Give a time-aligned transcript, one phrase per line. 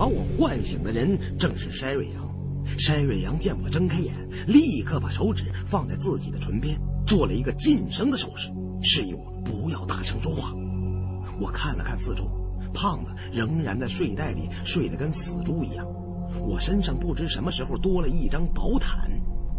[0.00, 2.26] 把我唤醒的人正是筛瑞阳。
[2.78, 4.14] 筛瑞阳见我睁开眼，
[4.46, 6.74] 立刻把手指放在自己的唇边，
[7.06, 8.48] 做了一个噤声的手势，
[8.82, 10.54] 示意我不要大声说话。
[11.38, 12.26] 我看了看四周，
[12.72, 15.86] 胖子仍然在睡袋里睡得跟死猪一样。
[16.48, 19.10] 我身上不知什么时候多了一张薄毯。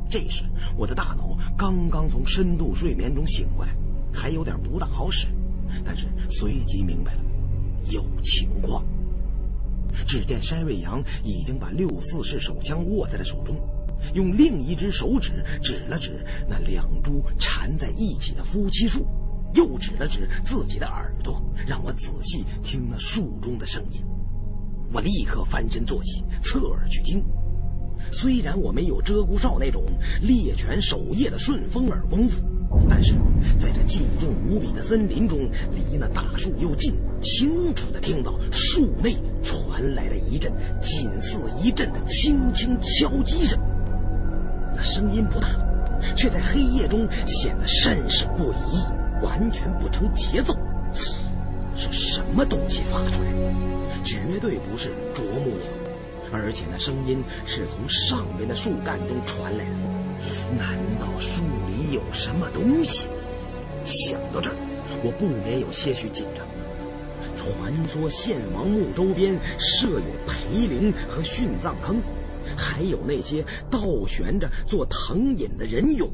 [0.09, 0.45] 这时，
[0.75, 3.75] 我的大脑刚刚从深度睡眠中醒过来，
[4.11, 5.27] 还有点不大好使，
[5.85, 7.21] 但是随即明白了，
[7.91, 8.83] 有情况。
[10.05, 13.55] 只见山瑞阳已经把六四式手枪握在了手中，
[14.13, 19.05] 用另一只手指指了指那两株缠在一起的夫妻树，
[19.53, 24.03] 又指了指自己的耳朵，让我仔细听那树中的声音。
[24.93, 27.23] 我立刻翻身坐起，侧耳去听。
[28.11, 29.83] 虽然我没有鹧鸪哨那种
[30.21, 32.41] 猎犬守夜的顺风耳功夫，
[32.89, 33.13] 但是
[33.59, 35.39] 在这寂静无比的森林中，
[35.71, 43.59] 离那大树又近，清楚的听到树内传来了一阵仅似一阵的轻轻敲击声。
[44.73, 45.49] 那声音不大，
[46.15, 50.55] 却在黑夜中显得甚是诡异，完全不成节奏。
[51.75, 54.03] 是什么东西发出来的？
[54.03, 55.65] 绝对不是啄木鸟。
[56.33, 59.71] 而且那声音是从上面的树干中传来的，
[60.57, 63.07] 难道树里有什么东西？
[63.83, 64.55] 想到这儿，
[65.03, 66.45] 我不免有些许紧张。
[67.35, 72.01] 传说献王墓周边设有陪陵和殉葬坑，
[72.55, 76.09] 还有那些倒悬着做藤引的人俑，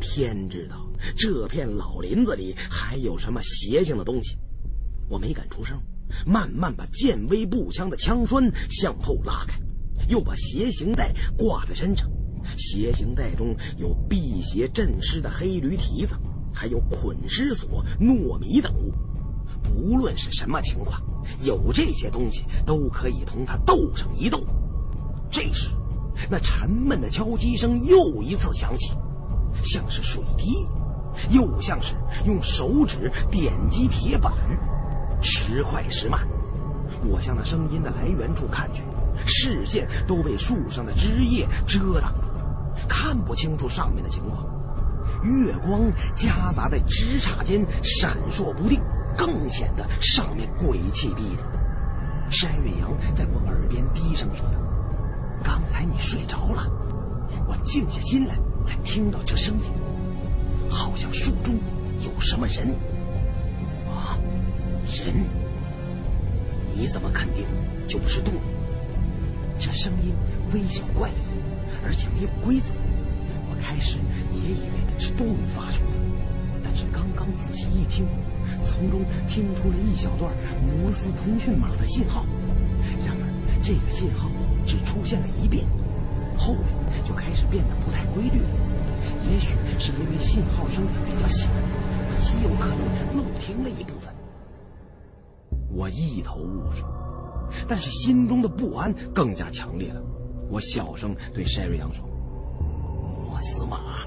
[0.00, 0.76] 天知道
[1.16, 4.36] 这片老林子里还有什么邪性的东西。
[5.08, 5.80] 我没敢出声。
[6.26, 9.58] 慢慢把剑威步枪的枪栓向后拉开，
[10.08, 12.06] 又把斜形带挂在身上。
[12.56, 16.14] 斜形带中有辟邪镇尸的黑驴蹄子，
[16.52, 18.92] 还有捆尸索、糯米等物。
[19.62, 21.00] 不论是什么情况，
[21.42, 24.44] 有这些东西都可以同他斗上一斗。
[25.30, 25.70] 这时，
[26.30, 28.92] 那沉闷的敲击声又一次响起，
[29.62, 30.66] 像是水滴，
[31.30, 31.94] 又像是
[32.26, 34.32] 用手指点击铁板。
[35.22, 36.26] 时快时慢，
[37.08, 38.82] 我向那声音的来源处看去，
[39.24, 42.28] 视线都被树上的枝叶遮挡住，
[42.88, 44.46] 看不清楚上面的情况。
[45.22, 48.80] 月光夹杂在枝杈间闪烁不定，
[49.16, 51.38] 更显得上面鬼气逼人。
[52.30, 54.54] 山瑞阳在我耳边低声说道
[55.44, 56.66] ：“刚才你睡着了，
[57.46, 59.64] 我静下心来才听到这声音，
[60.68, 61.54] 好像树中
[62.04, 62.68] 有什么人。”
[63.86, 64.18] 啊
[64.84, 65.26] 人？
[66.74, 67.44] 你怎么肯定
[67.86, 68.38] 就不是动物？
[69.58, 70.16] 这声音
[70.52, 71.12] 微小怪异，
[71.84, 72.74] 而且没有规则。
[73.48, 73.98] 我开始
[74.32, 75.92] 也以为是动物发出的，
[76.62, 78.06] 但是刚刚仔细一听，
[78.64, 82.24] 从中听出了一小段摩斯通讯码的信号。
[83.04, 83.24] 然而
[83.62, 84.30] 这个信号
[84.66, 85.66] 只出现了一遍，
[86.36, 86.64] 后面
[87.04, 88.48] 就开始变得不太规律了。
[89.30, 91.48] 也许是因为信号声比较小，
[92.18, 94.12] 极有可能漏听了一部分。
[95.74, 96.84] 我一头雾水，
[97.68, 100.02] 但是心中的不安更加强烈了。
[100.52, 102.06] 我小声对山瑞阳说
[103.24, 104.04] ：“摩斯码，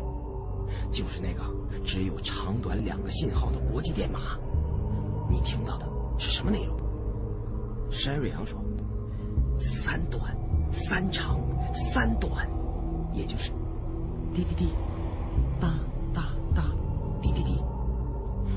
[0.91, 1.43] 就是那个
[1.83, 4.37] 只有长短两个信号的国际电码。
[5.27, 5.89] 你听到的
[6.19, 6.77] 是什么内容？”
[7.89, 8.63] 山瑞阳说
[9.57, 10.37] ：“三短，
[10.71, 11.39] 三长，
[11.91, 12.47] 三短，
[13.11, 13.51] 也就是
[14.31, 14.69] 滴滴滴，
[15.59, 15.73] 哒
[16.13, 16.63] 哒哒，
[17.23, 17.59] 滴滴滴。”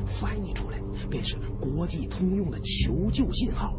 [0.07, 0.79] 翻译出来。
[1.09, 3.73] 便是国际通用的求救信号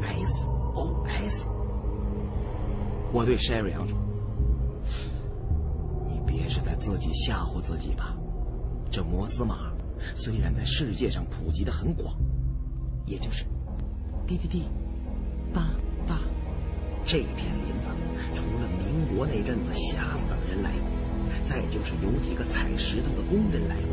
[0.00, 1.57] ，SOS。
[3.12, 3.98] 我对 Sherry 杨说
[6.08, 8.14] ：“你别是在自己吓唬自己吧？
[8.90, 9.72] 这摩斯码
[10.14, 12.14] 虽然在世界上普及的很广，
[13.06, 13.44] 也就是
[14.26, 14.64] 滴滴滴，
[15.52, 15.68] 哒
[16.06, 16.18] 哒。
[17.04, 17.88] 这片林子
[18.34, 20.88] 除了民国那阵子瞎子等人来过，
[21.44, 23.88] 再就是有几个采石头的工人来过。”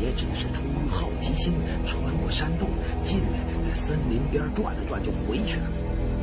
[0.00, 1.54] 也只是出于好奇心，
[1.86, 2.68] 穿过山洞
[3.04, 5.70] 进来，在森林边转了转就回去了。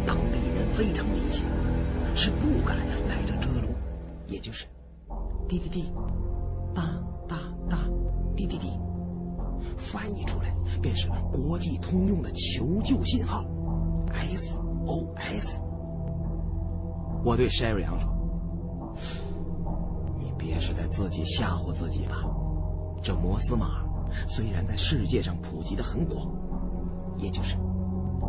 [0.05, 1.45] 当地人非常迷信，
[2.15, 3.73] 是不敢来这遮路，
[4.27, 4.65] 也就是
[5.47, 5.93] 滴滴滴，
[6.73, 6.83] 哒
[7.27, 7.37] 哒
[7.69, 7.77] 哒，
[8.35, 8.71] 滴滴滴。
[9.77, 13.43] 翻译出来便是国际通用的求救信号
[14.09, 15.61] ，SOS。
[17.23, 18.11] 我对 Sherry 杨说
[20.19, 22.23] ：“你别是在自己吓唬自己吧？”
[23.01, 23.85] 这摩斯码
[24.27, 26.29] 虽然在世界上普及的很广，
[27.17, 27.55] 也就是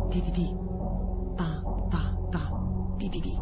[0.09, 0.55] 滴滴滴，
[3.01, 3.35] 滴滴滴，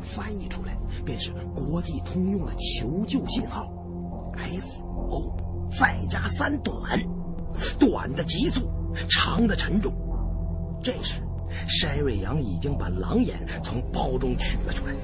[0.00, 3.66] 翻译出来便是国际通用的求救信号
[4.36, 5.34] ，SO，
[5.76, 7.00] 再加三短，
[7.78, 8.70] 短的急促，
[9.08, 9.92] 长的沉重。
[10.80, 11.20] 这时，
[11.66, 14.94] 筛瑞阳已经把狼眼从包中取了出来。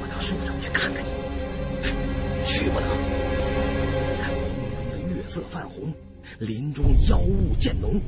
[0.00, 2.64] 我到树上去看看去。
[2.64, 2.86] 去不了。
[4.24, 4.34] 空
[4.92, 5.92] 中的月色泛红，
[6.38, 8.00] 林中妖雾渐浓，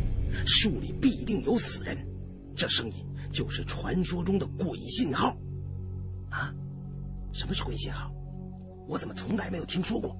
[0.46, 1.96] 树里必定有死人。
[2.54, 5.36] 这声音就是传说中的鬼信号。
[6.30, 6.54] 啊？
[7.32, 8.10] 什么是鬼信号？
[8.88, 10.16] 我怎么从来没有听说过？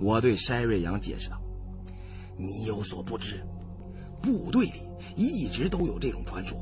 [0.00, 1.40] 我对筛瑞阳解释道
[2.36, 3.46] ：“你有所不知，
[4.20, 4.82] 部队里
[5.16, 6.58] 一直都有这种传说。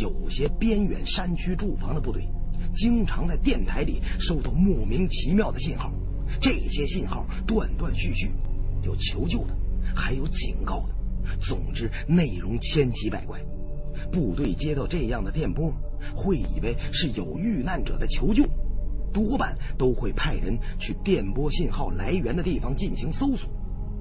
[0.00, 2.28] 有些边远山区驻防的部队，
[2.74, 5.92] 经常在电台里收到莫名其妙的信号。
[6.40, 8.30] 这些信号断断续续，
[8.82, 9.56] 有求救的，
[9.94, 10.94] 还有警告的。
[11.40, 13.40] 总之，内容千奇百怪。
[14.10, 15.72] 部队接到这样的电波，
[16.14, 18.44] 会以为是有遇难者在求救。”
[19.12, 23.50] 多半都会派人去电波信号来源的地方进行搜索，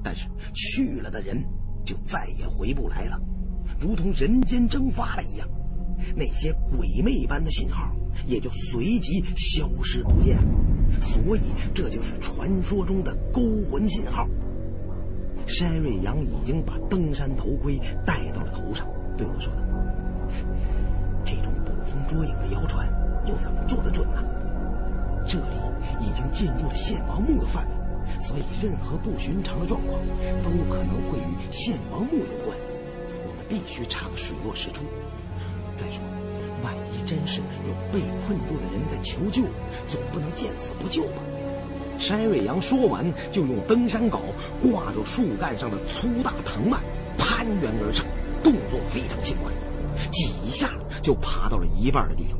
[0.01, 1.43] 但是去了的人
[1.83, 3.19] 就再也回不来了，
[3.77, 5.45] 如同人间蒸发了一样，
[6.15, 7.93] 那些鬼魅般的信号
[8.25, 10.43] 也就随即消失不见了。
[11.01, 11.41] 所以
[11.73, 14.25] 这就是传说中的勾魂信号。
[15.45, 18.87] 山瑞阳已经把登山头盔戴到了头上，
[19.17, 19.59] 对我说道
[21.23, 22.87] ：“这种捕风捉影的谣传，
[23.25, 24.23] 又怎么做得准呢？”
[25.25, 25.55] 这里
[25.99, 29.99] 已经进入了献王墓的范围，所以任何不寻常的状况
[30.43, 32.57] 都可能会与献王墓有关。
[33.23, 34.83] 我们必须查个水落石出。
[35.77, 36.01] 再说，
[36.63, 39.43] 万一真是有被困住的人在求救，
[39.87, 41.21] 总不能见死不救吧？
[41.99, 44.19] 山瑞阳说完，就用登山镐
[44.59, 46.81] 挂住树干上的粗大藤蔓，
[47.15, 48.03] 攀援而上，
[48.43, 49.51] 动作非常轻快，
[50.11, 50.71] 几下
[51.01, 52.39] 就爬到了一半的地方。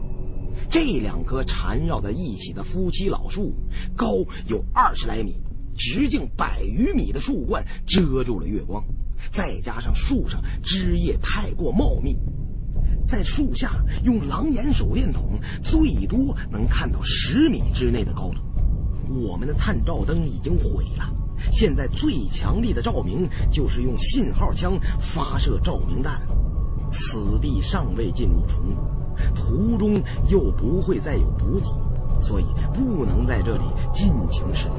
[0.70, 3.54] 这两棵缠绕在一起的夫妻老树，
[3.96, 4.14] 高
[4.48, 5.36] 有二十来米，
[5.76, 8.84] 直径百余米的树冠遮住了月光，
[9.32, 12.18] 再加上树上枝叶太过茂密，
[13.06, 18.40] 在树下用狼眼手电筒最多能看到十米之内的高度。
[19.10, 21.14] 我们的探照灯已经毁了，
[21.52, 26.22] 现在最强力的照明就是用信号枪发射照明弹。
[26.92, 28.90] 此地尚未进入虫谷。
[29.36, 34.78] 途中又不会再有补给，所以不能在这里尽情使用。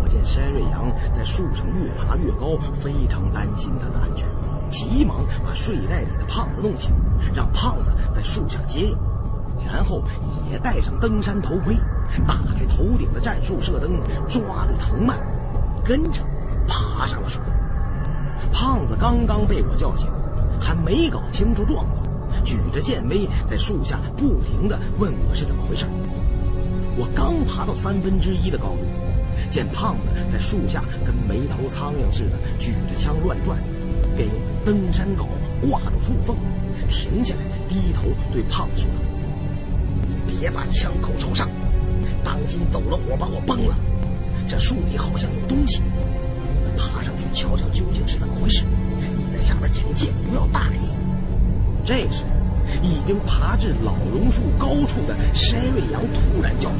[0.00, 4.28] 我见山瑞阳在树上越爬越高，非常担心他的安全，
[4.68, 6.92] 急忙把睡袋里的胖子弄醒，
[7.32, 8.98] 让胖子在树下接应，
[9.64, 10.02] 然后
[10.50, 11.76] 也戴上登山头盔，
[12.26, 13.92] 打开头顶的战术射灯，
[14.28, 15.16] 抓住藤蔓，
[15.84, 16.22] 跟着
[16.66, 17.40] 爬上了树。
[18.52, 20.08] 胖子刚刚被我叫醒，
[20.62, 22.44] 还没搞清楚状况。
[22.44, 25.84] 举着剑威在树下不停地问我是怎么回事。
[26.96, 28.84] 我刚爬到三分之一的高度，
[29.50, 33.58] 见胖子在树下跟没头苍蝇似的举着枪乱转，
[34.16, 35.26] 便用登山镐
[35.68, 36.36] 挂住树缝，
[36.88, 38.90] 停下来低头对胖子说
[40.02, 41.48] ：“你别把枪口朝上，
[42.24, 43.74] 当心走了火把我崩了。
[44.48, 48.64] 这树里好像有东西，我们爬上去瞧瞧究竟是怎么回事。
[49.16, 50.94] 你在下边警戒，不要大意。”
[51.84, 52.24] 这时，
[52.82, 56.76] 已经爬至老榕树高处的山瑞阳突然叫道：“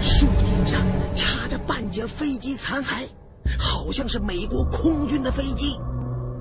[0.00, 0.82] 树顶上
[1.14, 3.08] 插着半截飞机残骸，
[3.58, 5.76] 好像是美国空军的飞机。”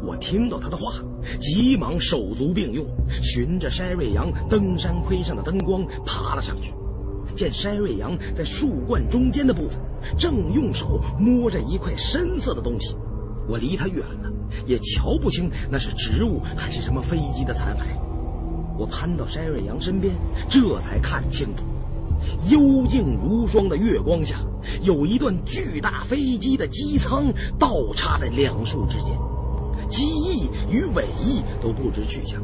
[0.04, 0.94] 我听到他的话，
[1.40, 2.84] 急忙手足并用，
[3.22, 6.74] 循着山瑞阳登山盔上的灯光爬了上去。
[7.36, 9.80] 见山瑞阳在树冠中间的部分，
[10.18, 12.96] 正用手摸着一块深色的东西，
[13.48, 14.31] 我离他远了。
[14.66, 18.00] 也瞧不清那是植物还是什么飞机的残骸。
[18.78, 20.14] 我攀到山瑞阳身边，
[20.50, 21.64] 这才看清楚，
[22.50, 24.40] 幽静如霜的月光下，
[24.82, 29.16] 有一段巨大飞机的机舱倒插在两树之间，
[29.88, 32.42] 机翼与尾翼都不知去向，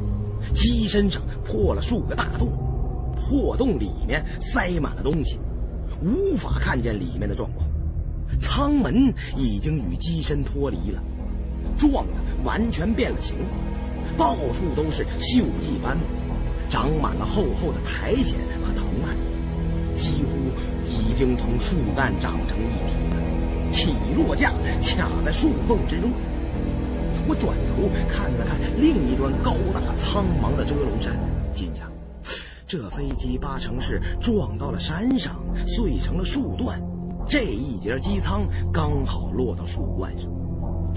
[0.53, 2.51] 机身上破了数个大洞，
[3.15, 5.39] 破洞里面塞满了东西，
[6.03, 7.67] 无法看见里面的状况。
[8.39, 11.01] 舱门已经与机身脱离了。
[11.77, 13.35] 撞的完全变了形，
[14.17, 16.07] 到处都是锈迹斑驳，
[16.69, 19.15] 长满了厚厚的苔藓和藤蔓，
[19.95, 20.29] 几乎
[20.85, 23.71] 已经同树干长成一体了。
[23.71, 26.09] 起落架卡在树缝之中。
[27.27, 31.13] 我转头看了看另一端高大苍茫的遮龙山，
[31.53, 31.91] 心想：
[32.65, 36.81] 这飞机八成是撞到了山上，碎成了树段。
[37.27, 40.29] 这一节机舱刚好落到树冠上。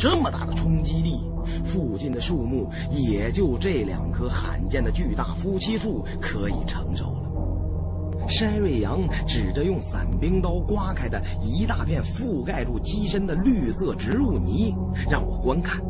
[0.00, 1.20] 这么大的冲击力，
[1.62, 8.26] 附近的树木也就这两棵罕见的巨大夫妻树可以承受了。
[8.26, 14.74] 山瑞阳指着用伞兵刀刮开的一大片覆盖住机身的绿色植物泥，
[15.10, 15.82] 让我观看。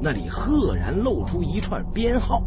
[0.00, 2.40] 那里赫然露出一串编号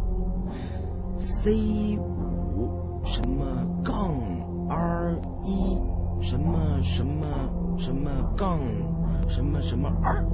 [1.18, 3.44] ：C 五什么
[3.84, 4.14] 杠
[4.70, 5.14] R
[5.44, 5.76] 一
[6.24, 7.26] 什么什么
[7.76, 8.58] 什么杠
[9.28, 10.24] 什么什么二。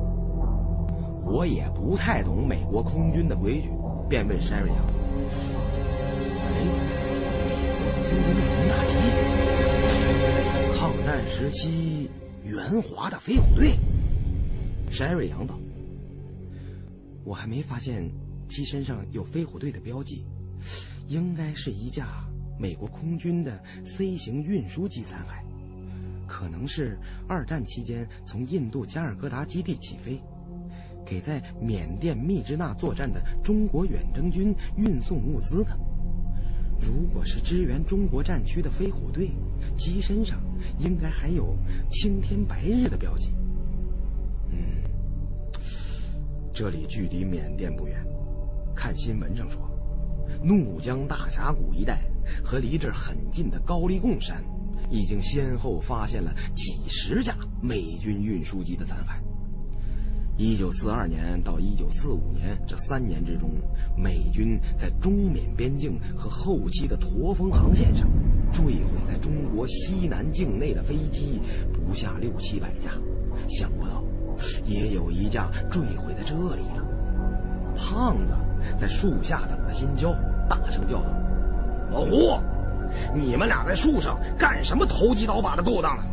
[1.31, 3.69] 我也不太懂美国空军的规矩，
[4.09, 4.79] 便问山瑞阳
[6.43, 6.65] ：“哎，
[8.09, 8.97] 空军的轰炸机，
[10.79, 12.09] 抗战时期
[12.45, 13.79] 援华的飞虎队。”
[14.91, 15.59] 山瑞阳道。
[17.25, 18.11] 我还没发现
[18.49, 20.25] 机身上有飞虎队的标记，
[21.09, 22.25] 应该是一架
[22.59, 25.45] 美国空军的 C 型运输机残骸，
[26.27, 30.19] 可能是二战期间从印度加尔各答基地起飞，
[31.09, 35.71] 给在缅甸密支那作战的中国远征军运送物资的。
[36.81, 39.31] 如果是支援中国战区的飞虎队，
[39.77, 40.39] 机身上
[40.79, 41.57] 应该还有
[41.91, 43.33] 青天白日的标记。
[44.51, 44.59] 嗯
[46.53, 48.05] 这里距离缅甸不远，
[48.77, 49.69] 看新闻上说，
[50.43, 52.03] 怒江大峡谷一带
[52.45, 54.45] 和离这很近的高丽贡山，
[54.91, 59.28] 已经先后发现了几十架美军运输机的残骸。
[60.39, 63.51] 一九四二年到一九四五年这三年之中，
[63.97, 68.09] 美军在中缅边境和后期的驼峰航线上，
[68.53, 71.43] 坠毁在中国西南境内的飞机
[71.73, 72.93] 不下六七百架，
[73.49, 74.05] 想不到。
[74.65, 76.87] 也有一架坠毁在这里了。
[77.75, 78.33] 胖子
[78.79, 80.13] 在树下等着新交，
[80.49, 81.07] 大声叫道
[81.91, 82.41] ：“老胡，
[83.13, 86.05] 你们俩在树上干什么投机倒把的勾当呢？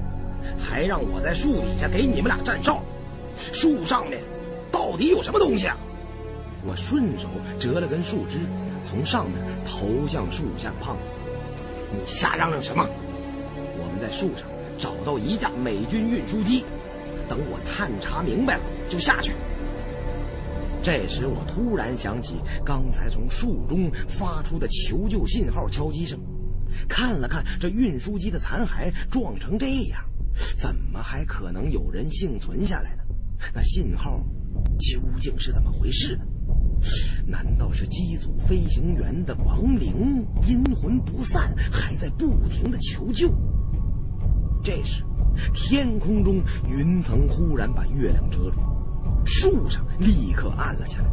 [0.58, 2.82] 还让我在树底下给你们俩站哨。
[3.38, 4.22] 树上面
[4.72, 5.78] 到底有什么东西啊？”
[6.68, 8.40] 我顺手折了根树枝，
[8.84, 11.04] 从上面投向树下胖子。
[11.94, 12.90] 你瞎嚷嚷什么？
[13.78, 16.66] 我们在树上找到一架美军运输机。
[17.30, 19.34] 等我探查明白了，就下去。
[20.84, 26.20] 这时，我突然想起刚才从树中发出的求救信号敲击声，
[26.88, 30.04] 看了看这运输机的残骸，撞成这样，
[30.58, 33.04] 怎么还可能有人幸存下来呢？
[33.54, 34.20] 那信号
[34.80, 36.26] 究竟是怎么回事呢？
[37.26, 43.30] 难道是机组飞行员的亡灵阴魂不散，还在不停的求救？
[44.64, 45.04] 这时。
[45.54, 48.62] 天空中云层忽然把月亮遮住，
[49.26, 51.10] 树上立刻暗了下来。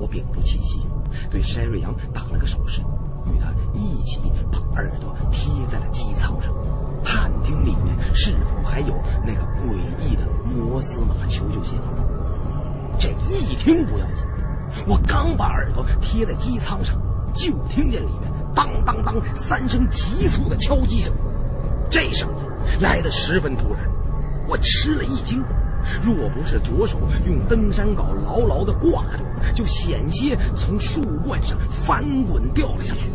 [0.00, 0.86] 我屏住气息，
[1.30, 2.80] 对山瑞阳打了个手势，
[3.26, 4.18] 与他一起
[4.50, 6.54] 把耳朵贴在了机舱上，
[7.06, 11.94] 探听里面是否还有那个诡异的摩斯码求救信号。
[12.98, 14.26] 这一听不要紧，
[14.88, 17.00] 我刚把耳朵贴在机舱上，
[17.32, 21.14] 就听见里面当当当三声急促的敲击声。
[21.88, 22.42] 这声音。
[22.80, 23.88] 来得十分突然，
[24.48, 25.40] 我吃了一惊。
[26.02, 29.22] 若不是左手用登山镐牢牢地挂住，
[29.54, 33.08] 就险些从树冠上翻滚掉了下去。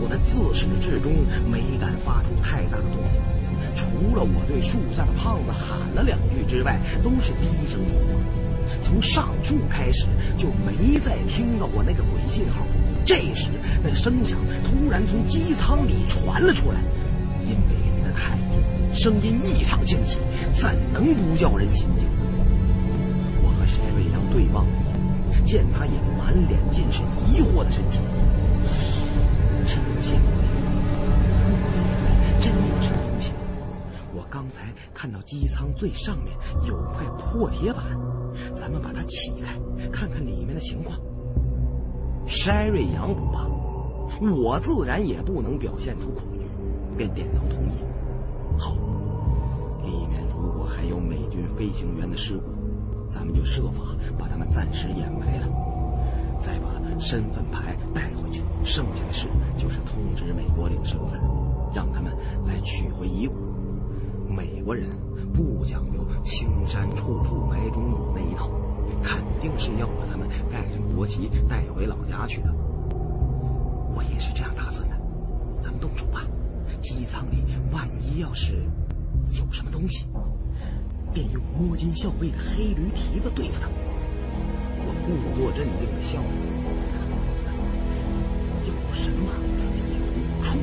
[0.00, 1.12] 我们自始至终
[1.50, 3.20] 没敢发出太大的动静，
[3.76, 8.18] 除了我对树下的胖子喊了两句之外，都是低声说话。
[8.82, 12.66] 从上树开始就没再听到过那个鬼信号。
[13.04, 13.50] 这时，
[13.82, 16.80] 那声响突然从机舱里传了出来，
[17.42, 18.10] 因为离得。
[18.12, 18.60] 太近，
[18.92, 20.18] 声音异常清晰，
[20.58, 22.06] 怎能不叫人心惊？
[23.42, 24.72] 我和山瑞阳对望了
[25.30, 28.02] 一眼，见他也满脸尽是疑惑的神情。
[30.00, 30.28] 见鬼！
[32.40, 33.32] 真有什么东西？
[34.14, 36.34] 我刚才看到机舱最上面
[36.66, 37.84] 有块破铁板，
[38.56, 39.58] 咱们把它起开，
[39.90, 40.98] 看看里面的情况。
[42.26, 43.46] 山瑞阳不怕，
[44.32, 46.46] 我自然也不能表现出恐惧，
[46.96, 47.82] 便点头同意。
[48.58, 48.72] 好，
[49.82, 52.44] 里面如果还有美军飞行员的尸骨，
[53.10, 53.82] 咱们就设法
[54.18, 55.46] 把他们暂时掩埋了，
[56.38, 56.69] 再把
[57.00, 58.42] 身份牌带回去。
[58.62, 59.26] 剩下的事
[59.56, 61.18] 就是通知美国领事馆，
[61.74, 62.12] 让他们
[62.46, 63.32] 来取回遗物。
[64.28, 64.86] 美国人
[65.32, 68.50] 不讲究青山处处埋忠母那一套，
[69.02, 72.52] 肯定是要把他们盖上国旗带回老家去的。
[73.94, 74.96] 我也是这样打算的，
[75.58, 76.22] 咱们动手吧。
[76.80, 78.54] 机舱里万一要是
[79.38, 80.06] 有什么东西，
[81.12, 83.68] 便用摸金校尉的黑驴蹄子对付他。
[84.82, 86.28] 我故作镇定的笑了，
[88.90, 90.58] 有什么咱们也不触。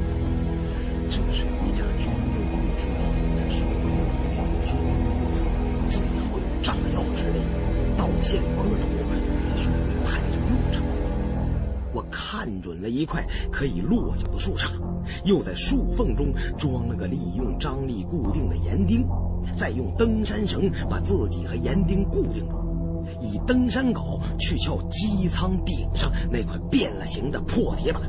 [1.10, 3.08] 这是一架军用运输机，
[3.50, 7.56] 说不定里面军用物资，最好有炸药之类的，
[7.98, 10.84] 到现王的头，也许会派上用场。
[11.94, 14.72] 我看准了一块可以落脚的树杈。
[15.24, 19.08] 又在树缝中装了个利用张力固定的岩钉，
[19.58, 22.67] 再用登山绳把自己和岩钉固定住。
[23.20, 28.02] 以登山镐去撬机舱顶上那块变了形的破铁板。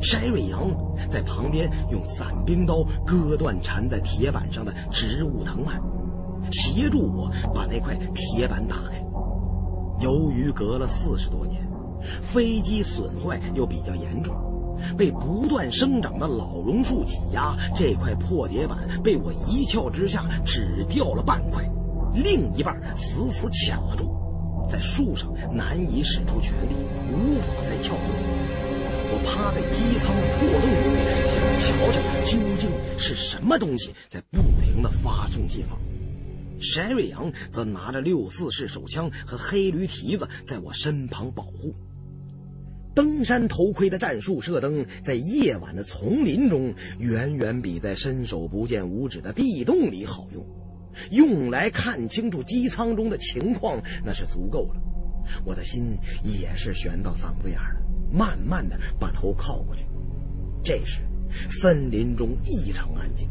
[0.00, 0.70] 筛瑞阳
[1.10, 5.80] 在旁边用伞兵刀割断缠在铁板上的植物藤蔓，
[6.52, 9.04] 协助我把那块铁板打开。
[9.98, 11.68] 由于隔了四十多年，
[12.22, 14.36] 飞机损坏又比较严重，
[14.96, 21.68] 被不断生长的老榕树挤压，这块破铁板被我一撬之下只掉了半块，
[22.14, 24.14] 另一半死死卡住，
[24.68, 26.74] 在树上难以使出全力，
[27.12, 28.08] 无法再撬动。
[29.10, 35.78] 我趴在机舱的破洞里，想瞧瞧究竟是什么东西在不停的发送信号。
[36.60, 41.74] 沈瑞阳则拿着六四式手枪和黑驴蹄子在我身旁保护。
[42.94, 50.44] 登山头盔的战术射灯在夜晚的丛林中远远比在伸手不见五指的地洞里好用，
[51.10, 54.80] 用来看清楚机舱中的情况那是足够了。
[55.44, 57.80] 我的心也是悬到嗓子眼了。
[58.10, 59.84] 慢慢的把头靠过去，
[60.62, 61.02] 这时，
[61.60, 63.28] 森林中异常安静，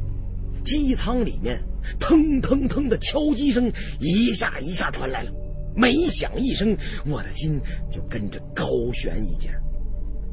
[0.63, 1.59] 机舱里面
[1.99, 5.31] 腾腾腾的敲击声一下一下传来了，
[5.75, 7.59] 每响一声，我的心
[7.89, 9.49] 就跟着高悬一截。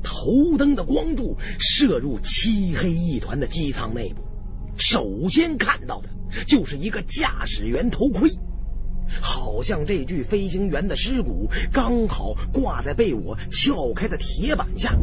[0.02, 4.23] 头灯的光柱射入漆黑一团的机舱内部，
[4.76, 6.09] 首先看到的
[6.47, 8.31] 就是一个驾驶员头盔。
[9.21, 14.97] 好像这具飞行员的尸骨刚好挂在被我撬开的铁板下，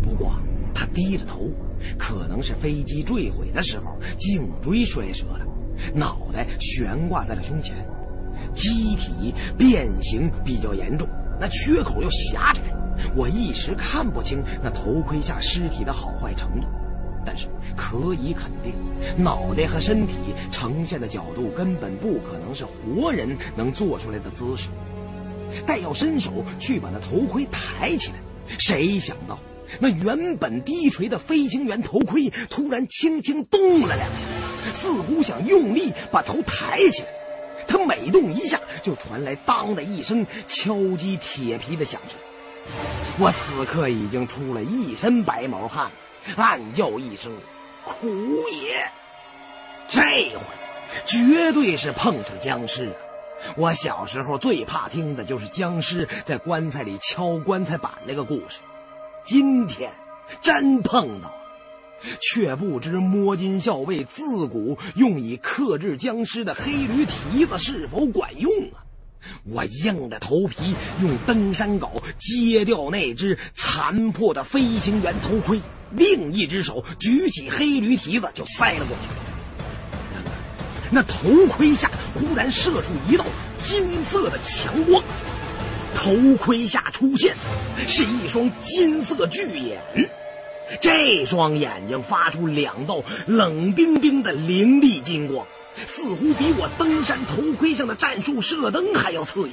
[0.00, 0.32] 不过
[0.72, 1.50] 他低着头，
[1.98, 5.46] 可能是飞机坠毁的时候颈椎摔折了，
[5.94, 7.76] 脑袋悬挂在了胸前，
[8.54, 11.06] 机体变形比较严重，
[11.40, 12.62] 那缺口又狭窄，
[13.16, 16.68] 我一时看不清那头盔下尸体的好坏程度。
[17.26, 18.74] 但是可以肯定，
[19.16, 20.14] 脑袋和身体
[20.52, 24.68] 呈现的角度根本不可能是活人能做出来的姿势。
[25.66, 28.16] 待要伸手去把那头盔抬起来，
[28.58, 29.38] 谁想到
[29.80, 34.26] 那原本低垂的飞行员头盔突然轻轻动了两下，
[34.82, 37.08] 似乎想用力把头抬起来。
[37.66, 42.18] 他每动一下，就传来“当”的一声敲击铁皮的响声。
[43.18, 45.90] 我此刻已经出了一身白毛汗。
[46.36, 47.32] 暗叫一声
[47.84, 48.90] “苦也”，
[49.88, 50.40] 这回
[51.06, 52.96] 绝对是碰上僵尸了。
[53.56, 58.60] 我小时候最怕听的就是僵尸在棺材里敲棺材板那个故事。
[59.24, 59.92] 今天
[60.40, 61.34] 真碰到了，
[62.20, 68.84] 却不知摸金校尉自古用以克制僵尸的黑驴蹄子是否管用啊！
[69.50, 75.60] 我硬着头皮用登山镐揭掉那只残破的飞行员头盔。
[75.90, 79.02] 另一只手举起黑驴蹄子就塞了过去，
[80.12, 80.30] 然而
[80.90, 83.24] 那头盔下忽然射出一道
[83.58, 85.02] 金色的强光，
[85.94, 87.34] 头盔下出现
[87.86, 89.80] 是一双金色巨眼，
[90.80, 95.46] 这双眼睛发出两道冷冰冰的凌厉金光，
[95.86, 99.52] 似乎比我登山头盔上的战术射灯还要刺眼。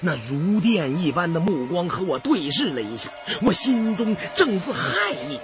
[0.00, 3.10] 那如电一般的目光和我对视了一下，
[3.42, 5.38] 我心中正自骇意：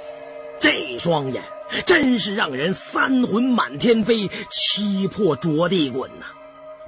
[0.61, 1.43] 这双眼
[1.87, 6.27] 真是让人三魂满天飞，七魄着地滚呐！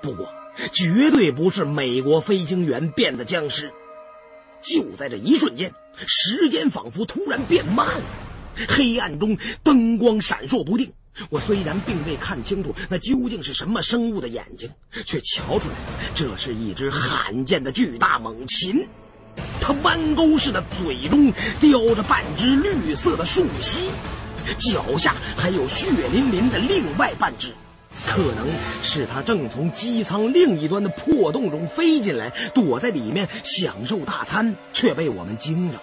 [0.03, 0.29] 不过，
[0.73, 3.73] 绝对不是美国飞行员变的僵尸。
[4.61, 5.73] 就在这一瞬间，
[6.07, 8.03] 时间仿佛突然变慢了，
[8.69, 10.93] 黑暗中灯光闪烁不定。
[11.31, 14.71] 我虽然并未看清楚那究竟是什么生物的眼睛，
[15.05, 15.75] 却瞧出来
[16.15, 18.87] 这是一只罕见的巨大猛禽。
[19.61, 23.89] 它弯钩似的嘴中叼着半只绿色的树蜥，
[24.59, 27.53] 脚下还有血淋淋的另外半只，
[28.07, 28.47] 可能
[28.83, 35.81] 是它正从机舱另一端的破洞中飞进来，躲在里面享受大餐，却被我们惊着。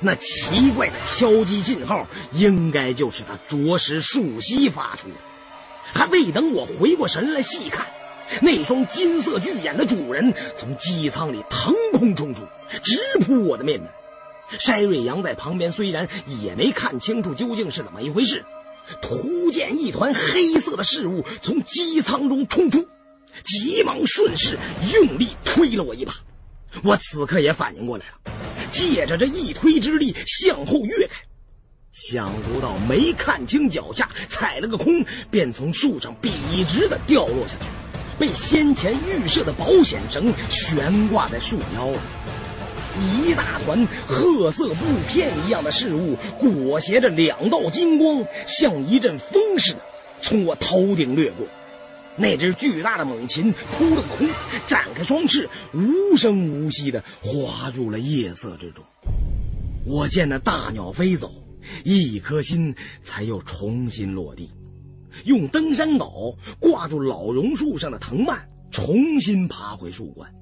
[0.00, 5.14] 那奇怪的敲击信号，应该就是他啄食树蜥发出的。
[5.92, 7.86] 还未等我回过神来细看，
[8.40, 12.42] 那双金色巨眼的主人从机舱里腾空冲出，
[12.82, 13.88] 直扑我的面门。
[14.58, 16.08] 筛瑞阳在旁边虽然
[16.42, 18.44] 也没看清楚究竟是怎么一回事，
[19.02, 22.88] 突见一团黑色的事物从机舱中冲出，
[23.44, 24.56] 急忙顺势
[24.94, 26.14] 用力推了我一把。
[26.82, 28.49] 我此刻也反应过来了。
[28.70, 31.20] 借着这一推之力向后跃开，
[31.92, 36.30] 想不到没看清脚下，踩了个空，便从树上笔
[36.68, 37.66] 直的掉落下去，
[38.18, 41.90] 被先前预设的保险绳悬挂在树腰。
[43.00, 49.80] 一大团褐色布片一样的事物裹挟着两道金光，像一阵风似的
[50.20, 51.46] 从我头顶掠过。
[52.16, 54.28] 那只巨大的猛禽扑了个空，
[54.66, 58.84] 展开双翅，无声无息地滑入了夜色之中。
[59.86, 61.32] 我见那大鸟飞走，
[61.84, 64.52] 一颗心才又重新落地。
[65.24, 70.32] 用登山镐挂住老榕树上的藤蔓，重新爬回树冠。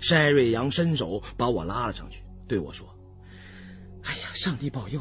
[0.00, 2.86] 筛瑞阳伸手把我拉了上去，对我说
[4.04, 5.00] ：“哎呀，上帝保佑，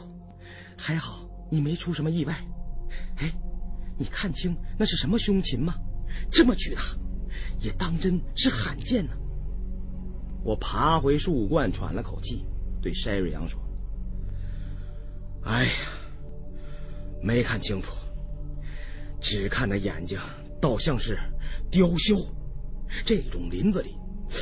[0.77, 2.33] 还好你没出什么意外。
[3.17, 3.31] 哎，
[3.99, 5.75] 你看清那是什么凶禽吗？
[6.31, 6.81] 这么巨大，
[7.59, 9.11] 也当真是罕见呢。”
[10.41, 12.45] 我爬回树冠，喘了口气，
[12.81, 13.59] 对筛瑞阳说
[15.43, 15.71] ：“哎呀，
[17.21, 17.93] 没看清楚。”
[19.21, 20.17] 只看那眼睛，
[20.61, 21.19] 倒像是
[21.69, 22.25] 雕鸮。
[23.05, 23.95] 这种林子里，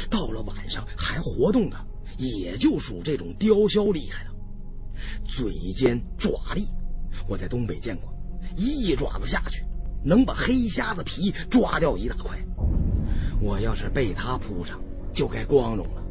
[0.08, 1.78] 到了晚上还活动的，
[2.18, 4.36] 也就属这种雕鸮厉害了。
[5.26, 6.68] 嘴尖爪利，
[7.28, 8.14] 我在东北见过，
[8.56, 9.64] 一爪子下去，
[10.04, 12.38] 能把黑瞎子皮抓掉一大块。
[13.40, 14.80] 我要是被它扑上，
[15.14, 16.04] 就该光荣了。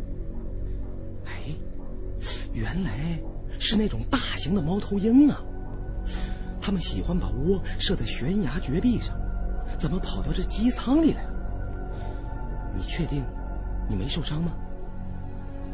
[1.26, 1.54] 哎，
[2.52, 3.18] 原来
[3.58, 5.40] 是那种大型的猫头鹰啊！
[6.60, 9.16] 他们喜欢把窝设在悬崖绝壁上，
[9.78, 11.30] 怎么跑到这机舱里来了？
[12.74, 13.24] 你确定
[13.88, 14.52] 你没受伤吗？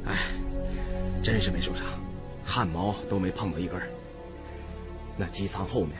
[0.07, 0.19] 哎，
[1.23, 1.87] 真是没受伤，
[2.45, 3.81] 汗毛都没碰到一根。
[5.17, 5.93] 那机舱后面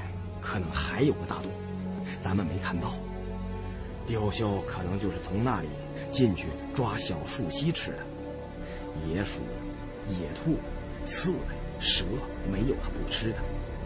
[0.43, 1.51] 可能还有个大洞，
[2.21, 2.95] 咱们没看到。
[4.05, 5.69] 雕鸮可能就是从那里
[6.11, 7.99] 进去抓小树蜥吃的。
[9.07, 9.41] 野鼠、
[10.09, 10.59] 野兔、
[11.07, 11.39] 刺猬、
[11.79, 12.05] 蛇，
[12.51, 13.37] 没有它不吃的。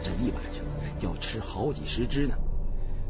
[0.02, 0.64] 这一晚上
[1.02, 2.34] 要吃好几十只呢。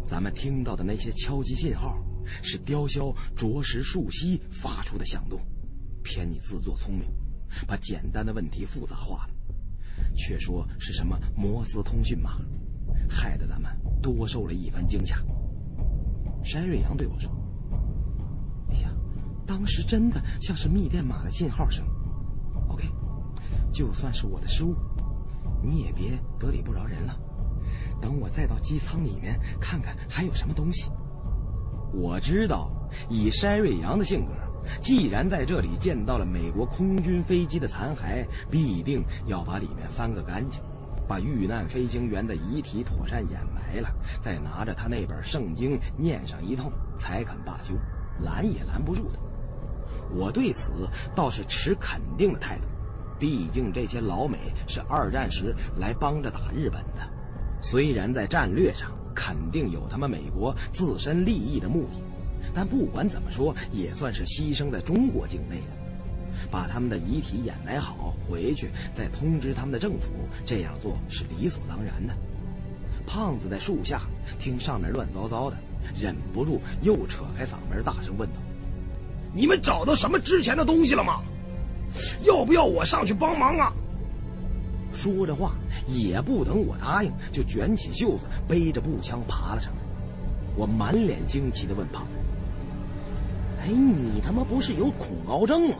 [0.06, 1.98] 咱们听到的那些敲击信号，
[2.42, 5.40] 是雕鸮啄食树蜥发出的响动。
[6.02, 7.08] 偏你自作聪明，
[7.66, 9.34] 把简单的问题复杂化了，
[10.16, 12.40] 却说是什么摩斯通讯码，
[13.08, 13.70] 害得咱们
[14.02, 15.16] 多受了一番惊吓。
[16.42, 17.30] 山瑞阳对我说
[18.70, 18.90] ：“哎呀，
[19.46, 21.84] 当时真的像是密电码的信号声。
[22.68, 22.88] OK，
[23.72, 24.74] 就算是我的失误。”
[25.64, 27.18] 你也别得理不饶人了，
[28.00, 30.88] 等我再到机舱里面看看还有什么东西。
[31.92, 32.70] 我知道，
[33.08, 34.32] 以山瑞阳的性格，
[34.80, 40.62] 既然在这里见到了美国空军飞机的残骸，必定要把里面翻个干净，
[41.08, 43.88] 把遇难飞行员的遗体妥善掩埋了，
[44.20, 47.74] 再拿着他那本圣经念上一通，才肯罢休，
[48.24, 49.18] 拦也拦不住的。
[50.14, 50.72] 我对此
[51.14, 52.66] 倒是持肯定的态度。
[53.18, 54.38] 毕竟这些老美
[54.68, 57.08] 是二战时来帮着打日本的，
[57.62, 62.02] 虽然在战略上肯定有他们美国自身利益的目的，
[62.54, 65.75] 但不管怎么说，也算是牺牲在中国境内了。
[66.50, 70.12] 把他们的遗体掩埋好，回去再通知他们的政府，
[70.44, 72.14] 这样做是理所当然的。
[73.06, 74.02] 胖子在树下
[74.38, 75.56] 听上面乱糟糟的，
[76.00, 78.36] 忍不住又扯开嗓门大声问道
[79.32, 81.22] ：“你们找到什么值钱的东西了吗？”
[82.24, 83.72] 要不要我上去帮忙啊？
[84.92, 85.54] 说着话，
[85.86, 89.82] 也不等我答应，就卷起袖子，背着步枪爬了上来。
[90.56, 92.18] 我满脸惊奇的问胖子
[93.62, 95.76] ：“哎，你他妈不是有恐高症吗？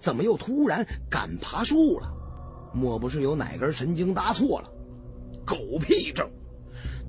[0.00, 2.12] 怎么又突然敢爬树了？
[2.72, 4.72] 莫不是有哪根神经搭错了？
[5.44, 6.28] 狗屁症！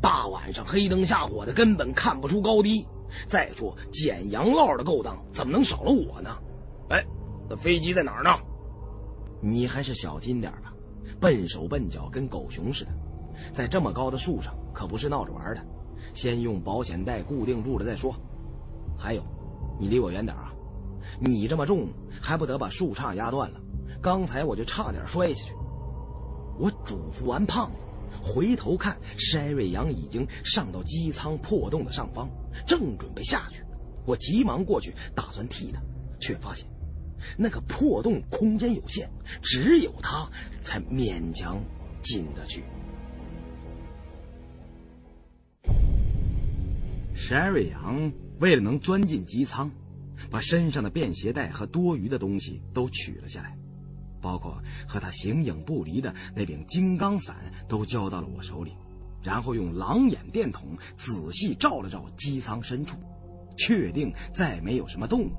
[0.01, 2.85] 大晚上黑灯瞎火的，根本看不出高低。
[3.27, 6.37] 再说捡洋烙的勾当，怎么能少了我呢？
[6.89, 7.05] 哎。”
[7.49, 8.31] 那飞机在哪儿呢？
[9.41, 10.73] 你还是小心点吧，
[11.19, 12.91] 笨手笨脚，跟狗熊似的，
[13.51, 15.61] 在这么高的树上可不是闹着玩的。
[16.13, 18.15] 先用保险带固定住了再说。
[18.97, 19.21] 还有，
[19.77, 20.50] 你离我远点啊！
[21.23, 21.87] 你这么重，
[22.19, 23.61] 还不得把树杈压断了？
[24.01, 25.53] 刚才我就差点摔下去。
[26.57, 27.77] 我嘱咐完胖子，
[28.23, 32.27] 回头看，筛瑞阳已经上到机舱破洞的上方，
[32.65, 33.63] 正准备下去。
[34.05, 35.79] 我急忙过去，打算替他，
[36.19, 36.67] 却发现。
[37.37, 39.07] 那个破洞空间有限，
[39.43, 40.27] 只有他
[40.63, 41.63] 才勉强
[42.01, 42.63] 进得去。
[47.15, 49.69] Sherry 杨为了能钻进机舱，
[50.29, 53.57] 把身上的便携带和多余的东西都取了下来，
[54.21, 58.73] 包括和他形影不离的那柄金刚伞都交到了我手里，
[59.23, 62.97] 然后用狼眼电筒仔细照了照机舱深处，
[63.57, 65.31] 确定再没有什么动物。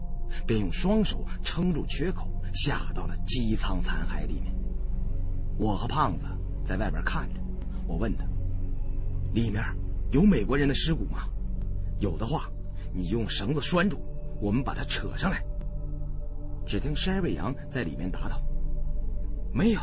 [0.46, 4.50] 便用双手撑住缺口，下到了机舱残骸里面。
[5.58, 6.26] 我和胖子
[6.64, 7.40] 在外边看着，
[7.86, 8.24] 我问他
[9.34, 9.62] ：“里面
[10.10, 11.28] 有美国人的尸骨吗？
[12.00, 12.48] 有的话，
[12.94, 14.00] 你用绳子拴住，
[14.42, 15.42] 我们把它扯上来。”
[16.66, 18.42] 只听筛瑞阳在里面答道
[19.54, 19.80] ：“没有，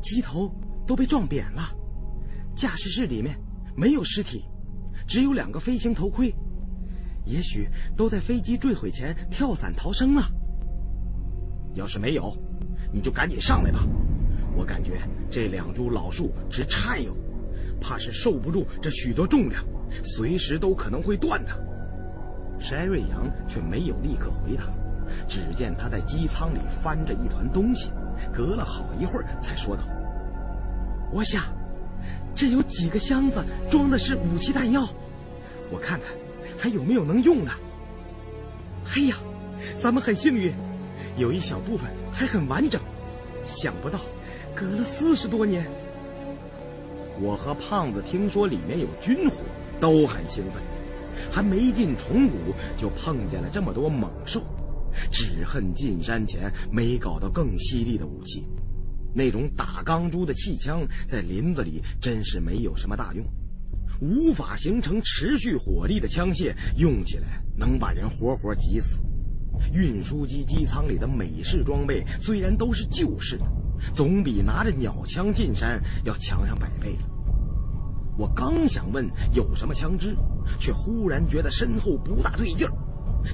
[0.00, 0.50] 机头
[0.86, 1.62] 都被撞扁了，
[2.56, 3.38] 驾驶室里面
[3.76, 4.44] 没有尸体，
[5.06, 6.34] 只有两个飞行头盔，
[7.24, 10.22] 也许都在飞机坠毁前跳伞逃生了。
[11.74, 12.36] 要是没有，
[12.92, 13.80] 你就赶紧上来吧。
[14.54, 17.16] 我感觉这两株老树直颤悠，
[17.80, 19.64] 怕是受不住这许多重量，
[20.02, 21.73] 随时都可能会断的。
[22.60, 24.64] 筛瑞阳却没有立刻回答，
[25.26, 27.90] 只见他在机舱里翻着一团东西，
[28.32, 29.82] 隔了好一会儿才说道
[31.12, 31.44] ：“我想，
[32.34, 34.88] 这有几个箱子装的是武器弹药，
[35.70, 36.08] 我看看
[36.58, 37.50] 还有没有能用的。
[38.84, 39.16] 嘿呀，
[39.78, 40.54] 咱们很幸运，
[41.16, 42.80] 有一小部分还很完整，
[43.44, 44.00] 想不到。”
[44.56, 45.66] 隔了四十多年，
[47.20, 49.34] 我和胖子听说里面有军火，
[49.80, 50.62] 都很兴奋。
[51.30, 52.36] 还没进虫谷，
[52.76, 54.42] 就碰见了这么多猛兽，
[55.10, 58.44] 只恨进山前没搞到更犀利的武器。
[59.14, 63.24] 那种打钢珠的气枪，在林子里真是没有什么大用，
[64.00, 68.96] 无法形成持续火力的枪械，用起来能把人活活挤死。
[69.72, 73.44] 运输机机舱里的美式装备虽然都是旧式的。
[73.92, 76.96] 总比拿着鸟枪进山要强上百倍。
[78.16, 80.16] 我刚想问有什么枪支，
[80.58, 82.72] 却忽然觉得身后不大对劲儿。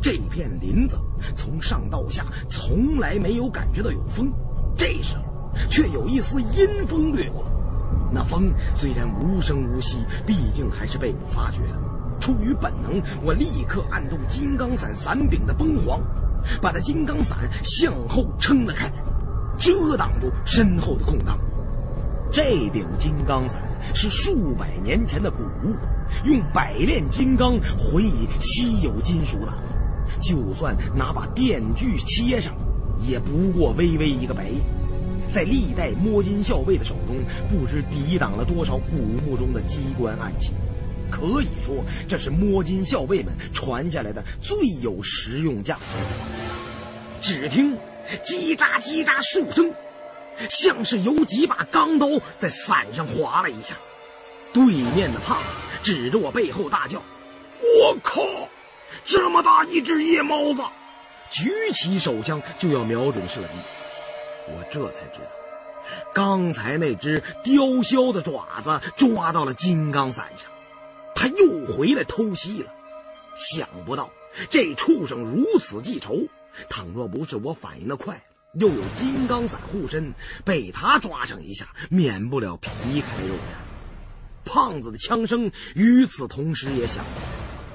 [0.00, 0.96] 这片林子
[1.36, 4.32] 从上到下从来没有感觉到有风，
[4.74, 5.24] 这时候
[5.68, 7.44] 却有一丝阴风掠过。
[8.12, 11.80] 那风虽然无声无息，毕竟还是被我发觉了。
[12.20, 16.00] 出于本能，我立刻按动金刚伞伞柄的崩簧，
[16.62, 18.92] 把那金刚伞向后撑了开。
[19.58, 21.38] 遮挡住身后的空档。
[22.32, 23.60] 这柄金刚伞
[23.92, 25.74] 是数百年前的古物，
[26.24, 29.62] 用百炼金刚混以稀有金属打造。
[30.20, 32.54] 就算拿把电锯切上，
[33.00, 34.60] 也不过微微一个白印。
[35.32, 37.16] 在历代摸金校尉的手中，
[37.48, 40.52] 不知抵挡了多少古墓中的机关暗器。
[41.10, 45.82] 可以说，这是摸金校尉们传下来的最有实用价值。
[47.20, 47.76] 只听。
[48.24, 49.72] 叽喳叽喳数声，
[50.48, 52.06] 像是有几把钢刀
[52.38, 53.76] 在伞上划了一下。
[54.52, 55.44] 对面的胖子
[55.82, 57.02] 指着我背后大叫
[57.60, 58.22] ：“我靠！
[59.04, 60.62] 这么大一只夜猫子！”
[61.30, 63.48] 举起手枪就要瞄准射击。
[64.48, 65.30] 我这才知道，
[66.12, 70.50] 刚才那只雕鸮的爪子抓到了金刚伞上，
[71.14, 72.72] 他又回来偷袭了。
[73.34, 74.10] 想不到
[74.48, 76.26] 这畜生如此记仇。
[76.68, 78.20] 倘若不是我反应的快，
[78.54, 80.12] 又有金刚伞护身，
[80.44, 84.50] 被他抓上一下，免不了皮开肉绽。
[84.52, 87.04] 胖子的枪声与此同时也响。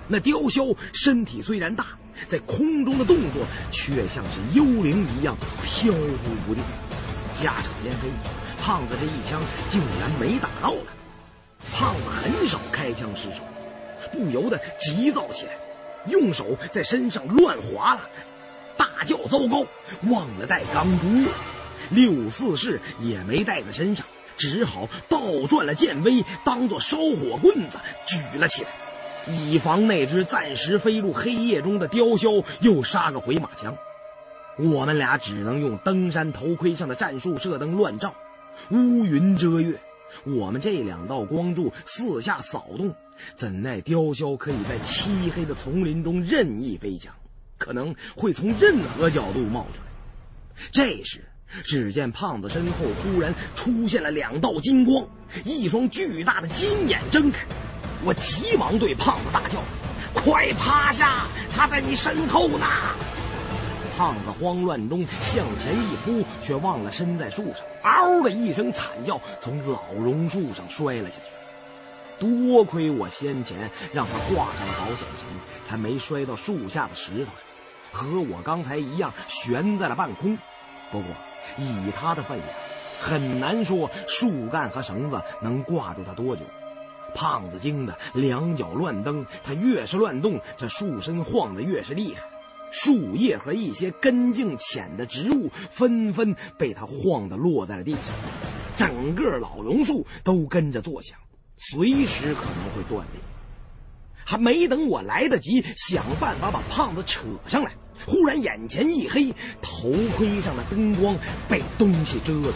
[0.09, 6.61] 那雕鸮身体虽然大，在空中的动作却像是幽灵一样飘忽不定。
[7.33, 8.09] 家常烟飞，
[8.61, 11.71] 胖子这一枪竟然没打到他。
[11.71, 13.43] 胖子很少开枪失手，
[14.11, 15.53] 不由得急躁起来，
[16.09, 18.01] 用手在身上乱划拉。
[18.77, 19.65] 大叫糟糕，
[20.09, 21.07] 忘了带钢珠，
[21.89, 24.05] 六四式也没带在身上，
[24.37, 28.69] 只好倒转了剑威，当做烧火棍子举了起来，
[29.27, 33.75] 以防那只暂时飞入黑夜中的雕鸮又杀个回马枪。
[34.57, 38.15] 我们俩只能用登山头盔上的战术射灯乱照，
[38.69, 39.81] 乌云遮月，
[40.23, 42.95] 我们这两道光柱四下扫动，
[43.35, 47.13] 怎奈雕鸮可以在漆黑的丛林中任意飞翔。
[47.57, 50.63] 可能会从任何角度冒出来。
[50.71, 51.23] 这时，
[51.63, 55.07] 只见胖子身后忽然出现了两道金光，
[55.43, 57.45] 一双巨大的金眼睁开。
[58.03, 59.61] 我急忙对胖子大叫
[60.13, 61.27] ：“快趴下！
[61.55, 62.65] 他在你身后呢！”
[63.97, 71.31] 胖子慌乱中向前一扑，却忘了身在树上，嗷的一声惨叫，从老榕树上摔了下去。
[72.19, 75.27] 多亏我先前让他挂上了保险绳，
[75.63, 77.44] 才没摔到树下的石头上，
[77.95, 80.37] 和我刚才一样悬在了半空。
[80.91, 81.07] 不过
[81.57, 82.49] 以他的分量，
[82.99, 86.43] 很难说树干和绳子能挂住他多久。
[87.13, 92.21] 胖子惊得两脚乱蹬，他越是乱动，这树身晃得越是厉害，
[92.71, 98.13] 树叶和一些根茎浅的植物纷纷被他晃得落在了地上，
[98.75, 101.17] 整个老榕树都跟着作响。
[101.57, 103.21] 随时可能会断裂，
[104.25, 107.71] 还没等我来得及想办法把胖子扯上来，
[108.05, 112.53] 忽然眼前一黑，头盔上的灯光被东西遮住，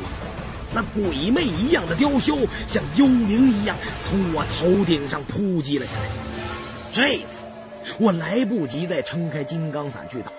[0.74, 6.10] 那鬼魅一样的雕鸮像幽灵一样从我头顶上扑击了下来。
[6.92, 7.24] 这次
[8.00, 10.32] 我来不及再撑开金刚伞去打。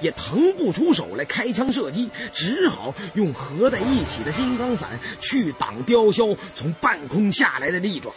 [0.00, 8.10] 也腾不出手来开枪射击，只好用合在一起的金刚伞去挡雕鸮从半空下来的利爪。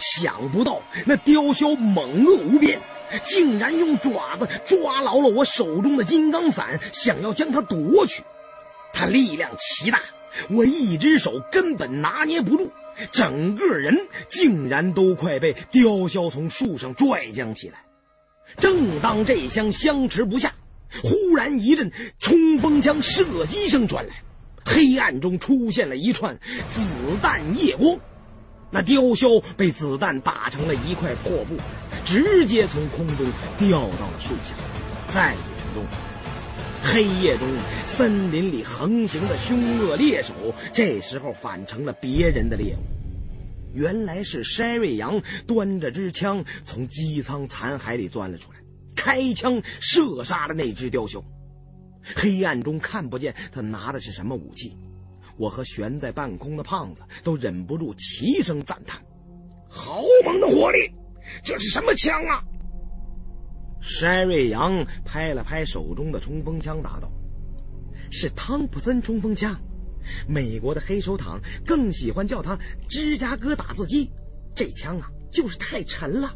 [0.00, 2.80] 想不到那雕鸮猛恶无边，
[3.24, 8.22] 竟然用爪子抓牢了我手中的金刚伞，想要将它夺去。
[8.92, 10.00] 他力量奇大，
[10.50, 12.70] 我一只手根本拿捏不住，
[13.10, 17.84] 整个人竟然都快被雕鸮从树上拽将起来。
[18.56, 20.52] 正当这厢相持不下，
[21.02, 24.22] 忽然一阵冲锋枪射击声传来，
[24.64, 26.80] 黑暗中出现了一串子
[27.22, 27.96] 弹夜光。
[28.70, 31.56] 那雕鸮被子弹打成了一块破布，
[32.04, 33.26] 直接从空中
[33.58, 34.54] 掉到了树下，
[35.08, 35.38] 再也
[35.68, 35.84] 不动。
[36.84, 37.46] 黑夜中，
[37.86, 40.34] 森林里横行的凶恶猎手，
[40.72, 42.80] 这时候反成了别人的猎物。
[43.72, 48.58] 原来是筛瑞阳端着支枪从机舱残骸里钻了出来，
[48.96, 51.24] 开枪射杀了那只雕熊。
[52.16, 54.76] 黑暗中看不见他拿的是什么武器。
[55.38, 59.00] 我和悬在半空的胖子都忍不住齐声赞叹
[59.70, 60.92] ：“好猛的火力！
[61.42, 62.42] 这是什么枪啊？”
[63.80, 67.10] 筛瑞阳拍了拍手中的冲锋枪，答道
[68.10, 69.60] ：“是汤普森冲锋枪，
[70.28, 74.10] 美国的黑手党更喜欢叫它芝加哥打字机。
[74.54, 76.34] 这枪啊，就是太沉了。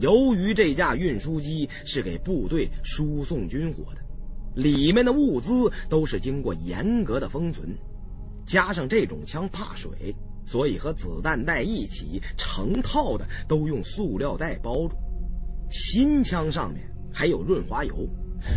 [0.00, 4.00] 由于这架运输机是给部队输送军火的。”
[4.56, 7.68] 里面的物资都是经过严格的封存，
[8.44, 10.16] 加上这种枪怕水，
[10.48, 14.96] 所以和子弹袋一起成套的都用塑料袋包住。
[15.70, 16.82] 新枪上面
[17.12, 18.08] 还有润滑油，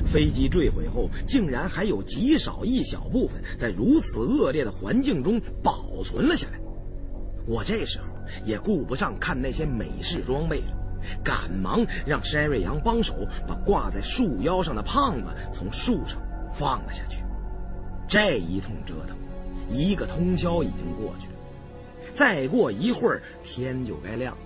[0.05, 6.59] 飞机坠毁后竟然还有极少一小部分在如此恶劣的环境中保存了下来。
[7.45, 8.07] 我这时候
[8.45, 10.77] 也顾不上看那些美式装备了。
[11.23, 16.21] 赶忙让筛瑞阳帮手把挂在树腰上的胖子从树上
[16.53, 17.23] 放了下去。
[18.07, 19.17] 这一通折腾，
[19.67, 21.40] 一个通宵已经过去了。
[22.13, 24.37] 再过一会儿，天就该亮。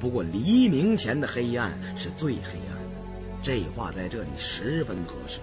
[0.00, 2.90] 不过黎明前的黑暗是最黑暗的，
[3.42, 5.40] 这话在这里十分合适。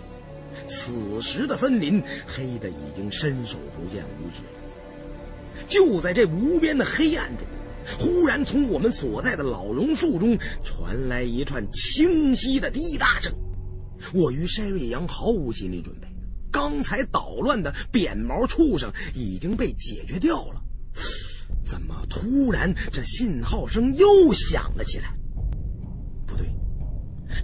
[0.67, 5.65] 此时的森林黑的已经伸手不见五指了。
[5.67, 7.47] 就在这无边的黑暗中。
[7.97, 13.33] 忽然，从我们所在的老榕树中传来一串清晰的滴答声。
[14.13, 16.07] 我与筛瑞阳毫无心理准备，
[16.51, 20.61] 刚才捣乱的扁毛畜生已经被解决掉了。
[21.63, 25.13] 怎么突然这信号声又响了起来？
[26.25, 26.47] 不对，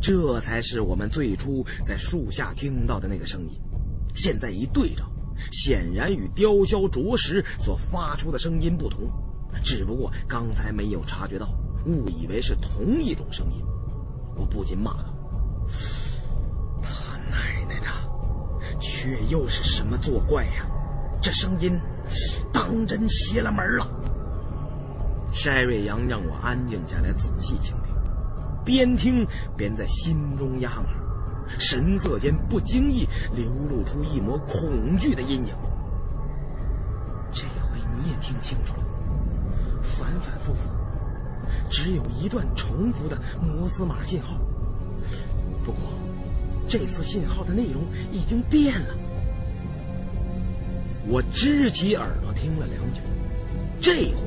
[0.02, 3.60] 这才是我们最初在树下听到的那个声音。
[4.14, 5.10] 现在一对照，
[5.52, 9.10] 显然与雕鸮啄食所发出的声音不同。
[9.64, 11.50] 只不过刚才没有察觉到，
[11.86, 13.64] 误以为是同一种声音，
[14.36, 15.14] 我不禁骂道
[16.82, 17.88] ：“他奶奶的，
[18.80, 20.68] 却又是什么作怪呀？
[21.22, 21.80] 这声音
[22.54, 23.88] 当真邪了门了！”
[25.34, 27.94] 筛瑞阳让我安静下来，仔细倾听，
[28.66, 30.90] 边听边在心中压马，
[31.60, 35.54] 神色间不经意流露出一抹恐惧的阴影。
[37.32, 38.84] 这回你也听清楚了。
[39.84, 40.60] 反反复复，
[41.70, 44.40] 只有一段重复的摩斯码信号。
[45.64, 45.82] 不过，
[46.68, 48.96] 这次信号的内容已经变了。
[51.08, 53.00] 我支起耳朵听了良久，
[53.80, 54.24] 这回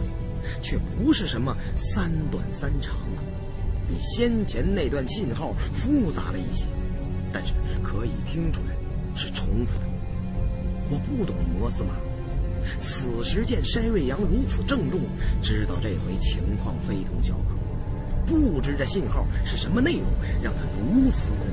[0.63, 3.23] 却不是什么三短三长了，
[3.87, 6.67] 比先前那段信号复杂了一些，
[7.33, 8.75] 但是可以听出来
[9.15, 9.87] 是重复的。
[10.91, 11.95] 我不懂摩斯码。
[12.83, 15.01] 此时见筛瑞阳如此郑重，
[15.43, 17.55] 知道这回情况非同小可。
[18.27, 20.07] 不知这信号是什么内容，
[20.43, 21.47] 让他如此恐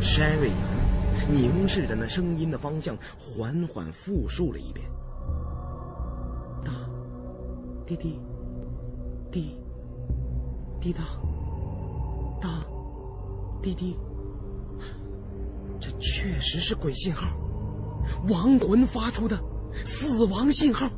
[0.00, 0.06] 惧。
[0.06, 0.58] 筛瑞阳
[1.30, 4.86] 凝视着那声音的方向，缓缓复述了一遍
[6.64, 6.72] ：“哒，
[7.86, 8.18] 滴滴，
[9.30, 9.60] 滴，
[10.80, 11.02] 滴答，
[12.40, 12.64] 哒，
[13.62, 13.96] 滴滴。
[15.80, 17.38] 这确实是鬼信号。”
[18.28, 19.38] 亡魂发出的
[19.84, 20.90] 死亡信号。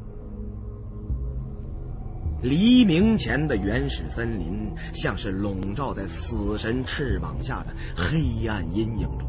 [2.41, 9.29] 黎明前的原始森林，像是笼罩在死神翅膀下的黑暗阴影中，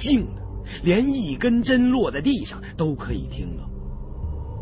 [0.00, 0.42] 静的
[0.82, 3.70] 连一根针落在地上都可以听到。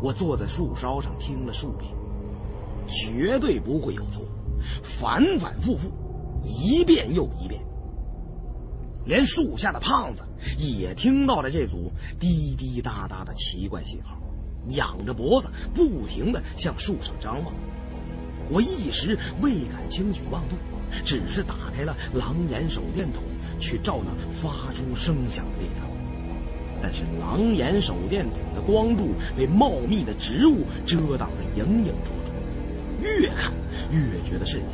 [0.03, 1.89] 我坐在树梢上听了数遍，
[2.87, 4.25] 绝对不会有错，
[4.83, 5.89] 反反复复，
[6.43, 7.61] 一遍又一遍。
[9.05, 10.23] 连树下的胖子
[10.57, 14.19] 也听到了这组滴滴答答的奇怪信号，
[14.69, 17.53] 仰着脖子不停的向树上张望。
[18.51, 20.57] 我一时未敢轻举妄动，
[21.03, 23.21] 只是打开了狼眼手电筒
[23.59, 25.87] 去照那发出声响的地方。
[26.81, 33.51] 但是狼眼手电筒的光柱被茂密的植物遮挡得影影绰绰，越看
[33.91, 34.69] 越觉得瘆人。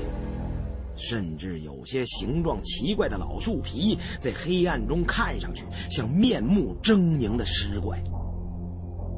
[0.98, 8.02] 甚至有些形状奇怪的老树皮，在黑暗中看上去像面目狰狞的尸怪。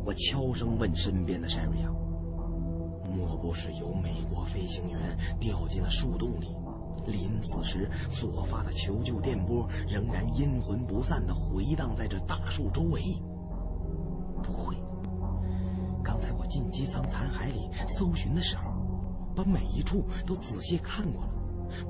[0.03, 1.93] 我悄声问身边的山瑞阳
[3.13, 6.47] ：“莫不是有美国飞行员掉进了树洞里，
[7.08, 13.01] 临死时所发的求救电波仍然阴魂不散地回荡在这大树周围？”
[14.43, 14.76] 不会。
[16.03, 18.72] 刚才我进机舱残骸里搜寻的时候，
[19.36, 21.30] 把每一处都仔细看过了。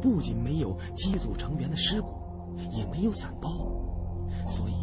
[0.01, 3.49] 不仅没有机组成员的尸骨，也没有伞包，
[4.47, 4.73] 所以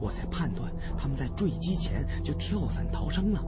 [0.00, 3.40] 我才判断他们在坠机前就跳伞逃生了。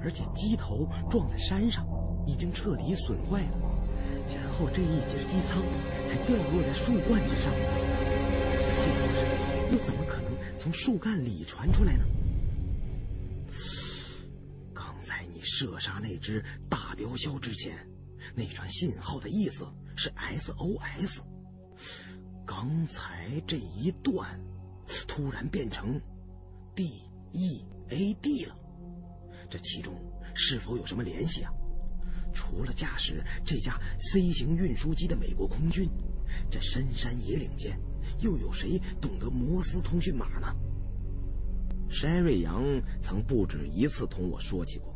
[0.00, 1.84] 而且机头撞在山上，
[2.24, 3.67] 已经彻底损坏了，
[4.34, 5.62] 然后这一节机舱
[6.06, 7.52] 才掉落在树冠之上。
[8.74, 9.20] 信号声
[9.72, 12.04] 又怎么可能从树干里传出来呢？
[14.74, 17.76] 刚才你射杀那只大雕鸮之前，
[18.34, 19.66] 那串信号的意思。
[20.00, 21.18] 是 SOS，
[22.46, 24.40] 刚才这一段
[25.08, 26.00] 突然变成
[26.76, 28.56] DEAD 了，
[29.50, 29.92] 这其中
[30.36, 31.52] 是否有什么联系啊？
[32.32, 35.88] 除了驾驶这架 C 型运输机的美国空军，
[36.50, 37.78] 这深山野岭间
[38.20, 40.54] 又有谁懂得摩斯通讯码呢？
[41.88, 42.62] 山瑞阳
[43.00, 44.94] 曾不止一次同我说起过，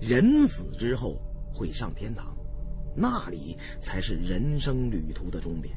[0.00, 1.20] 人死之后
[1.52, 2.34] 会上天堂。
[2.96, 5.76] 那里才是人生旅途的终点，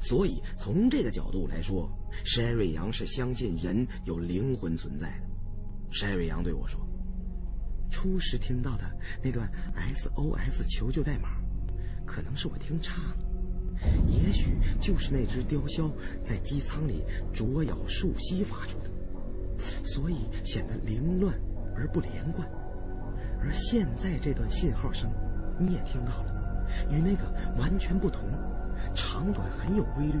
[0.00, 1.88] 所以从这个角度来说，
[2.24, 5.28] 山瑞阳是相信人有灵魂存在的。
[5.90, 6.80] 山瑞阳对我说
[7.90, 8.84] ：“初时听到的
[9.22, 11.30] 那段 SOS 求救代码，
[12.06, 13.16] 可能是我听差了，
[14.06, 15.90] 也许就是那只雕鸮
[16.22, 18.90] 在机舱里啄咬树栖发出的，
[19.84, 21.34] 所以显得凌乱
[21.76, 22.48] 而不连贯。
[23.40, 25.10] 而现在这段信号声，
[25.58, 26.34] 你也听到了。”
[26.90, 27.24] 与那个
[27.58, 28.28] 完全不同，
[28.94, 30.20] 长短很有规律，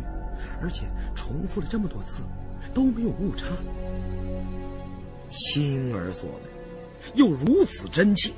[0.62, 2.22] 而且重复了这么多次，
[2.72, 3.46] 都没有误差。
[5.28, 6.42] 亲耳所闻，
[7.14, 8.32] 又如此真切，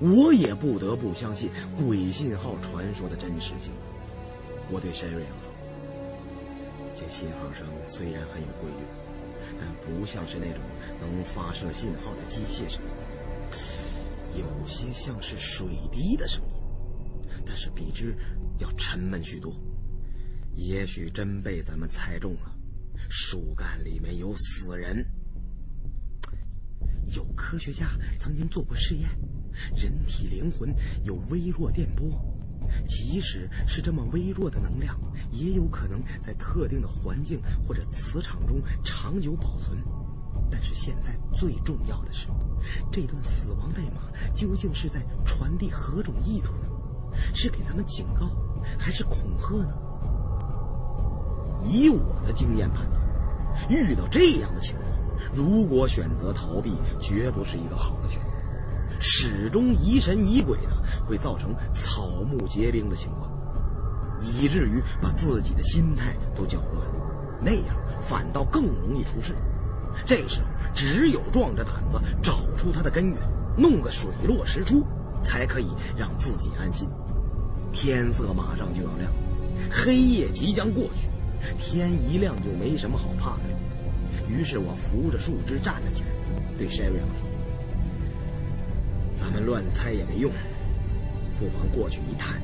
[0.00, 3.72] 我也不得不相信鬼信号传说的真实性。
[4.70, 5.50] 我对山瑞阳说
[6.96, 8.84] ：“这信号声虽然很有规律，
[9.60, 10.62] 但不像是那种
[11.00, 12.82] 能发射信号的机械声，
[14.36, 16.48] 有些像是水滴的声音。”
[17.46, 18.12] 但是比之
[18.58, 19.54] 要沉闷许多，
[20.54, 22.52] 也许真被咱们猜中了。
[23.08, 25.06] 树干里面有死人。
[27.14, 27.86] 有科学家
[28.18, 29.08] 曾经做过试验，
[29.74, 32.08] 人体灵魂有微弱电波，
[32.86, 34.98] 即使是这么微弱的能量，
[35.30, 39.78] 也有可能在特定的环境或者磁场中长久保存。
[40.50, 42.28] 但是现在最重要的是，
[42.92, 44.02] 这段死亡代码
[44.34, 46.68] 究竟是在传递何种意图呢？
[47.34, 48.30] 是给咱们警告，
[48.78, 49.74] 还是恐吓呢？
[51.64, 53.00] 以我的经验判断，
[53.70, 54.86] 遇到这样的情况，
[55.34, 58.36] 如果选择逃避，绝不是一个好的选择。
[58.98, 60.68] 始终疑神疑鬼的，
[61.06, 63.30] 会造成草木皆兵的情况，
[64.20, 69.34] 以至于把自己的心态都搅乱了，那样反倒更容易出事。
[70.06, 73.18] 这时候，只有壮着胆子找出它的根源，
[73.56, 74.82] 弄个水落石出，
[75.22, 76.88] 才可以让自己安心。
[77.72, 79.12] 天色马上就要亮，
[79.70, 81.10] 黑夜即将过去，
[81.58, 83.42] 天一亮就没什么好怕的。
[84.28, 86.08] 于是我扶着树枝站了起来，
[86.58, 87.26] 对山瑞阳说
[89.14, 90.30] ：“咱们乱猜也没用，
[91.38, 92.40] 不妨过去一探，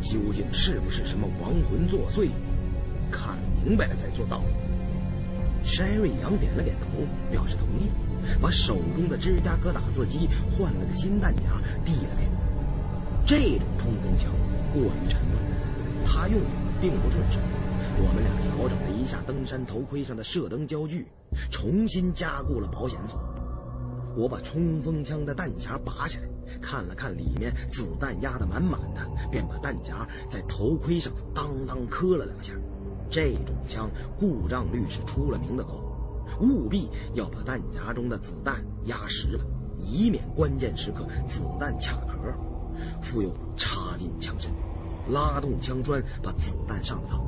[0.00, 2.28] 究竟是不是什么亡魂作祟？
[3.10, 4.42] 看明白了再做道。”
[5.64, 6.86] 山瑞阳点了点头，
[7.30, 7.90] 表示同意，
[8.40, 11.42] 把手中的芝加哥打字机换了个新弹夹
[11.84, 13.24] 递了给我。
[13.26, 14.30] 这种冲锋枪。
[14.70, 16.46] 过于沉稳，他用的
[16.78, 17.40] 并不顺手。
[18.00, 21.06] 我们俩调整了一下登山头盔上的射灯焦距，
[21.50, 23.18] 重新加固了保险锁。
[24.16, 29.00] 我把冲锋枪的弹夹拔下来，看了看里面子弹压得满满的，
[29.30, 32.52] 便把弹夹在头盔上当当磕了两下。
[33.08, 35.80] 这种枪故障率是出了名的高，
[36.40, 39.44] 务必要把弹夹中的子弹压实了，
[39.78, 42.34] 以免关键时刻子弹卡壳。
[43.00, 44.52] 复又插进枪身，
[45.08, 47.24] 拉动枪栓，把子弹上了套。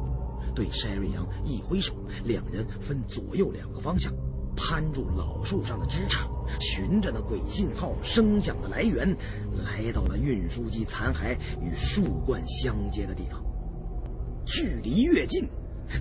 [0.60, 4.12] 对山瑞阳一挥手，两人分左右两个方向，
[4.54, 6.28] 攀住老树上的枝杈，
[6.60, 9.16] 循着那鬼信号声响的来源，
[9.56, 13.42] 来到了运输机残骸与树冠相接的地方。
[14.44, 15.48] 距离越近，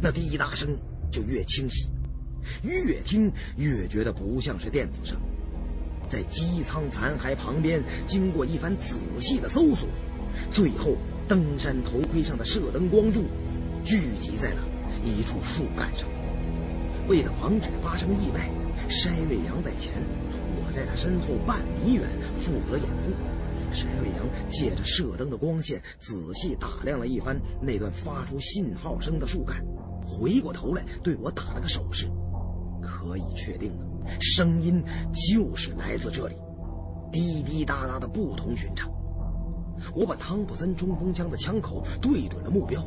[0.02, 0.78] 那滴答声
[1.10, 1.88] 就越清晰，
[2.62, 5.18] 越听越觉得不像是电子声。
[6.10, 9.88] 在机舱残骸旁边，经过一番仔细的搜索，
[10.52, 10.98] 最后
[11.30, 13.24] 登山头盔上的射灯光柱
[13.84, 14.62] 聚集在了
[15.04, 16.08] 一处树干上。
[17.08, 18.50] 为了防止发生意外，
[18.88, 19.94] 筛瑞阳在前，
[20.58, 22.08] 我在他身后半米远
[22.38, 23.14] 负责掩护。
[23.72, 29.64] 筛瑞阳借着射灯的光线，仔细打量了一番那段发出信号声的树干，
[30.04, 32.08] 回过头来对我打了个手势。
[32.82, 33.86] 可以确定了，
[34.20, 36.36] 声音就是来自这里，
[37.12, 38.92] 滴滴答答的不同寻常。
[39.96, 42.84] 我把汤普森冲锋枪的枪口对准了目标，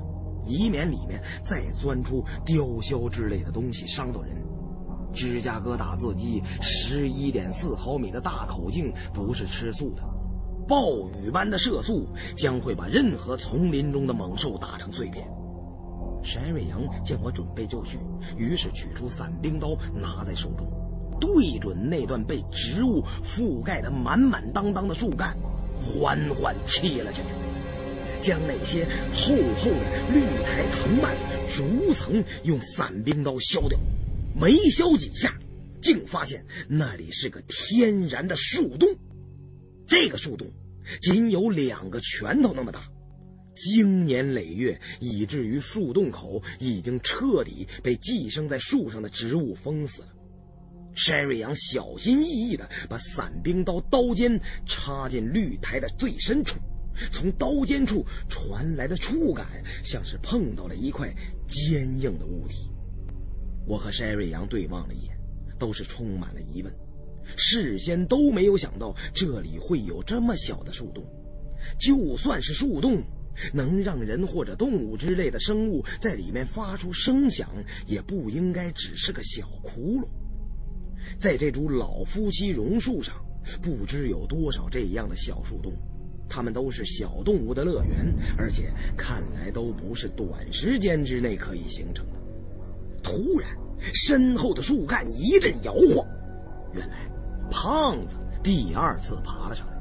[0.46, 4.36] 以免里面再钻出雕鸮之类的东西伤到人。
[5.12, 10.02] 芝加哥打字机十一点四毫米的大口径不是吃素的，
[10.66, 15.28] 暴雨般的射速将会把任何丛林中的猛兽打成碎片。
[16.22, 17.98] 沈瑞阳见我准备就绪，
[18.36, 20.66] 于是取出伞兵刀拿在手中，
[21.20, 25.36] 对准那段被植物覆盖的满满当当的树干。
[25.84, 27.28] 缓缓切了下去，
[28.22, 31.14] 将那些厚厚的绿苔藤蔓
[31.50, 33.78] 逐层用伞兵刀削掉。
[34.34, 35.36] 没削几下，
[35.82, 38.88] 竟发现那里是个天然的树洞。
[39.86, 40.48] 这个树洞
[41.02, 42.88] 仅有两个拳头那么大，
[43.54, 50.08] 经年累月，以至于树洞口已经彻底被寄生在树上的植物封死了。
[50.94, 56.58] 山瑞阳小心翼翼地把伞兵刀刀尖插进绿苔的最深处，
[57.12, 61.12] 从刀尖处传来的触感像是碰到了一块
[61.46, 62.70] 坚硬的物体。
[63.66, 65.16] 我和山瑞阳对望了一眼，
[65.58, 66.72] 都是充满了疑问，
[67.36, 71.04] 事先都没有想到这里会有这么小的树洞。
[71.78, 73.02] 就算是树洞，
[73.52, 77.48] 能让人或者动物之类的生物在里面发出声响，
[77.86, 80.08] 也不应该只是个小窟窿。
[81.18, 83.14] 在这株老夫妻榕树上，
[83.62, 85.72] 不知有多少这样的小树洞，
[86.34, 92.12] 它们都是小动物的乐园，而且看来都不是短时间之内可以形成的。
[93.02, 93.50] 突然，
[93.92, 96.06] 身后的树干一阵摇晃，
[96.72, 97.06] 原来
[97.50, 99.74] 胖子第二次爬了上来。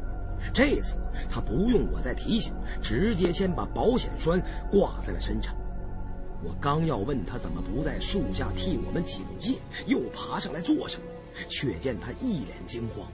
[0.54, 0.97] 这次
[1.30, 5.56] 他不用我再提醒，直接先把保险栓挂在了身上。
[6.43, 9.54] 我刚要问他怎么不在树下替我们警戒，
[9.86, 11.06] 又爬上来做什么，
[11.47, 13.08] 却见他一脸惊慌。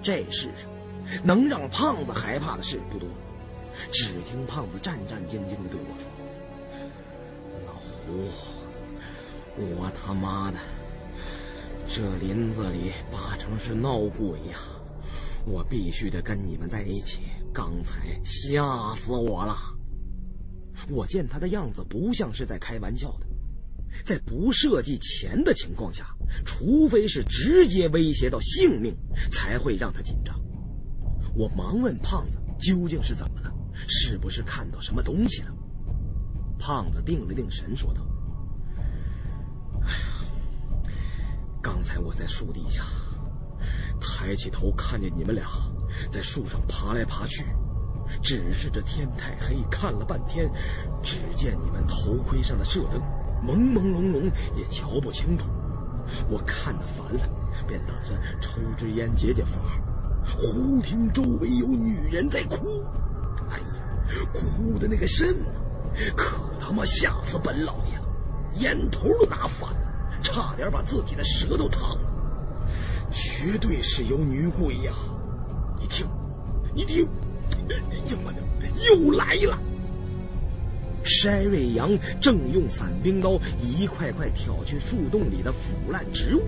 [0.00, 0.70] 这世上
[1.24, 3.08] 能让胖子害怕的事不多，
[3.90, 6.06] 只听胖子战战兢兢地对我说
[7.66, 8.28] ：“老胡，
[9.56, 10.58] 我他妈的，
[11.88, 14.58] 这林子里八成是闹鬼呀！
[15.46, 17.20] 我必须得跟你们在一起。
[17.52, 19.56] 刚才吓死我了。”
[20.90, 23.26] 我见他的样子不像是在开玩笑的，
[24.04, 28.94] 在不涉及钱的情况下，除非是直接威胁到性命，
[29.30, 30.38] 才会让他紧张。
[31.36, 33.52] 我忙问胖子究竟是怎么了，
[33.86, 35.52] 是不是看到什么东西了？
[36.58, 38.00] 胖子定了定神，说道
[39.84, 40.90] ：“哎呀，
[41.62, 42.84] 刚才我在树底下，
[44.00, 45.44] 抬起头看见你们俩
[46.10, 47.44] 在树上爬来爬去。”
[48.22, 50.48] 只是这天太黑，看了半天，
[51.02, 52.98] 只见你们头盔上的射灯
[53.44, 55.46] 朦朦胧胧，也瞧不清楚。
[56.30, 57.28] 我看得烦了，
[57.68, 59.58] 便打算抽支烟解解乏。
[60.26, 62.84] 忽听周围有女人在哭，
[63.48, 63.64] 哎呀，
[64.32, 65.26] 哭的那个声，
[66.16, 68.02] 可他妈吓死本老爷了！
[68.58, 72.00] 烟头都拿反了，差点把自己的舌头烫了。
[73.12, 74.92] 绝对是有女鬼呀！
[75.78, 76.06] 你听，
[76.74, 77.08] 你听。
[77.68, 78.38] 哎呀妈的，
[78.88, 79.58] 又来了！
[81.04, 86.42] 山瑞阳正用伞兵刀一块块挑去树洞里的腐烂植物，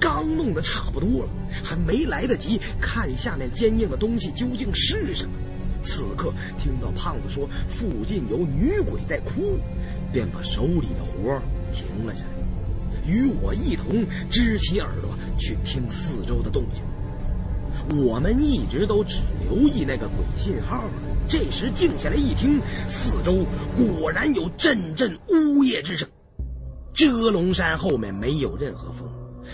[0.00, 1.28] 刚弄得差不多了，
[1.62, 5.32] 还没来得及看下面坚硬的东西究竟是什么，
[5.82, 9.58] 此刻听到胖子说附近有女鬼在哭，
[10.12, 11.40] 便把手里的活
[11.72, 16.82] 停了下来，与我一同支起耳朵去听四周的动静。
[17.96, 19.18] 我们一直都只
[19.48, 20.84] 留意那个鬼信号，
[21.28, 23.44] 这时静下来一听，四周
[23.76, 26.08] 果然有阵阵呜咽之声。
[26.92, 29.08] 遮龙山后面没有任何风，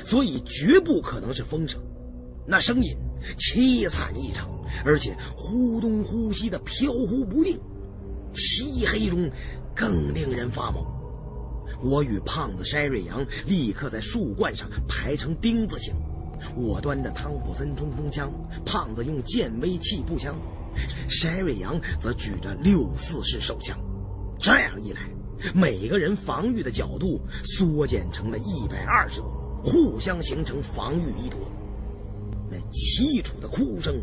[0.05, 1.80] 所以绝不可能是风声。
[2.47, 2.97] 那声音
[3.38, 4.49] 凄惨异常，
[4.84, 7.59] 而且忽东忽西的飘忽不定，
[8.32, 9.30] 漆黑中
[9.74, 10.84] 更令人发毛。
[11.82, 15.95] 我与胖子筛瑞阳立刻在树冠上排成丁字形。
[16.57, 18.32] 我端着汤普森冲锋枪，
[18.64, 20.36] 胖子用剑威气步枪，
[21.09, 23.78] 筛瑞阳则举着六四式手枪。
[24.38, 25.09] 这样一来，
[25.55, 29.32] 每个人防御的角度缩减成了一百二十度，
[29.63, 31.41] 互相形成防御依托。
[32.51, 34.03] 那凄楚的哭声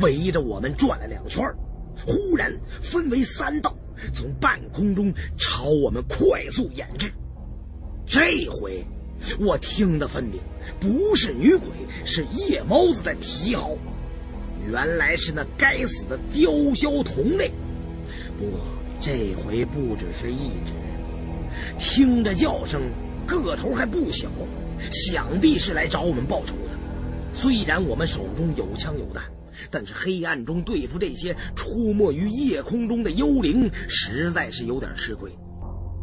[0.00, 1.44] 围着我们转了两圈，
[2.06, 3.74] 忽然分为三道，
[4.12, 7.12] 从半空中朝我们快速演至。
[8.06, 8.84] 这回
[9.38, 10.40] 我听得分明，
[10.80, 11.68] 不是女鬼，
[12.04, 13.76] 是夜猫子在啼嚎。
[14.70, 17.50] 原来是那该死的雕枭同类。
[18.38, 18.60] 不过
[19.00, 20.72] 这回不只是一只，
[21.78, 22.80] 听着叫声，
[23.26, 24.28] 个头还不小，
[24.90, 26.70] 想必是来找我们报仇的。
[27.32, 29.24] 虽然我们手中有枪有弹。
[29.70, 35.30] 但是黑暗中对付这些出没于夜空中的幽灵，实在是有点吃亏。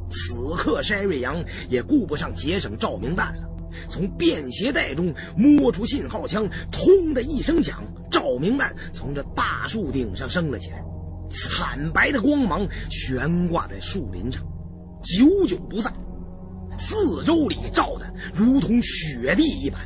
[0.09, 3.43] 此刻，筛瑞阳也顾不上节省照明弹了，
[3.89, 10.81] 从便携袋中摸出信号枪，通的一声响，照明弹从这大树顶上升了起来，
[11.29, 14.41] 惨白的光芒悬挂在树林上，
[15.03, 15.93] 久久不散，
[16.77, 19.79] 四周里照的如同雪地一般。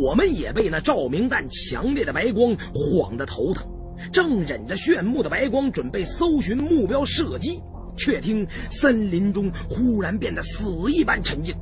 [0.00, 3.66] 我们也被那照明弹强烈的白光晃得头疼，
[4.12, 7.60] 正忍着炫目的白光准备搜寻目标射击，
[7.96, 11.54] 却听森林中忽然变得死一般沉静，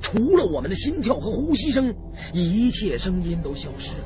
[0.00, 1.92] 除了我们的心跳和呼吸声，
[2.32, 4.04] 一切声音都消失了。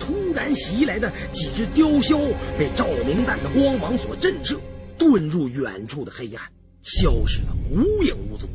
[0.00, 4.58] 突然袭来的几只雕枭被照明弹的光芒所震慑，
[4.98, 6.42] 遁入远处的黑暗，
[6.84, 8.48] 消失的无影无踪。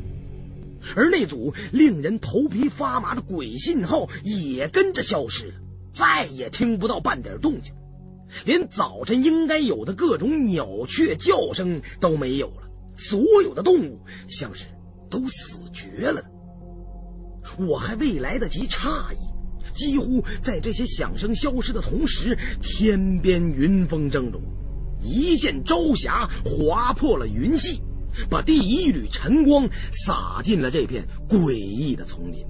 [0.95, 5.53] 而那组令人头皮发麻的鬼信号也跟着消失了，
[5.91, 7.73] 再也听不到半点动静，
[8.45, 12.69] 连早晨应该有的各种鸟雀叫声都没有了。
[12.95, 14.65] 所有的动物像是
[15.09, 16.23] 都死绝了。
[17.57, 19.17] 我还未来得及诧异，
[19.73, 24.39] 几乎在这些响声消失的同时，天边云风峥嵘，
[25.01, 27.81] 一线朝霞划破了云隙。
[28.29, 29.69] 把第一缕晨光
[30.05, 32.45] 洒进了这片诡异的丛林，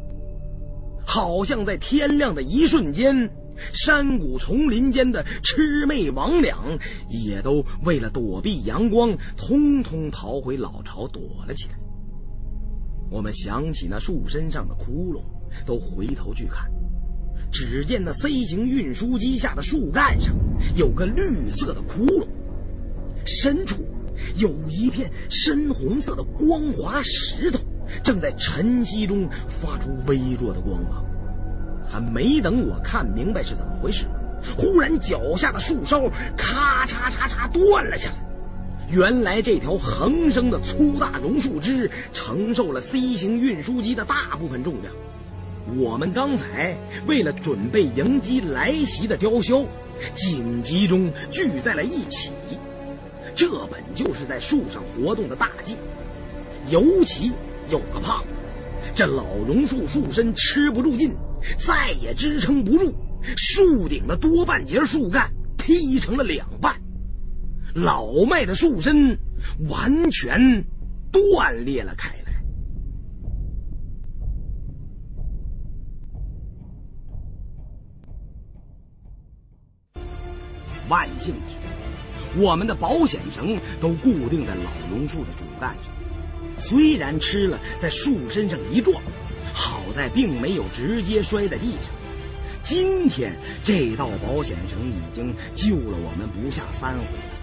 [1.05, 3.29] 好像在天亮的一瞬间，
[3.73, 6.79] 山谷丛林间的魑魅魍魉
[7.09, 11.75] 也都为了躲避阳光，通通逃回老巢躲了起来。
[13.11, 15.21] 我们想起那树身上的窟窿，
[15.65, 16.71] 都回头去看，
[17.51, 20.35] 只见那 C 型运输机下的树干上
[20.75, 22.27] 有个绿色的窟窿，
[23.25, 23.83] 深处。
[24.35, 27.59] 有一片深红色的光滑石头，
[28.03, 31.03] 正在晨曦中发出微弱的光芒。
[31.87, 34.05] 还没等我看明白是怎么回事，
[34.57, 38.17] 忽然脚下的树梢咔嚓嚓嚓断了下来。
[38.91, 44.93] 原来这条横生的粗大榕树枝承受了 C 型运输机的大部分重量。
[45.77, 49.67] 我们刚才为了准备迎击来袭的雕鸮，
[50.15, 52.31] 紧急中聚在了一起。
[53.35, 55.75] 这本就是在树上活动的大忌，
[56.69, 57.31] 尤其
[57.71, 58.29] 有个胖子，
[58.95, 61.15] 这老榕树树身吃不住劲，
[61.57, 62.93] 再也支撑不住，
[63.37, 66.81] 树顶的多半截树干劈成了两半，
[67.73, 69.17] 老迈的树身
[69.69, 70.65] 完全
[71.11, 72.19] 断裂了开来。
[80.89, 81.68] 万幸的是。
[82.37, 85.91] 我们的保险绳都固定在老榕树的主干上，
[86.57, 89.01] 虽然吃了在树身上一撞，
[89.53, 91.91] 好在并没有直接摔在地上。
[92.61, 97.39] 今天这道保险绳已经救了我们不下三回了。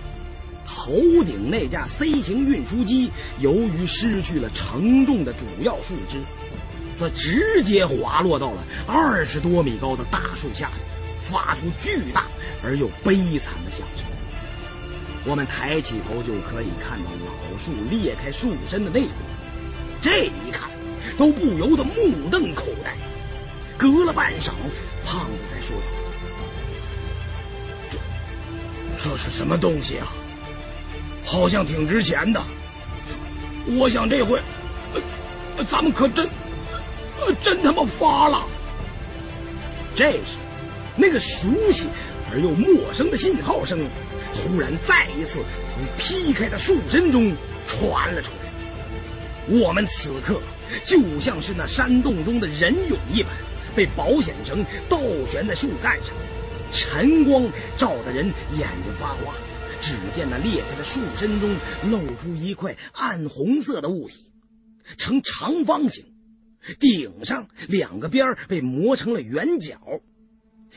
[0.64, 6.18] 头顶那架 C 型运输机由于失去了承重的主要树枝，
[6.96, 10.70] 则直接滑落到了二十多米高的大树下，
[11.20, 12.26] 发出巨大
[12.62, 14.04] 而又悲惨的响声。
[15.28, 19.12] 我们抬起头就可以看到老树裂开树身的内部，
[20.00, 20.70] 这一看
[21.18, 22.94] 都不由得目瞪口呆。
[23.76, 24.52] 隔了半晌，
[25.04, 25.82] 胖子才说道
[29.02, 30.12] ：“这这是什么东西啊？
[31.24, 32.42] 好像挺值钱的。
[33.66, 34.40] 我想这回，
[35.66, 36.28] 咱们可真
[37.42, 38.46] 真他妈发了。
[39.94, 40.38] ”这时，
[40.94, 41.88] 那个熟悉
[42.30, 43.80] 而又陌生的信号声。
[44.36, 45.42] 突然，再一次
[45.74, 47.34] 从劈开的树身中
[47.66, 49.58] 传了出来。
[49.60, 50.40] 我们此刻
[50.84, 53.30] 就像是那山洞中的人俑一般，
[53.74, 56.14] 被保险绳倒悬在树干上，
[56.72, 58.26] 晨光照得人
[58.58, 59.34] 眼睛发花。
[59.80, 61.54] 只见那裂开的树身中
[61.90, 64.32] 露出一块暗红色的物体，
[64.96, 66.04] 呈长方形，
[66.80, 69.78] 顶上两个边被磨成了圆角，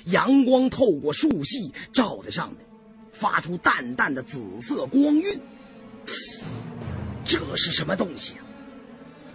[0.05, 2.60] 阳光透过树隙照在上面。
[3.20, 5.42] 发出淡淡的紫色光晕，
[7.26, 8.42] 这是什么东西啊？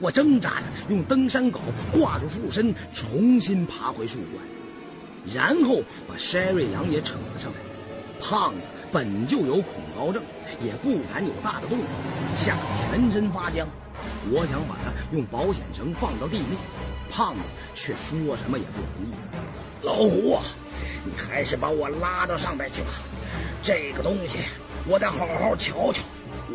[0.01, 1.61] 我挣扎着用登山镐
[1.93, 4.43] 挂住树身，重新爬回树冠，
[5.35, 7.59] 然后把筛瑞阳也扯了上来。
[8.19, 8.61] 胖子
[8.91, 10.23] 本就有恐高症，
[10.65, 11.87] 也不敢有大的动作，
[12.37, 13.69] 吓得全身发僵。
[14.31, 16.57] 我想把他用保险绳放到地面，
[17.15, 17.43] 胖子
[17.77, 19.15] 却说什么也不同意。
[19.83, 20.43] 老胡啊，
[21.05, 22.89] 你还是把我拉到上边去吧。
[23.63, 24.41] 这个东西
[24.89, 26.03] 我得好好瞧瞧，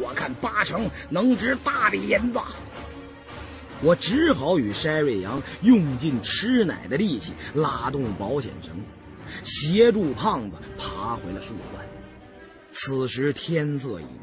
[0.01, 2.41] 我看八成能值大笔银子。
[3.82, 8.74] 我只好与筛瑞阳用尽吃奶的力气拉动保险绳，
[9.45, 11.86] 协助胖子爬回了树冠。
[12.74, 14.18] 此时天色已。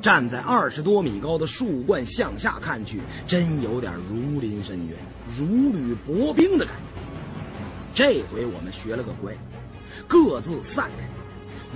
[0.00, 4.96] 站在二十多米高的树冠向下看去，真有点如临深渊、
[5.36, 6.82] 如履薄冰的感觉。
[7.94, 9.32] 这回我们学了个乖，
[10.08, 11.06] 各自散开，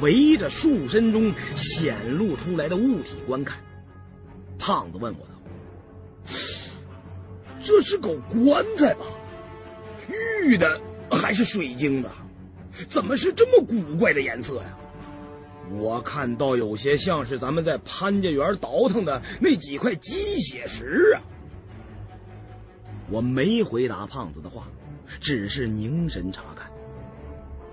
[0.01, 3.59] 围着树身中显露出来的物体观看。
[4.59, 5.33] 胖子问我道
[7.63, 9.05] ：“这是口棺材吧？
[10.45, 10.81] 玉的
[11.11, 12.11] 还是水晶的？
[12.89, 14.77] 怎么是这么古怪的颜色呀？”
[15.71, 21.23] 我看到有些像是咱们在潘家园倒腾的那几块鸡血石啊！
[23.11, 24.69] 我没回答胖子的话，
[25.21, 26.71] 只是凝神查看。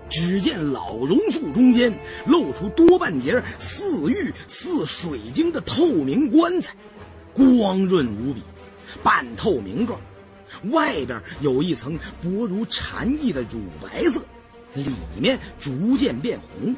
[0.08, 1.92] 只见老榕树中间
[2.26, 6.74] 露出多半截似玉似水晶的透明棺材，
[7.32, 8.42] 光润无比，
[9.02, 9.98] 半透明状，
[10.70, 14.22] 外边有一层薄如蝉翼的乳白色，
[14.74, 16.76] 里面逐渐变红。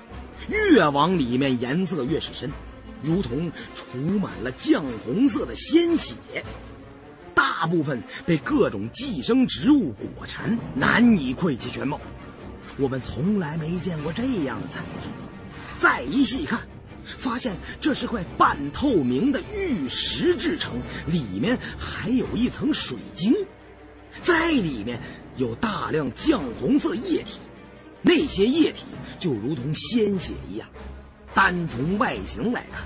[0.49, 2.51] 越往里面，颜色越是深，
[3.03, 6.14] 如同涂满了绛红色的鲜血。
[7.34, 12.01] 大部分被各种寄生植物裹缠，难以窥其全貌。
[12.78, 15.09] 我们从来没见过这样的材质。
[15.78, 16.61] 再一细看，
[17.05, 20.74] 发现这是块半透明的玉石制成，
[21.07, 23.34] 里面还有一层水晶，
[24.22, 25.01] 在里面
[25.36, 27.38] 有大量绛红色液体。
[28.07, 28.85] 那些液体
[29.19, 30.69] 就如同鲜血一样，
[31.35, 32.85] 单从外形来看，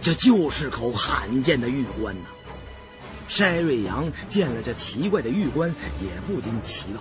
[0.00, 2.26] 这就是口罕见的玉棺呐。
[3.28, 5.72] 筛瑞阳见了这奇怪的玉棺，
[6.02, 7.00] 也不禁奇道：“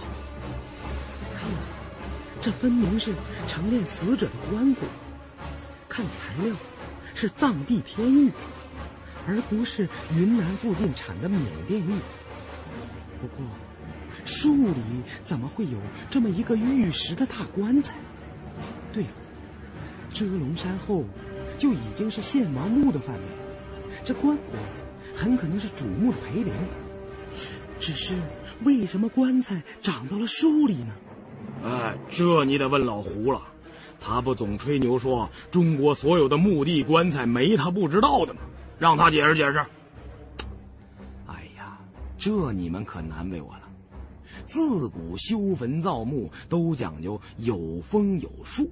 [1.34, 1.58] 哎呀，
[2.40, 3.16] 这分明是
[3.48, 4.78] 盛殓死者的棺椁，
[5.90, 6.56] 看材料
[7.16, 8.32] 是藏地天玉，
[9.28, 11.94] 而不是云南附近产的缅甸玉。
[13.20, 13.44] 不过……”
[14.26, 14.82] 树里
[15.24, 15.78] 怎么会有
[16.10, 17.96] 这么一个玉石的大棺材？
[18.92, 19.10] 对了，
[20.10, 21.06] 遮龙山后
[21.58, 23.22] 就已经是献王墓的范围，
[24.04, 24.40] 这棺椁
[25.16, 26.52] 很可能是主墓的陪陵。
[27.80, 28.16] 只是
[28.64, 30.94] 为什么棺材长到了树里呢？
[31.64, 33.42] 哎，这你得问老胡了，
[34.00, 38.40] 他不总吹牛说中国所有的墓地棺材没他不知道的吗？
[38.80, 39.60] 让他解释解释。
[41.28, 41.78] 哎呀，
[42.18, 43.65] 这你们可难为我了。
[44.48, 48.70] 自古修坟造墓都讲究有风有树，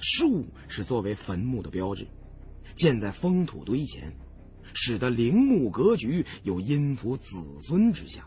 [0.00, 2.06] 树是作为坟墓的标志，
[2.74, 4.12] 建在封土堆前，
[4.74, 7.24] 使得陵墓格局有阴福子
[7.60, 8.24] 孙之象，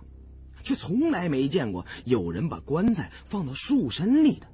[0.64, 4.48] 却从来没见过有人把棺材放到树身里的，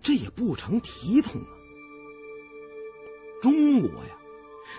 [0.00, 1.52] 这也不成体统啊！
[3.42, 4.16] 中国呀，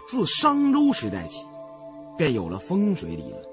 [0.08, 1.40] 自商周时代起，
[2.18, 3.53] 便有了风水理论。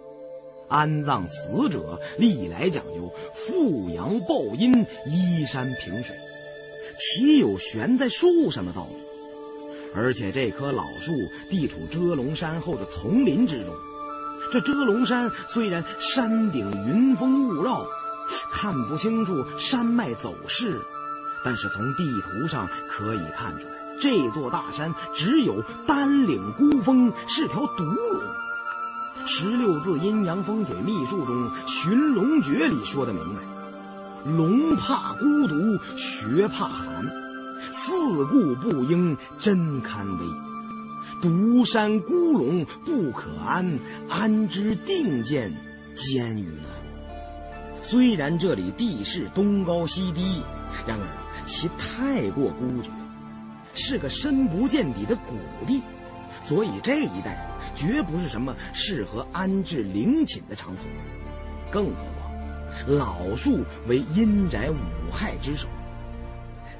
[0.70, 6.16] 安葬死者历来讲究富阳抱阴、依山平水，
[6.96, 8.96] 岂有悬在树上的道理？
[9.94, 11.12] 而且这棵老树
[11.50, 13.74] 地处遮龙山后的丛林之中，
[14.52, 17.84] 这遮龙山虽然山顶云峰雾绕，
[18.52, 20.80] 看不清楚山脉走势，
[21.44, 28.22] 但是从地图上可以看出来，这座大山只有丹岭孤峰是条独龙。
[29.26, 31.34] 十六字阴阳风水秘术中
[31.68, 33.40] 《寻龙诀》里说的明白：
[34.24, 37.04] 龙怕孤独，穴怕寒，
[37.72, 40.24] 四顾不应真堪危。
[41.22, 45.52] 独山孤龙不可安，安之定见
[45.94, 47.82] 艰与难。
[47.82, 50.42] 虽然这里地势东高西低，
[50.86, 51.06] 然而
[51.44, 52.90] 其太过孤绝，
[53.74, 55.82] 是个深不见底的谷地，
[56.40, 57.49] 所以这一带。
[57.74, 60.86] 绝不是什么适合安置陵寝的场所，
[61.70, 65.68] 更何况老树为阴宅五害之首。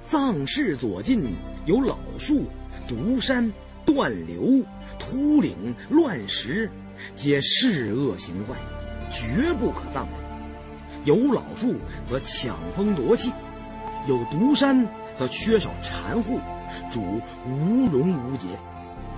[0.07, 1.35] 藏室左近
[1.66, 2.47] 有老树、
[2.89, 3.53] 独山、
[3.85, 4.64] 断流、
[4.99, 6.70] 秃岭、乱石，
[7.14, 8.57] 皆世恶行坏，
[9.12, 10.09] 绝不可葬。
[11.05, 13.33] 有老树则抢风夺气，
[14.07, 16.41] 有独山则缺少禅护，
[16.91, 18.49] 主无容无节。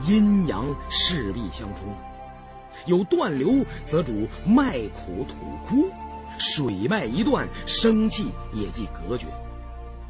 [0.06, 1.94] 阴阳势必相冲，
[2.86, 5.34] 有断流则主脉苦土
[5.66, 5.90] 枯，
[6.38, 9.26] 水脉一断，生气也即隔绝；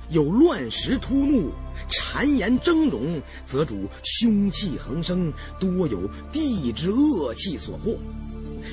[0.09, 1.51] 有乱石突怒、
[1.91, 7.97] 谗言峥嵘，则主凶气横生，多有地之恶气所惑；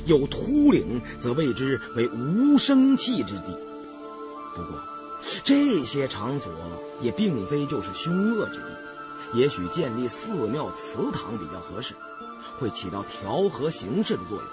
[0.05, 3.57] 有秃岭，则谓之为无生气之地。
[4.55, 4.80] 不过，
[5.43, 6.51] 这些场所
[7.01, 8.65] 也并非就是凶恶之地，
[9.34, 11.95] 也许建立寺庙、祠堂比较合适，
[12.57, 14.47] 会起到调和形势的作用。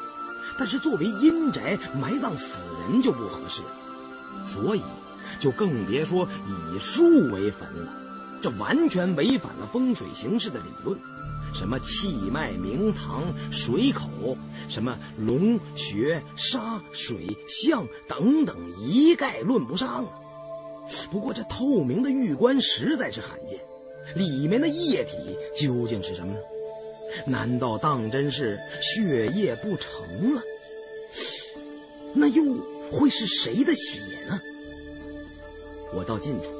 [0.58, 2.44] 但是作为阴宅埋葬死
[2.88, 3.62] 人就不合适，
[4.44, 4.82] 所以。
[5.40, 7.02] 就更别说以树
[7.32, 7.92] 为坟了，
[8.40, 10.98] 这完全违反了风水形势的理论。
[11.52, 14.08] 什么气脉、明堂、水口，
[14.68, 20.06] 什么龙穴、沙水象等等，一概论不上。
[21.10, 23.58] 不过这透明的玉棺实在是罕见，
[24.16, 26.38] 里面的液体究竟是什么呢？
[27.26, 30.42] 难道当真是血液不成了？
[32.14, 32.42] 那又
[32.90, 34.40] 会是谁的血呢？
[35.92, 36.50] 我到近处，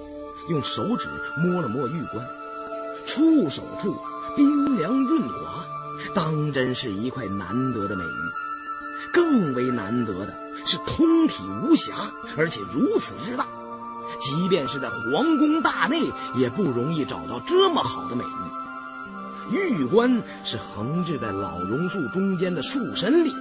[0.50, 2.26] 用手指摸了摸玉棺，
[3.06, 3.94] 触手处
[4.36, 5.66] 冰凉润滑，
[6.14, 9.12] 当真是一块难得的美玉。
[9.12, 10.34] 更为难得的
[10.66, 13.46] 是通体无瑕，而且如此之大，
[14.20, 16.00] 即便是在皇宫大内，
[16.36, 19.56] 也不容易找到这么好的美玉。
[19.56, 23.32] 玉棺是横置在老榕树中间的树身里。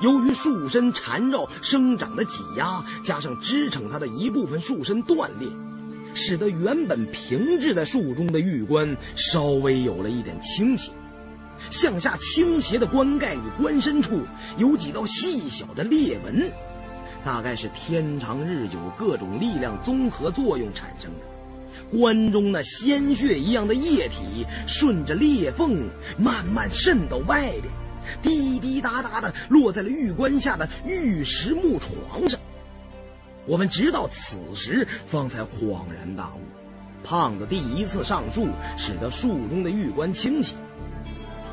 [0.00, 5.48] 由于树身缠绕生长的挤压，加上支撑它的一部分树身断裂，
[6.14, 10.92] 使得原本平置在树中的玉棺稍微有了一点倾斜。
[11.70, 14.22] 向下倾斜的棺盖与棺身处
[14.56, 16.50] 有几道细小的裂纹，
[17.24, 21.98] 大概是天长日久各种力量综合作用产生的。
[21.98, 27.64] 棺中那鲜血一样的液体顺着裂缝慢慢渗到外边。
[28.22, 32.40] 滴滴答答的落在了玉棺下的玉石木床上，
[33.46, 36.40] 我们直到此时方才恍然大悟。
[37.04, 40.56] 胖子第一次上树，使得树中的玉棺倾斜，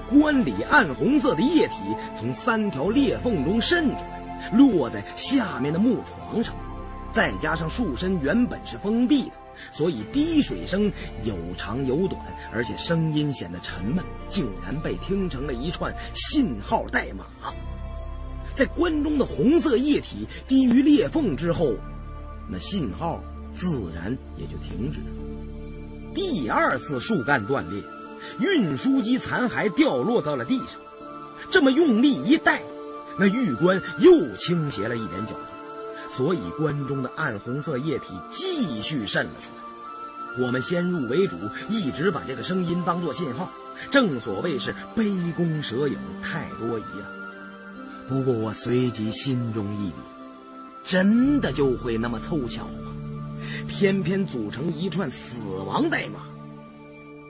[0.10, 1.76] 棺里暗红色的液体
[2.20, 6.56] 从三条裂缝中渗出来，落在下面的木床上，
[7.12, 9.32] 再加上树身原本是封闭的。
[9.72, 10.92] 所以滴水声
[11.24, 12.22] 有长有短，
[12.54, 17.26] 而且声音显得沉闷，竟然被听成了一串信号代码。
[18.54, 21.74] 在棺中的红色液体低于裂缝之后，
[22.50, 23.20] 那信号
[23.54, 26.14] 自然也就停止了。
[26.14, 27.82] 第二次树干断裂，
[28.40, 30.80] 运输机残骸掉落到了地上，
[31.50, 32.62] 这么用力一带，
[33.18, 35.40] 那玉棺又倾斜了一点角度。
[36.10, 40.46] 所以棺中的暗红色液体继续渗了出来。
[40.46, 41.36] 我们先入为主，
[41.70, 43.52] 一直把这个声音当作信号。
[43.92, 47.08] 正所谓是杯弓蛇影，太多疑了。
[48.08, 49.94] 不过我随即心中一凛：
[50.84, 52.94] 真的就会那么凑巧吗？
[53.68, 55.36] 偏偏组成一串死
[55.68, 56.22] 亡代码。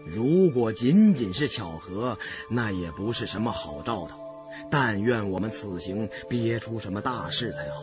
[0.06, 2.18] 如果仅仅是巧合，
[2.50, 4.27] 那也不是什么好兆头。
[4.70, 7.82] 但愿我们此行别出什么大事才好。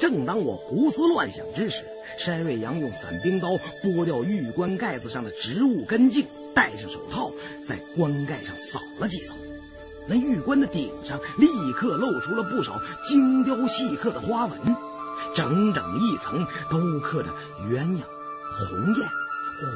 [0.00, 1.84] 正当我胡思乱想之时，
[2.16, 3.50] 山瑞阳用伞兵刀
[3.82, 6.24] 剥掉玉棺盖子上的植物根茎，
[6.54, 7.32] 戴上手套，
[7.66, 9.34] 在棺盖上扫了几扫，
[10.08, 14.56] 那玉棺的顶上立刻露出了不少精雕细刻的花纹，
[15.34, 17.28] 整整一层都刻着
[17.68, 18.00] 鸳鸯、
[18.54, 19.08] 鸿雁、
[19.58, 19.66] 虎、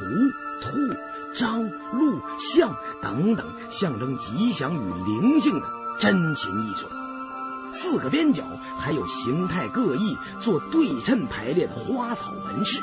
[0.61, 0.95] 兔、
[1.35, 5.67] 张、鹿、象等等象征吉祥与灵性的
[5.99, 6.89] 珍禽异兽。
[7.71, 8.43] 四个边角
[8.77, 12.79] 还有形态各异、做对称排列的花草纹饰。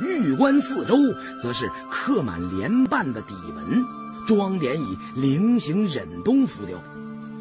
[0.00, 0.94] 玉棺四周
[1.42, 3.84] 则是刻满莲瓣的底纹，
[4.26, 6.78] 装点以菱形忍冬浮雕。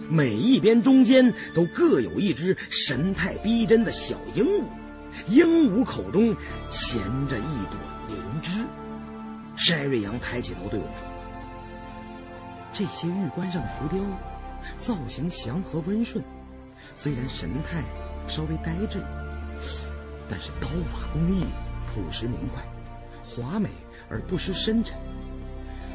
[0.09, 4.63] 每一边中间都各有一只神态逼真的小鹦鹉，
[5.27, 6.35] 鹦鹉口中
[6.69, 7.77] 衔着一朵
[8.07, 8.51] 灵芝。
[9.55, 11.05] 筛瑞阳抬起头对我说
[12.71, 13.99] ：“这些玉棺上的浮雕。”
[14.79, 16.23] 造型祥和温顺，
[16.93, 17.83] 虽然神态
[18.27, 19.01] 稍微呆滞，
[20.29, 21.45] 但是刀法工艺
[21.87, 22.63] 朴实明快，
[23.23, 23.69] 华美
[24.09, 24.97] 而不失深沉。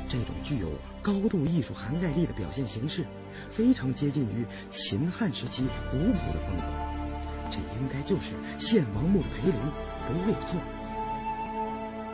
[0.09, 0.69] 这种具有
[1.01, 3.07] 高度艺术涵盖力的表现形式，
[3.51, 6.63] 非常接近于秦汉时期古朴的风格。
[7.51, 9.59] 这应该就是献王墓的陪陵，
[10.09, 10.61] 不会有错。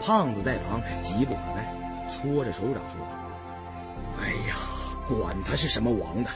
[0.00, 1.74] 胖子在旁急不可耐，
[2.08, 3.04] 搓着手掌说
[4.20, 4.56] ：“哎呀，
[5.08, 6.30] 管他是什么王的！”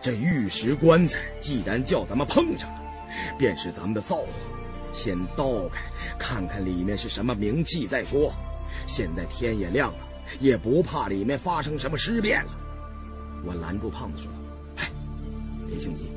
[0.00, 2.80] 这玉石棺材既然叫咱们碰上了，
[3.38, 4.28] 便是咱们的造化。
[4.92, 5.82] 先倒开，
[6.18, 8.32] 看看里面是什么名气再说。
[8.86, 9.98] 现在天也亮了，
[10.40, 12.50] 也不怕里面发生什么尸变了。
[13.44, 14.30] 我拦住胖子说
[14.76, 14.90] ：“哎，
[15.66, 16.10] 别性急，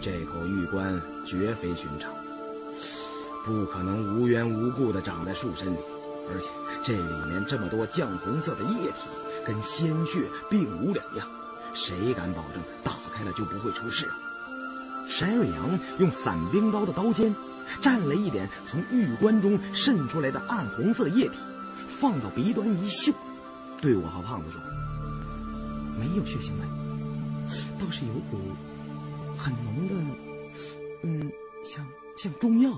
[0.00, 2.12] 这口玉棺绝非寻常。
[3.44, 5.78] 不可能无缘无故的长在树身里，
[6.30, 6.50] 而且
[6.82, 9.08] 这里面这么多酱红色的液体，
[9.44, 11.28] 跟鲜血并无两样，
[11.74, 14.18] 谁敢保证打开了就不会出事啊？
[15.08, 17.34] 沈瑞阳用伞兵刀的刀尖
[17.80, 21.34] 蘸了一点从玉棺中渗出来的暗红色液体，
[21.88, 23.12] 放到鼻端一嗅，
[23.80, 24.60] 对我和胖子说
[25.98, 26.66] ：“没有血腥味，
[27.80, 28.38] 倒是有股
[29.36, 29.94] 很浓的，
[31.02, 31.32] 嗯，
[31.64, 32.70] 像像中药。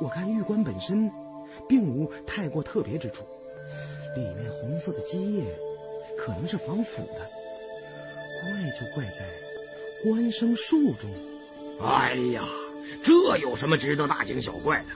[0.00, 1.10] 我看玉棺本身
[1.68, 3.24] 并无太过特别之处，
[4.16, 5.44] 里面红色的基液
[6.18, 7.30] 可能是防腐的，
[8.48, 9.24] 怪就怪在
[10.04, 11.10] 关生树中。”
[11.84, 12.42] 哎呀，
[13.04, 14.86] 这有什么值得大惊小怪的？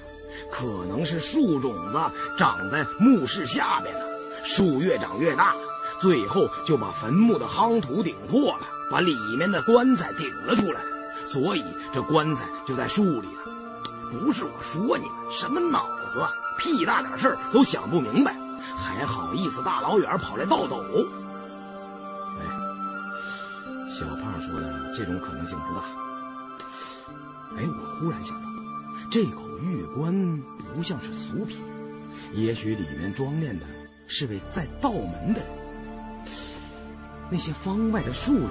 [0.51, 1.99] 可能是树种子
[2.37, 4.01] 长在墓室下边呢。
[4.45, 5.55] 树越长越大，
[6.01, 10.81] 最后就把坟墓的夯土顶破了，把里面的棺材顶了出来。
[11.27, 13.43] 所以这棺材就在树里了。
[14.11, 16.21] 不是我说你们什么脑子，
[16.59, 18.37] 屁大点事儿都想不明白，
[18.77, 20.85] 还好意思大老远跑来倒斗？
[23.93, 25.83] 小胖说的这种可能性不大。
[27.57, 28.49] 哎，我忽然想到，
[29.11, 30.43] 这口玉棺
[30.75, 31.61] 不像是俗品，
[32.33, 33.67] 也许里面装殓的
[34.07, 35.49] 是位在道门的人。
[37.31, 38.51] 那些方外的庶人，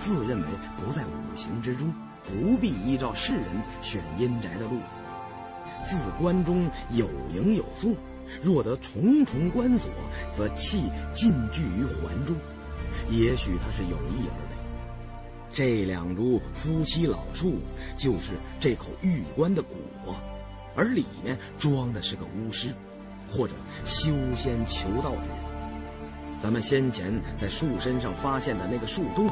[0.00, 0.46] 自认为
[0.76, 1.94] 不在五行之中，
[2.24, 3.44] 不必依照世人
[3.82, 4.96] 选阴宅的路子。
[5.88, 7.96] 自棺中有营有宿，
[8.42, 9.88] 若得重重关锁，
[10.36, 12.34] 则气尽聚于环中。
[13.08, 14.45] 也许他是有意而。
[15.56, 17.54] 这两株夫妻老树
[17.96, 20.14] 就是这口玉棺的果，
[20.74, 22.74] 而里面装的是个巫师，
[23.30, 23.54] 或者
[23.86, 25.28] 修仙求道的人。
[26.42, 29.30] 咱们先前在树身上发现的那个树洞，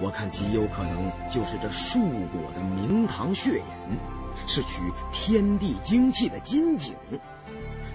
[0.00, 3.98] 我看极有可能就是这树果的明堂血眼，
[4.46, 6.94] 是取天地精气的金井。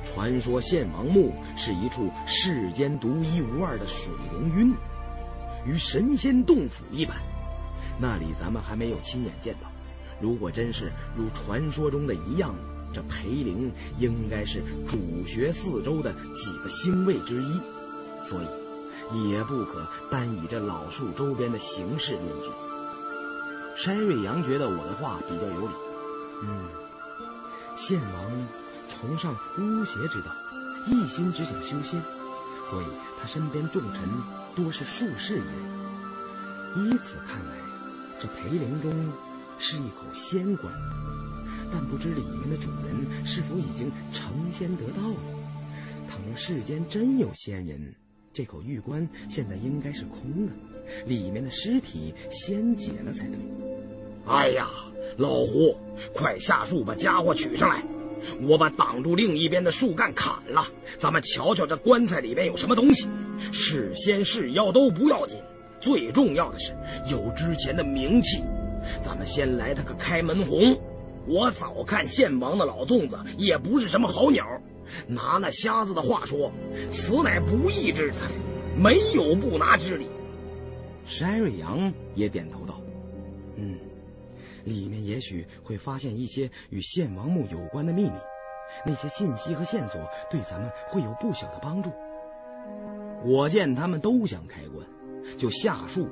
[0.03, 4.75] 传说献王墓是一处世间独一无二的水龙晕。
[5.65, 7.17] 与神仙洞府一般，
[7.99, 9.69] 那里咱们还没有亲眼见到。
[10.21, 12.55] 如果真是如传说中的一样，
[12.93, 17.59] 这裴灵应该是主穴四周的几个星位之一，
[18.23, 18.39] 所
[19.11, 22.49] 以也不可单以这老树周边的形式论之。
[23.75, 25.73] 山瑞阳觉得我的话比较有理。
[26.43, 26.67] 嗯，
[27.75, 28.47] 献王
[28.87, 30.31] 崇尚巫邪之道，
[30.87, 31.99] 一心只想修仙，
[32.69, 32.85] 所以
[33.19, 33.99] 他身边重臣。
[34.55, 35.43] 多是术士一类，
[36.75, 37.55] 依此看来，
[38.19, 38.91] 这裴灵中
[39.57, 40.71] 是一口仙棺，
[41.71, 45.15] 但不知里面的主人是否已经成仙得道了。
[46.07, 47.93] 倘若世间真有仙人，
[48.31, 50.53] 这口玉棺现在应该是空的，
[51.07, 53.37] 里面的尸体先解了才对。
[54.27, 54.67] 哎呀，
[55.17, 55.75] 老胡，
[56.13, 57.83] 快下树把家伙取上来！
[58.41, 60.65] 我把挡住另一边的树干砍了，
[60.97, 63.07] 咱们瞧瞧这棺材里面有什么东西。
[63.51, 65.39] 是仙是妖都不要紧，
[65.79, 66.73] 最重要的是
[67.09, 68.43] 有之前的名气。
[69.01, 70.79] 咱们先来他个开门红。
[71.25, 74.45] 我早看献王的老粽子也不是什么好鸟，
[75.07, 76.51] 拿那瞎子的话说，
[76.91, 78.29] 此乃不义之财，
[78.77, 80.09] 没有不拿之理。
[81.05, 82.81] 山瑞阳也点头道
[83.55, 83.79] ：“嗯，
[84.65, 88.17] 里面也许会发现一些与献王墓有关的秘密，
[88.85, 91.89] 那些信息和线索对咱们会有不小的帮助。”
[93.25, 94.85] 我见他们都想开棺，
[95.37, 96.07] 就下树，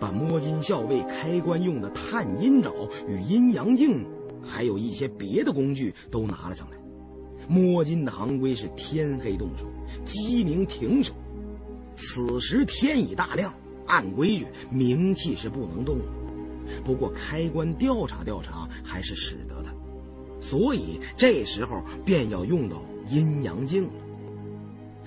[0.00, 2.72] 把摸金校尉开棺用的探阴爪
[3.06, 4.04] 与阴阳镜，
[4.42, 6.76] 还有一些别的工具都拿了上来。
[7.48, 9.64] 摸金的行规是天黑动手，
[10.04, 11.12] 鸡鸣停手。
[11.94, 13.54] 此时天已大亮，
[13.86, 16.04] 按规矩冥器是不能动的。
[16.84, 19.72] 不过开棺调查调查还是使得的，
[20.40, 23.92] 所以这时候便要用到阴阳镜了。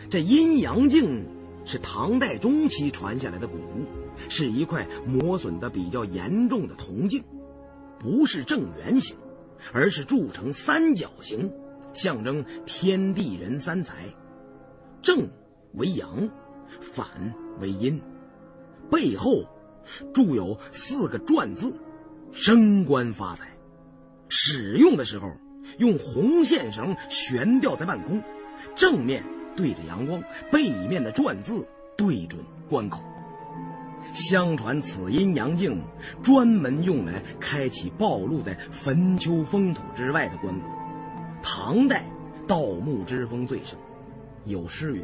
[0.10, 1.22] 这阴阳镜。
[1.66, 3.86] 是唐代中期传下来的古物，
[4.28, 7.24] 是一块磨损的比较严重的铜镜，
[8.00, 9.16] 不是正圆形，
[9.72, 11.52] 而是铸成三角形，
[11.94, 14.14] 象征天地人三才，
[15.02, 15.30] 正
[15.74, 16.30] 为阳，
[16.82, 18.02] 反为阴，
[18.90, 19.44] 背后
[20.14, 21.76] 铸有四个篆字，
[22.32, 23.48] 升官发财。
[24.28, 25.32] 使用的时候
[25.80, 28.22] 用红线绳悬吊在半空，
[28.76, 29.24] 正面。
[29.60, 33.04] 对着阳光，背面的篆字对准关口。
[34.14, 35.84] 相传此阴阳镜
[36.24, 40.62] 专门用来开启暴露在坟丘封土之外的棺椁。
[41.44, 42.06] 唐代
[42.48, 43.78] 盗墓之风最盛，
[44.46, 45.04] 有诗云：“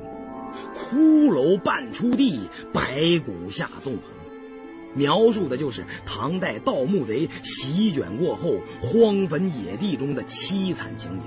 [0.74, 2.40] 骷髅半出地，
[2.74, 4.04] 白骨下纵横。”
[4.96, 11.26] 描述的就是唐代盗墓贼席卷过后荒坟野地中的凄惨情景。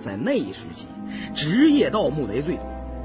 [0.00, 0.86] 在那一时期，
[1.34, 2.64] 职业盗墓贼最多，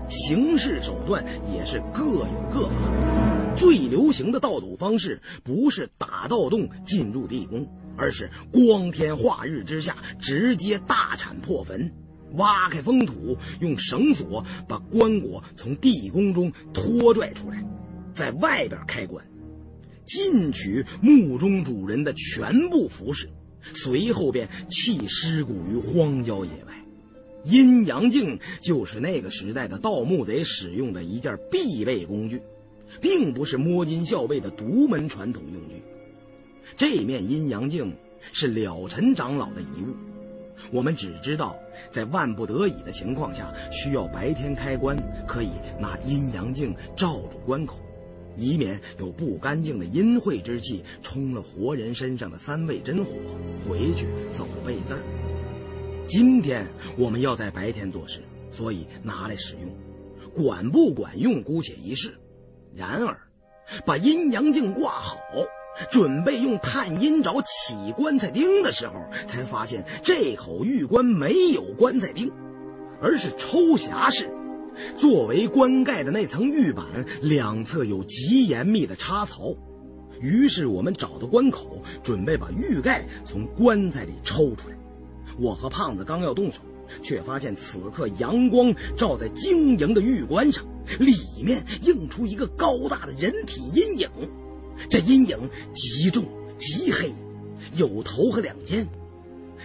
[0.10, 1.24] 行事手段
[1.54, 2.76] 也是各有各法。
[3.56, 11.92] 最流行的盗赌方式不是打盗洞进入地宫，而是光天化日之下直接大铲破坟，
[12.34, 17.64] 挖开封土，用绳索把棺椁从地宫中拖拽出来，
[18.14, 19.26] 在外边开棺。
[20.06, 23.28] 进取墓中主人的全部服饰，
[23.74, 26.75] 随后便弃尸骨于荒郊野外。
[27.46, 32.42] 阴阳镜就是那个时代的盗墓贼使用的一件必备工具，
[33.00, 35.84] 并不是摸金校尉的独门传统用具。
[36.76, 37.96] 这面阴阳镜
[38.32, 39.96] 是了尘长老的遗物，
[40.72, 41.56] 我们只知道
[41.92, 47.78] 在万不得已的情况下，需要白天开棺，可以拿阴阳镜罩住关口。
[48.38, 53.12] 以免有不干净的阴晦之气冲了活人身上的三味真火，
[53.70, 55.35] 回去走背字儿。
[56.08, 59.76] 今天我们要在白天做事，所以拿来使用，
[60.34, 62.16] 管不管用姑且一试。
[62.76, 63.18] 然而，
[63.86, 65.18] 把阴阳镜挂好，
[65.90, 68.96] 准备用探阴爪起棺材钉的时候，
[69.26, 72.32] 才发现这口玉棺没有棺材钉，
[73.02, 74.30] 而是抽匣式。
[74.98, 76.86] 作为棺盖的那层玉板，
[77.22, 79.56] 两侧有极严密的插槽。
[80.22, 84.76] 于是我们找到关口，准备把玉盖从棺材里抽出来。
[85.40, 86.62] 我和胖子刚要动手，
[87.02, 90.66] 却发现此刻阳光照在晶莹的玉棺上，
[91.00, 94.10] 里面映出一个高大的人体阴影。
[94.90, 96.26] 这阴影极重
[96.58, 97.14] 极黑，
[97.76, 98.88] 有头和两肩，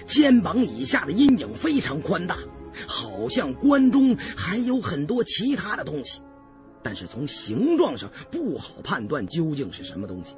[0.06, 2.38] 肩膀以下的阴影非常宽大。
[2.86, 6.20] 好像棺中还有很多其他的东西，
[6.82, 10.36] 但是从形状上不好判断究竟是什么东西，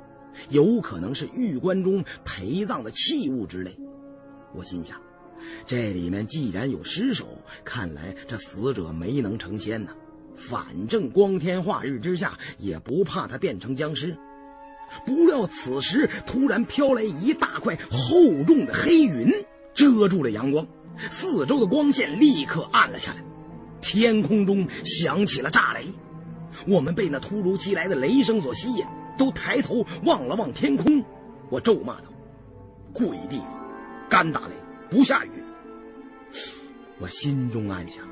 [0.48, 3.78] 有可能是玉棺中陪葬的器物之类。
[4.54, 4.98] 我心想，
[5.66, 7.26] 这里面既然有尸首，
[7.64, 9.92] 看来这死者没能成仙呢。
[10.36, 14.16] 反正光天化日之下，也不怕他变成僵尸。
[15.06, 19.30] 不料此时突然飘来一大块厚重的黑云，
[19.72, 20.66] 遮住了阳光。
[20.96, 23.22] 四周的光线立刻暗了下来，
[23.80, 25.86] 天空中响起了炸雷。
[26.66, 28.84] 我们被那突如其来的雷声所吸引，
[29.16, 31.02] 都抬头望了望天空。
[31.48, 32.12] 我咒骂道
[32.92, 34.54] ：“鬼地方，干打雷
[34.92, 35.30] 不下雨。”
[37.00, 38.06] 我心中暗想：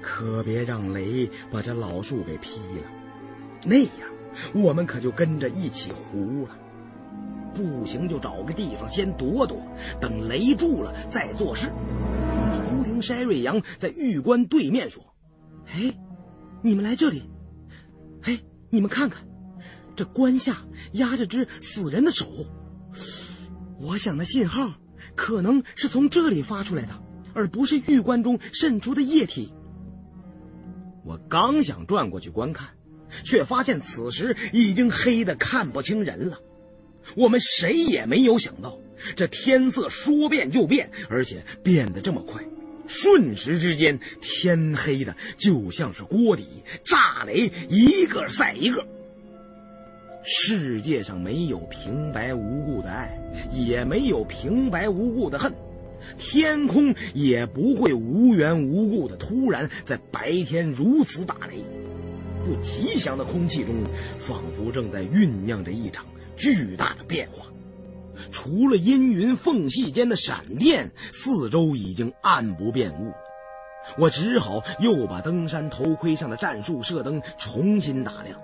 [0.00, 2.90] 可别让雷把这老树给劈了，
[3.64, 4.08] 那样
[4.54, 6.56] 我们可就跟着一起糊了。
[7.54, 9.60] 不行，就找个地方先躲躲，
[9.98, 11.72] 等雷住了再做事。
[12.68, 15.02] 忽听筛瑞阳在玉棺对面说
[15.66, 15.92] ：“哎，
[16.62, 17.22] 你们来这里，
[18.22, 18.38] 哎，
[18.68, 19.26] 你们看看，
[19.96, 20.58] 这棺下
[20.92, 22.26] 压着只死人的手。
[23.80, 24.74] 我想那信号
[25.16, 27.02] 可能是从这里发出来的，
[27.34, 29.52] 而不是玉棺中渗出的液体。”
[31.04, 32.68] 我刚想转过去观看，
[33.24, 36.40] 却发现此时已经黑得看不清人了。
[37.14, 38.78] 我们谁也没有想到，
[39.14, 42.44] 这天色说变就变，而且变得这么快，
[42.88, 46.48] 瞬时之间天黑的就像是锅底，
[46.84, 48.84] 炸雷一个赛一个。
[50.28, 53.16] 世界上没有平白无故的爱，
[53.52, 55.54] 也没有平白无故的恨，
[56.18, 61.62] 天空也不会无缘无故的突然在白天如此打雷。
[62.44, 63.72] 不吉祥的空气中，
[64.18, 66.04] 仿佛正在酝酿着一场。
[66.36, 67.46] 巨大的变化，
[68.30, 73.12] 除了阴云缝隙间的闪电，四周已经暗不变雾。
[73.96, 78.38] 我只好又把登山头盔上的战术射灯重新打亮，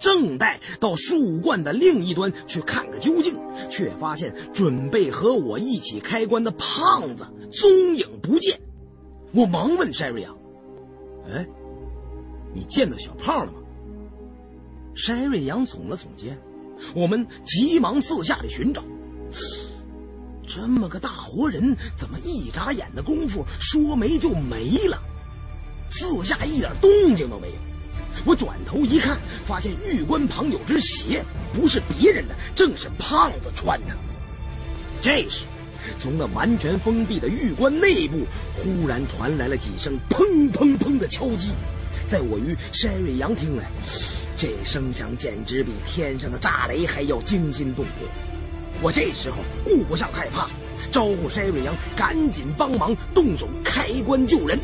[0.00, 3.36] 正待到树冠的另一端去看个究竟，
[3.68, 8.58] 却发现准备和我一起开棺的胖子踪影不见。
[9.32, 10.36] 我忙问山瑞阳
[11.30, 11.46] ：“哎，
[12.52, 13.58] 你见到小胖了吗？”
[14.96, 16.36] 山瑞阳耸了耸肩。
[16.94, 18.82] 我们急忙四下里寻找，
[20.48, 24.98] 这么个大活人，怎么一眨眼的功夫说没就没了？
[25.90, 27.54] 四下一点动静都没有。
[28.24, 33.96] 我转头一看，发现玉棺旁有只鞋，不是别人的，正是胖子穿的。
[35.00, 35.44] 这时，
[35.98, 41.50] 从那完全封闭的玉棺内部，忽然传来了几声砰砰砰的敲击，
[42.08, 43.70] 在我与山瑞阳听来。
[44.36, 48.08] 这声响简直比天上的炸雷还要惊心动魄。
[48.82, 50.48] 我这时候顾不上害怕，
[50.90, 54.58] 招呼山瑞阳赶紧帮忙动手开棺救人。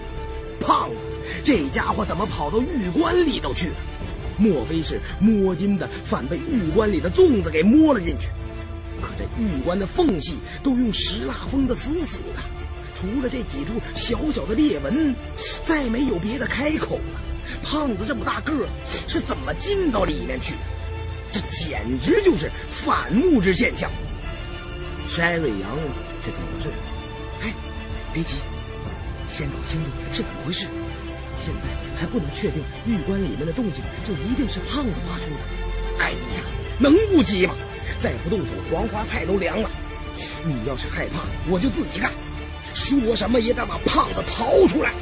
[0.59, 0.97] 胖子，
[1.47, 3.77] 这家伙怎么跑到玉棺里头去了？
[4.37, 8.31] 莫非是摸金的反被玉棺里的粽子给摸了进去？
[9.01, 12.43] 可这玉棺的缝隙都用石蜡封得死死的，
[12.97, 15.15] 除了这几处小小的裂纹，
[15.63, 17.21] 再没有别的开口了。
[17.63, 18.69] 胖子这么大个儿，
[19.07, 20.59] 是怎么进到里面去的？
[21.31, 23.89] 这简直就是反目之现象。
[25.09, 25.79] 筛瑞阳
[26.25, 26.71] 却表示
[27.45, 27.55] ：“哎，
[28.13, 28.35] 别急，
[29.29, 30.67] 先搞清楚是怎么回事。
[31.39, 31.69] 现在
[31.99, 35.37] 还不能确定玉棺里面的动静就一定是胖子发出的。
[35.99, 36.43] 哎呀，
[36.79, 37.55] 能不急吗？
[38.01, 39.71] 再不动手，黄花菜都凉了。
[40.45, 42.11] 你要是害怕，我就自己干，
[42.75, 44.93] 说什么也得把胖子逃出来。”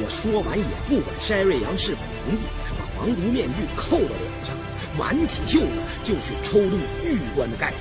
[0.00, 2.38] 我说完也不管筛瑞阳是否同意，
[2.78, 4.56] 把防毒面具扣到脸上，
[4.96, 5.66] 挽起袖子
[6.04, 7.76] 就去抽动玉棺的盖子。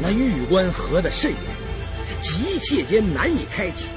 [0.00, 1.40] 那玉棺合得甚严，
[2.22, 3.88] 急切间难以开启，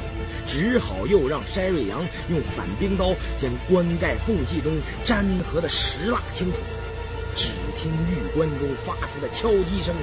[0.47, 4.73] 只好又让筛瑞阳用散冰刀将棺盖缝隙中
[5.05, 6.57] 粘合的石蜡清除。
[7.35, 7.47] 只
[7.77, 9.95] 听玉棺中发出的敲击声，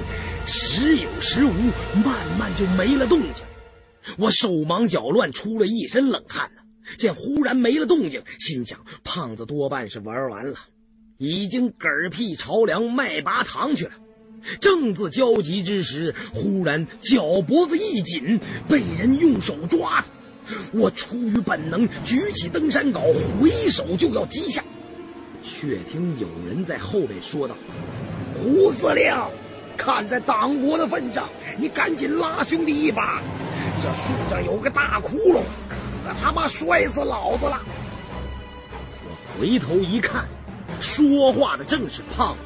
[0.47, 1.51] 时有时无，
[2.03, 3.45] 慢慢就没了动静。
[4.17, 6.51] 我手忙脚乱，出了一身冷汗。
[6.97, 10.57] 见忽然没了动静，心想胖子多半是玩完了，
[11.19, 13.91] 已经嗝屁朝凉卖拔糖去了。
[14.59, 20.07] 正自焦急之时，忽然脚脖子一紧，被人用手抓着。
[20.71, 24.63] 我出于本能，举起登山镐，回手就要击下，
[25.43, 27.55] 却听有人在后背说道
[28.35, 29.13] ：“胡司令，
[29.77, 33.21] 看在党国的份上，你赶紧拉兄弟一把，
[33.81, 35.41] 这树上有个大窟窿。”
[36.05, 37.61] 可他妈摔死老子了！
[39.03, 40.27] 我回头一看，
[40.79, 42.39] 说话的正是胖子，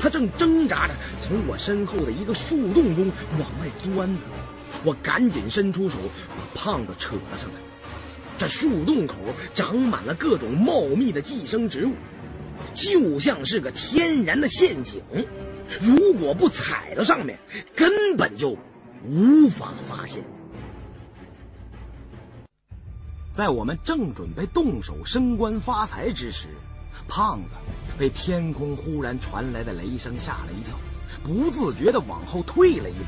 [0.00, 4.18] 他正挣扎着从我身后的一个树洞中往外钻呢。
[4.84, 5.96] 我赶紧伸出手
[6.28, 7.60] 把胖子扯了上来。
[8.36, 9.16] 这树洞口
[9.54, 11.92] 长满了各种茂密的寄生植物，
[12.74, 15.02] 就像是个天然的陷阱。
[15.80, 17.38] 如果不踩到上面，
[17.74, 18.58] 根本就
[19.06, 20.22] 无法发现。
[23.32, 26.46] 在我们正准备动手升官发财之时，
[27.08, 27.50] 胖子
[27.98, 30.78] 被天空忽然传来的雷声吓了一跳，
[31.24, 33.04] 不自觉地往后退了一步，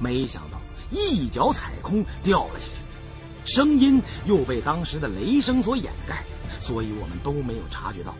[0.00, 0.49] 没想
[0.90, 6.24] 一脚踩空掉了下去，声音又被当时的雷声所掩盖，
[6.58, 8.14] 所以我们都没有察觉到。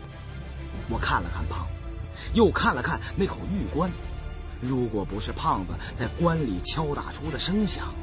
[0.89, 1.73] 我看了看胖子，
[2.33, 3.91] 又看了看那口玉棺，
[4.61, 7.93] 如果不是胖子在棺里敲打出的声响，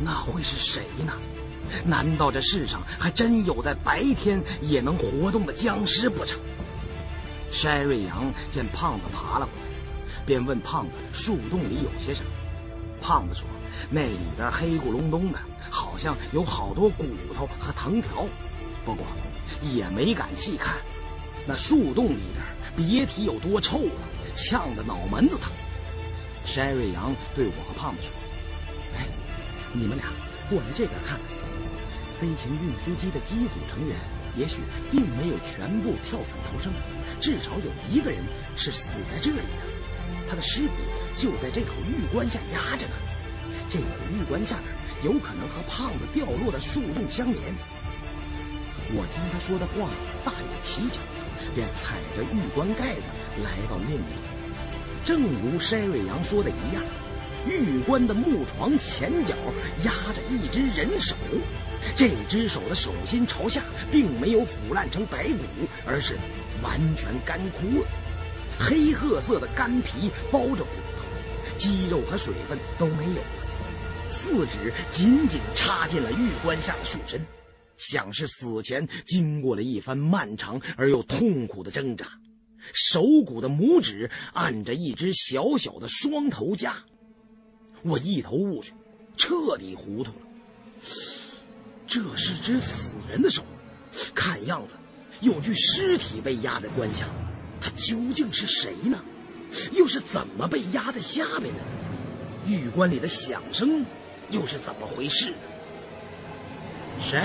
[0.00, 1.12] 那会是谁呢？
[1.84, 6.40] 难道这世上还真有在白天也能活动的僵尸不成？
[7.52, 12.30] 筛瑞阳见胖子爬了过来，便问胖子：“树洞里有些什么？”
[13.00, 13.46] 胖子说
[13.90, 15.38] ：“那里边黑咕隆咚的，
[15.70, 18.26] 好像有好多骨头和藤条，
[18.84, 19.04] 不过
[19.62, 20.76] 也没敢细看。
[21.46, 22.44] 那树洞里边
[22.76, 23.92] 别提有多臭了，
[24.36, 25.50] 呛得脑门子疼。”
[26.46, 28.10] 筛瑞阳对我和胖子说
[28.96, 29.06] ：“哎，
[29.72, 30.06] 你们俩
[30.48, 31.18] 过来这边看。”
[32.20, 33.96] 飞行运输机的机组成员
[34.34, 34.56] 也许
[34.90, 36.72] 并没有全部跳伞逃生，
[37.20, 38.18] 至少有一个人
[38.56, 40.72] 是死在这里的，他的尸骨
[41.16, 42.94] 就在这口玉棺下压着呢。
[43.70, 44.66] 这个玉棺下面
[45.04, 47.42] 有可能和胖子掉落的树洞相连。
[48.90, 49.90] 我听他说的话
[50.24, 50.98] 大有蹊跷，
[51.54, 53.02] 便踩着玉棺盖子
[53.42, 54.38] 来到另一边。
[55.04, 56.82] 正如筛瑞阳说的一样，
[57.46, 59.34] 玉棺的木床前角
[59.84, 61.14] 压着一只人手。
[61.94, 66.16] 这只手的手心朝下，并没有腐烂成白骨，而是
[66.62, 67.86] 完全干枯了。
[68.58, 70.64] 黑褐色的干皮包着骨
[70.96, 71.04] 头，
[71.56, 73.47] 肌肉和水分都没有了。
[74.22, 77.20] 四指紧紧插进了玉棺下的树身，
[77.76, 82.06] 像是死前经过了一番漫长而又痛苦的挣扎。
[82.72, 86.76] 手骨的拇指按着一只小小的双头夹，
[87.82, 88.74] 我一头雾水，
[89.16, 90.26] 彻底糊涂了。
[91.86, 93.42] 这是只死人的手，
[94.14, 94.74] 看样子
[95.20, 97.08] 有具尸体被压在棺下，
[97.60, 99.02] 他究竟是谁呢？
[99.72, 101.60] 又是怎么被压在下边的？
[102.46, 103.84] 玉棺里的响声
[104.30, 105.36] 又是怎么回事呢？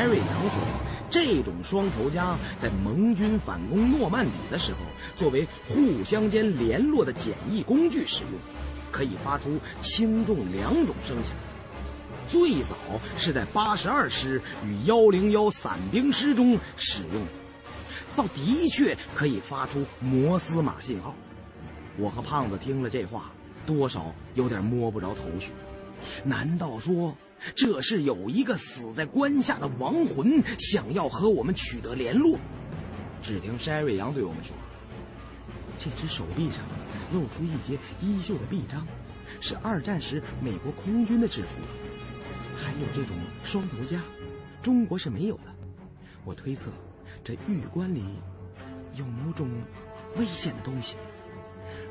[0.06, 0.62] 瑞阳说，
[1.10, 4.80] 这种双头夹在盟军反攻诺曼底的时候，
[5.18, 8.34] 作为互相间联络的简易工具使用，
[8.92, 11.34] 可以发出轻重两种声响。
[12.30, 12.76] 最早
[13.18, 17.26] 是在八十二师与幺零幺伞兵师中使用，
[18.16, 21.16] 倒的确可以发出摩斯码信号。
[21.98, 23.32] 我和胖子听了这话，
[23.66, 25.52] 多少有点摸不着头绪。
[26.24, 27.16] 难道说
[27.56, 32.38] 这是有一个死在关下的亡魂想要和我们取得联络？
[33.22, 34.56] 只听筛瑞阳对我们说
[35.80, 36.66] ：“这只手臂上
[37.14, 38.86] 露出一截衣袖的臂章，
[39.40, 41.48] 是二战时美国空军的制服。
[42.58, 44.02] 还有这种双头夹，
[44.62, 45.44] 中国是没有的。
[46.26, 46.72] 我推测，
[47.24, 48.04] 这玉棺里
[48.96, 49.50] 有某种
[50.18, 50.96] 危险的东西，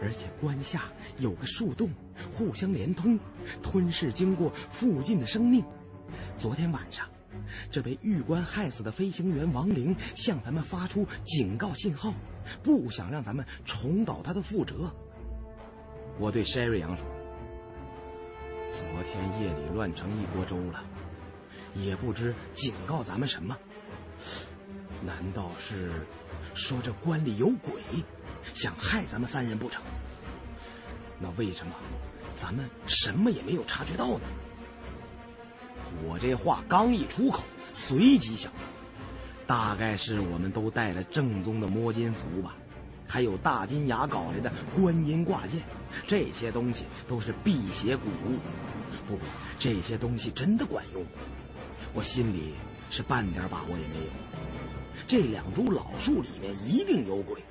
[0.01, 0.82] 而且棺下
[1.18, 1.90] 有个树洞，
[2.36, 3.19] 互相连通，
[3.62, 5.65] 吞噬经过附近的生命。
[6.39, 7.07] 昨天晚上。”
[7.70, 12.12] 这被玉棺害死的飞行员王玲向咱们发出警告信号，
[12.62, 14.90] 不想让咱们重蹈他的覆辙。
[16.19, 17.07] 我对筛瑞阳说
[18.70, 20.85] ：“昨天夜里乱成一锅粥了，
[21.74, 23.57] 也不知警告咱们什么。
[25.03, 25.90] 难道是
[26.55, 27.82] 说这棺里有鬼，
[28.53, 29.82] 想害咱们三人不成？
[31.19, 31.74] 那为什么
[32.40, 34.20] 咱们什么也没有察觉到呢？”
[36.04, 37.42] 我这话刚一出口，
[37.72, 38.59] 随即想到，
[39.46, 42.56] 大概是我们都带了正宗的摸金符吧，
[43.06, 45.60] 还有大金牙搞来的观音挂件，
[46.06, 48.38] 这些东西都是辟邪古物。
[49.06, 49.26] 不过
[49.59, 51.04] 这些东西真的管用？
[51.92, 52.54] 我心里
[52.88, 54.10] 是半点把握也没有。
[55.06, 57.42] 这两株老树里面一定有鬼，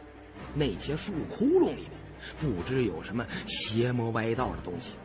[0.56, 1.92] 那些树窟窿里面
[2.40, 4.96] 不知有什么邪魔歪道的东西。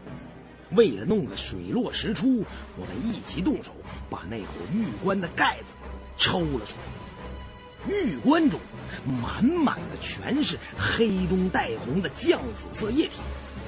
[0.73, 2.45] 为了弄个水落石出，
[2.77, 3.73] 我们一起动手，
[4.11, 5.67] 把那口玉棺的盖子
[6.17, 7.89] 抽了出来。
[7.89, 8.59] 玉棺中
[9.23, 13.21] 满满的全是黑中带红的酱紫色液体，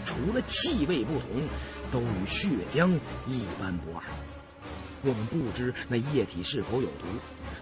[0.05, 1.29] 除了气味不同，
[1.93, 2.99] 都与血浆
[3.29, 4.03] 一般不二。
[5.03, 7.07] 我们不知那液体是否有毒，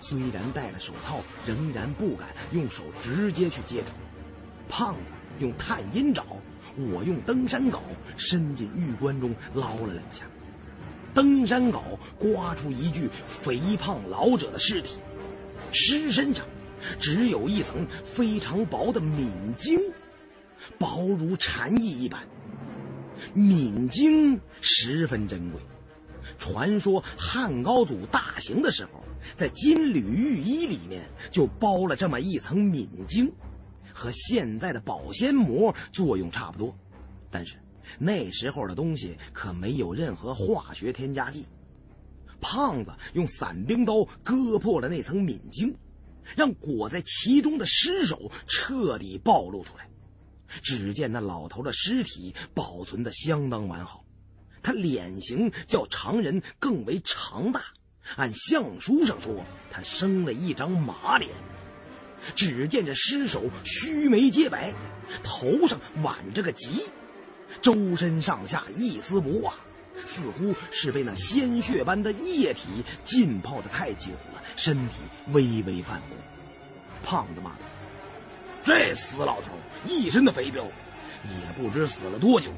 [0.00, 3.90] 虽然戴了手套，仍然不敢用手直接去接触。
[4.66, 6.24] 胖子用探阴爪。
[6.92, 7.78] 我用登山镐
[8.18, 10.26] 伸进玉棺中捞了两下，
[11.14, 11.80] 登山镐
[12.18, 14.98] 刮出一具肥胖老者的尸体，
[15.72, 16.44] 尸身上
[16.98, 19.80] 只有一层非常薄的敏晶，
[20.78, 22.22] 薄如蝉翼一般。
[23.32, 25.60] 敏晶十分珍贵，
[26.38, 29.02] 传说汉高祖大行的时候，
[29.34, 33.32] 在金缕玉衣里面就包了这么一层敏晶。
[33.96, 36.76] 和现在的保鲜膜作用差不多，
[37.30, 37.56] 但是
[37.98, 41.46] 那时候的东西可没有任何化学添加剂。
[42.38, 45.74] 胖子用伞兵刀割破了那层敏晶，
[46.36, 49.88] 让裹在其中的尸首彻底暴露出来。
[50.62, 54.04] 只见那老头的尸体保存的相当完好，
[54.62, 57.62] 他脸型较常人更为长大，
[58.16, 61.30] 按相书上说，他生了一张马脸。
[62.34, 64.74] 只见这尸首须眉皆白，
[65.22, 66.88] 头上挽着个髻，
[67.60, 69.54] 周身上下一丝不挂，
[70.04, 74.94] 似乎是被那鲜血般的液体浸泡的太久了，身体
[75.32, 76.16] 微微泛红。
[77.04, 77.58] 胖子骂道
[78.64, 79.48] ：“这死老头
[79.86, 80.64] 一身的肥膘，
[81.24, 82.56] 也不知死了多久了，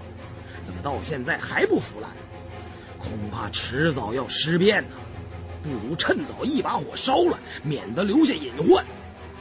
[0.65, 2.11] 怎么到现在还不腐烂？
[2.99, 4.97] 恐怕迟早要尸变呢。
[5.62, 8.85] 不如趁早一把火烧了，免得留下隐患。”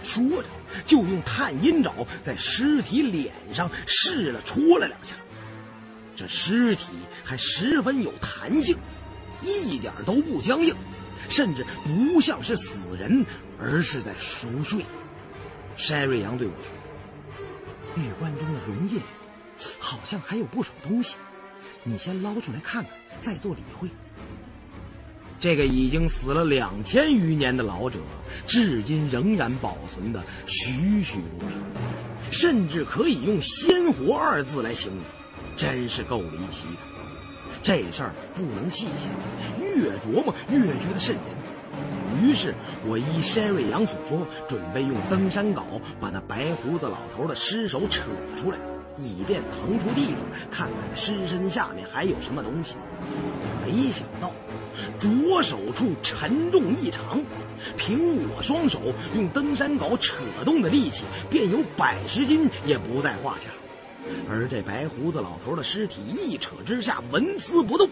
[0.03, 0.47] 说着，
[0.85, 1.93] 就用探阴爪
[2.23, 5.15] 在尸体脸上试了戳了两下。
[6.15, 6.87] 这尸体
[7.23, 8.77] 还十分有弹性，
[9.43, 10.75] 一点都不僵硬，
[11.29, 13.25] 甚至不像是死人，
[13.59, 14.83] 而是在熟睡。
[15.75, 18.99] 山瑞阳对我说：“玉棺中的溶液
[19.77, 21.17] 好像还有不少东西，
[21.83, 22.91] 你先捞出来看看，
[23.21, 23.87] 再做理会。”
[25.39, 27.99] 这个已经死了两千余年的老者，
[28.47, 31.59] 至今仍然保存的栩栩如生，
[32.31, 35.03] 甚至可以用“鲜活”二字来形容，
[35.55, 36.97] 真是够离奇的。
[37.61, 39.11] 这事儿不能细想，
[39.59, 41.23] 越琢磨越觉得瘆人。
[42.23, 42.55] 于是
[42.87, 48.03] 我依山瑞阳所说，准备用登山镐把那白胡子老头的尸首扯
[48.35, 48.57] 出来，
[48.97, 50.17] 以便腾出地方
[50.51, 52.75] 看看尸身下面还有什么东西。
[53.65, 54.31] 没想到。
[54.99, 57.23] 着手处沉重异常，
[57.77, 58.79] 凭我双手
[59.15, 60.15] 用登山镐扯
[60.45, 63.49] 动的力气，便有百十斤也不在话下。
[64.29, 67.89] 而这白胡子老头的尸体一扯之下纹丝不动，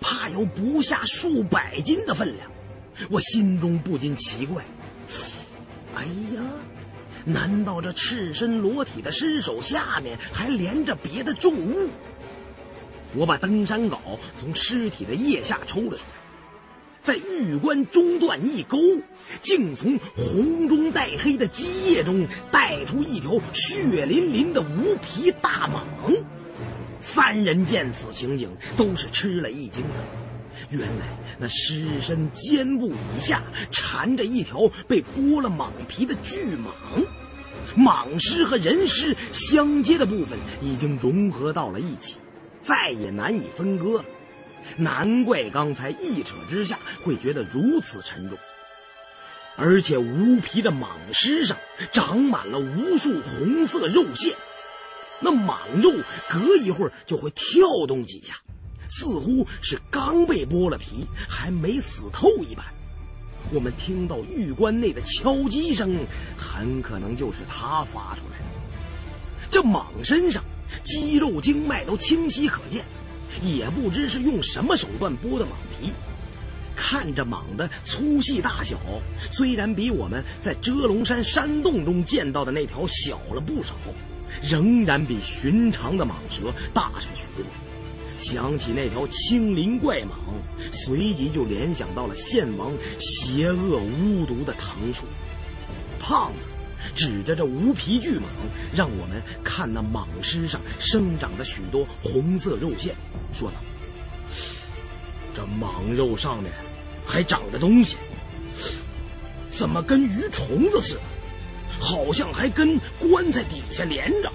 [0.00, 2.50] 怕有不下数百斤的分量。
[3.08, 4.64] 我心中不禁奇怪：
[5.94, 6.04] 哎
[6.34, 6.42] 呀，
[7.28, 11.90] 难道这赤身裸体的尸首下面还连着别的重物？
[13.14, 13.98] 我把登山镐
[14.40, 16.00] 从尸体的腋下抽了出来，
[17.02, 18.78] 在玉棺中段一勾，
[19.42, 26.22] 竟从红中带黑的积液中带出一条血淋淋的无皮大蟒。
[27.00, 30.27] 三人见此情景，都是吃了一惊的。
[30.70, 31.06] 原来
[31.38, 37.06] 那尸身肩部以下缠着一条被剥了蟒皮的巨蟒，
[37.76, 42.16] 蟒尸和人尸相接的部分已经融合到了一起，
[42.62, 44.04] 再也难以分割了。
[44.76, 48.36] 难怪刚才一扯之下会觉得如此沉重，
[49.56, 51.56] 而且无皮的蟒尸上
[51.92, 54.34] 长满了无数红色肉线，
[55.20, 55.90] 那蟒肉
[56.28, 58.34] 隔一会儿就会跳动几下。
[58.98, 62.64] 似乎是刚被剥了皮，还没死透一般。
[63.52, 66.04] 我们听到玉棺内的敲击声，
[66.36, 68.44] 很可能就是他发出来的。
[69.48, 70.42] 这蟒身上
[70.82, 72.84] 肌肉经脉都清晰可见，
[73.40, 75.92] 也不知是用什么手段剥的蟒皮。
[76.74, 78.76] 看着蟒的粗细大小，
[79.30, 83.76] 虽然比我们在遮龙山山洞中见到的那条小了不少，
[84.42, 87.46] 仍然比寻常的蟒蛇大上许多。
[88.18, 90.10] 想起那条青鳞怪蟒，
[90.72, 95.06] 随即就联想到了献王邪恶巫毒的藤树。
[96.00, 96.44] 胖子
[96.94, 98.22] 指着这无皮巨蟒，
[98.74, 102.94] 让我们看那蟒尸上生长的许多红色肉线，
[103.32, 103.56] 说道
[105.34, 106.52] ：“这蟒肉上面
[107.06, 107.96] 还长着东西，
[109.48, 111.00] 怎么跟鱼虫子似的？
[111.80, 114.32] 好像还跟棺材底下连着。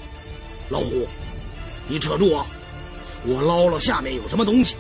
[0.69, 1.05] 老虎，
[1.89, 2.45] 你扯住我！”
[3.25, 4.75] 我捞捞下面有什么东西，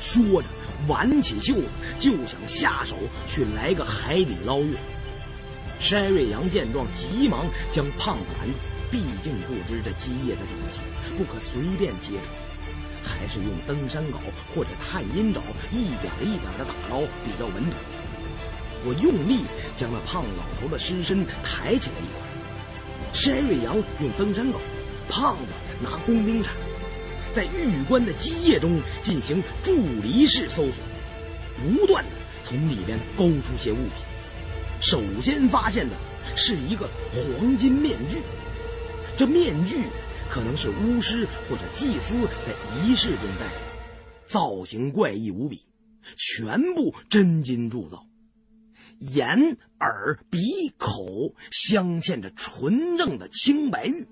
[0.00, 0.48] 说着
[0.88, 1.68] 挽起袖子
[1.98, 2.96] 就想下手
[3.26, 4.76] 去来个海底捞月。
[5.80, 8.54] 筛瑞阳见状，急忙将胖子拦住，
[8.90, 10.80] 毕竟不知这基业的底细，
[11.16, 12.30] 不可随便接触，
[13.02, 14.16] 还是用登山镐
[14.54, 15.40] 或者探阴爪
[15.72, 17.74] 一点一点的打捞比较稳妥。
[18.84, 19.44] 我用力
[19.74, 24.56] 将那胖老头的尸身抬起来一块，筛瑞阳用登山镐，
[25.08, 26.52] 胖子拿工兵铲。
[27.34, 30.74] 在玉棺的基业中进行助离式搜索，
[31.62, 32.10] 不断的
[32.42, 33.92] 从里面勾出些物品。
[34.80, 35.96] 首先发现的
[36.36, 38.18] 是一个黄金面具，
[39.16, 39.84] 这面具
[40.28, 42.14] 可能是巫师或者祭司
[42.46, 42.52] 在
[42.84, 43.52] 仪式中戴的，
[44.26, 45.62] 造型怪异无比，
[46.16, 48.06] 全部真金铸造，
[48.98, 50.40] 眼、耳、鼻、
[50.76, 54.06] 口镶嵌着纯正的青白玉，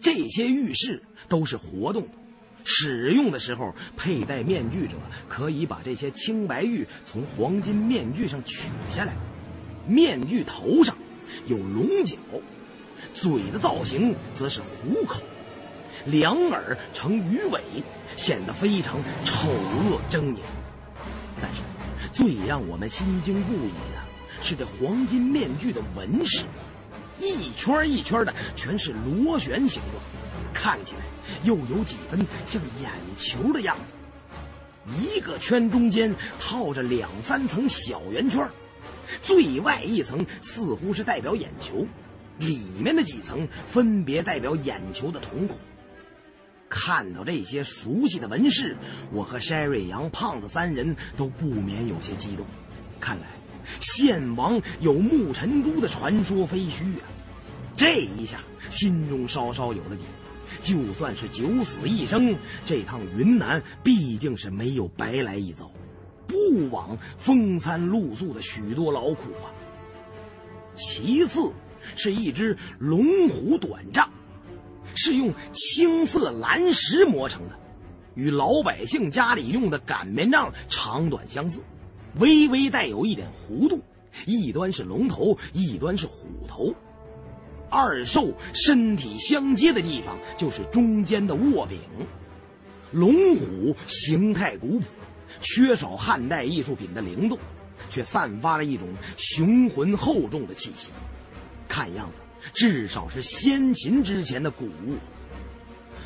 [0.00, 2.08] 这些玉饰都是活动的。
[2.70, 4.96] 使用的时候，佩戴面具者
[5.26, 9.14] 可以把这些青白玉从黄金面具上取下来。
[9.86, 10.94] 面具头上
[11.46, 12.18] 有龙角，
[13.14, 15.22] 嘴的造型则是虎口，
[16.04, 17.62] 两耳呈鱼尾，
[18.16, 20.36] 显得非常丑恶狰狞。
[21.40, 21.62] 但是，
[22.12, 26.44] 最让我们心惊不已的是这黄金面具的纹饰，
[27.18, 30.02] 一圈一圈的，全是螺旋形状。
[30.52, 31.00] 看起来
[31.44, 38.48] 又有几分像眼球的样子，一个圈中间套着两三层小圆圈，
[39.22, 41.86] 最外一层似乎是代表眼球，
[42.38, 45.56] 里面的几层分别代表眼球的瞳孔。
[46.70, 48.76] 看到这些熟悉的纹饰，
[49.10, 52.46] 我和筛瑞阳、胖子三人都不免有些激动。
[53.00, 53.26] 看来
[53.80, 57.08] 献王有木尘珠的传说非虚啊！
[57.74, 58.40] 这一下
[58.70, 60.02] 心中稍稍有了底。
[60.60, 62.34] 就算是九死一生，
[62.64, 65.70] 这趟云南毕竟是没有白来一遭，
[66.26, 69.52] 不枉风餐露宿的许多劳苦啊。
[70.74, 71.52] 其次，
[71.96, 74.08] 是一只龙虎短杖，
[74.94, 77.58] 是用青色蓝石磨成的，
[78.14, 81.60] 与老百姓家里用的擀面杖长短相似，
[82.18, 83.82] 微微带有一点弧度，
[84.26, 86.74] 一端是龙头，一端是虎头。
[87.70, 91.78] 二兽身体相接的地方就是中间的握柄。
[92.90, 94.86] 龙虎形态古朴，
[95.40, 97.38] 缺少汉代艺术品的灵动，
[97.90, 100.92] 却散发了一种雄浑厚重的气息。
[101.68, 102.22] 看样子，
[102.54, 104.96] 至少是先秦之前的古物。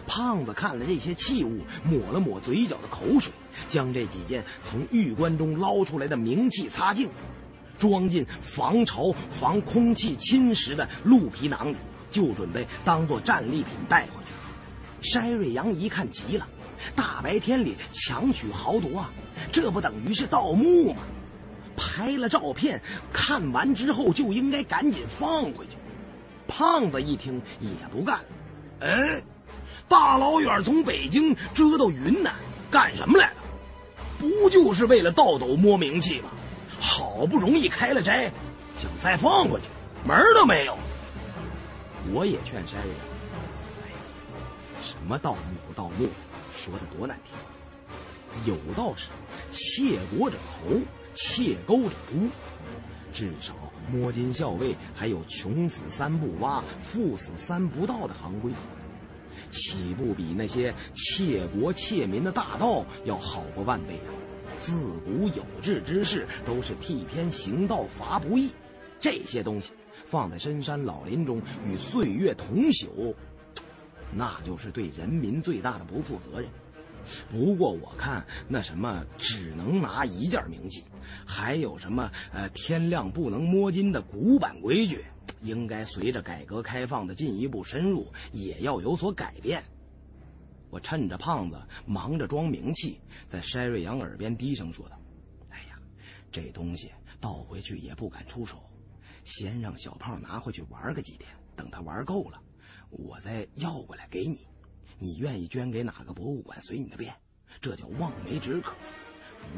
[0.04, 3.32] 胖子看了这些器物，抹了抹嘴角的口水，
[3.68, 7.08] 将这几件从玉棺中捞出来的冥器擦净。
[7.82, 11.76] 装进防潮、防空气侵蚀的鹿皮囊里，
[12.12, 15.10] 就准备当做战利品带回去。
[15.18, 16.46] 筛瑞阳一看急了，
[16.94, 19.10] 大白天里强取豪夺啊，
[19.50, 21.02] 这不等于是盗墓吗？
[21.76, 22.80] 拍了照片，
[23.12, 25.76] 看完之后就应该赶紧放回去。
[26.46, 28.24] 胖子一听也不干了，
[28.86, 29.22] 哎，
[29.88, 32.32] 大老远从北京折到云南
[32.70, 33.36] 干什么来了？
[34.20, 36.30] 不就是为了倒斗摸名气吗？
[36.82, 38.32] 好不容易开了斋，
[38.74, 39.68] 想再放回去，
[40.04, 40.76] 门都没有。
[42.12, 42.90] 我也劝山人
[43.80, 43.88] ：“哎，
[44.82, 45.38] 什么盗墓
[45.68, 46.08] 不盗墓，
[46.52, 47.34] 说的多难听。
[48.44, 49.08] 有道是：
[49.52, 50.80] 窃国者侯，
[51.14, 52.28] 窃钩者诛。
[53.12, 53.54] 至少
[53.92, 58.50] 摸金校尉还有穷死三不挖，富死三不盗的行规，
[59.50, 64.10] 岂不比那些窃国窃民的大盗要好过万倍啊？
[64.60, 64.72] 自
[65.04, 68.50] 古有志之士都是替天行道，伐不义。
[69.00, 69.72] 这些东西
[70.06, 73.14] 放在深山老林中与岁月同朽，
[74.14, 76.48] 那就是对人民最大的不负责任。
[77.32, 80.84] 不过我看那什么只能拿一件名器，
[81.26, 85.04] 还有什么呃天亮不能摸金的古板规矩，
[85.42, 89.64] 应该随着改革开放的进一步深入，也要有所改变。
[90.72, 94.98] 我趁着胖子忙着装名气，在筛瑞阳耳边低声说道
[95.52, 95.78] ：“哎呀，
[96.30, 96.90] 这东西
[97.20, 98.56] 倒回去也不敢出手，
[99.22, 102.40] 先让小胖拿回去玩个几天，等他玩够了，
[102.88, 104.46] 我再要过来给你。
[104.98, 107.14] 你愿意捐给哪个博物馆随你的便，
[107.60, 108.72] 这叫望梅止渴，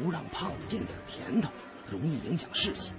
[0.02, 1.48] 不让胖子见点甜头，
[1.86, 2.90] 容易影响士气。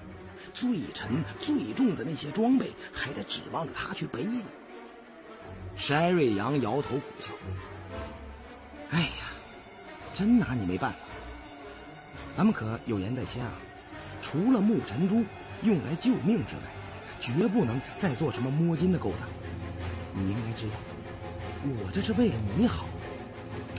[0.53, 4.45] 最沉最重的那些装备，还得指望着他去背呢。”
[5.75, 7.33] 筛瑞阳摇头苦笑。
[8.91, 9.31] 哎呀，
[10.13, 10.99] 真拿你没办法。
[12.35, 13.51] 咱们可有言在先啊，
[14.21, 15.23] 除了木尘珠
[15.63, 16.61] 用来救命之外，
[17.19, 19.27] 绝不能再做什么摸金的勾当。
[20.13, 20.75] 你应该知道，
[21.63, 22.85] 我这是为了你好。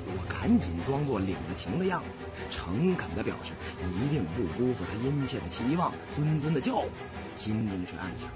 [0.08, 2.18] 我赶紧装作领了情的样子，
[2.50, 3.52] 诚恳的表示
[3.92, 6.88] 一定不辜负他殷切的期望，谆谆的叫我，
[7.34, 8.30] 心中却暗想：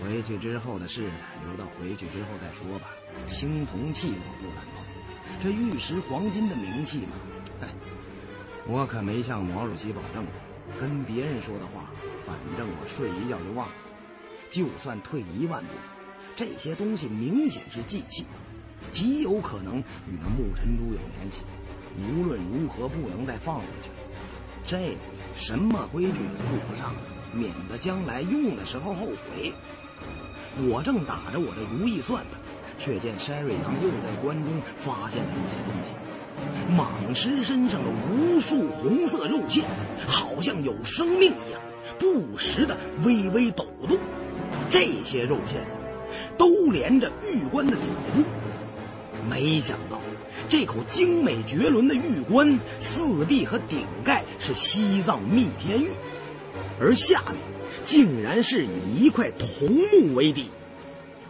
[0.00, 1.08] 回去之后的事
[1.44, 2.88] 留到回去之后再说吧。
[3.26, 4.87] 青铜器我不敢碰。
[5.42, 7.12] 这玉石黄金的名气嘛，
[7.62, 7.68] 哎，
[8.66, 11.90] 我可没向毛主席保证过，跟别人说的话，
[12.26, 13.74] 反正我睡一觉就忘了。
[14.50, 15.92] 就算退一万步说，
[16.34, 18.26] 这些东西明显是祭器，
[18.90, 21.42] 极有可能与那木尘珠有联系。
[22.00, 23.90] 无论如何，不能再放回去。
[24.64, 24.96] 这
[25.34, 26.94] 什么规矩也顾不上，
[27.32, 29.52] 免得将来用的时候后悔。
[30.68, 32.40] 我正打着我的如意算盘。
[32.78, 35.92] 却见山瑞阳又在关中发现了一些东西，
[36.74, 39.64] 蟒尸身上的无数红色肉线，
[40.06, 41.60] 好像有生命一样，
[41.98, 43.98] 不时的微微抖动。
[44.70, 45.60] 这些肉线
[46.38, 47.82] 都连着玉棺的底
[48.14, 48.22] 部。
[49.28, 50.00] 没想到，
[50.48, 55.90] 这口精美绝伦的玉棺四壁和顶盖是西藏密天玉，
[56.80, 57.36] 而下面
[57.84, 60.48] 竟然是以一块桐木为底。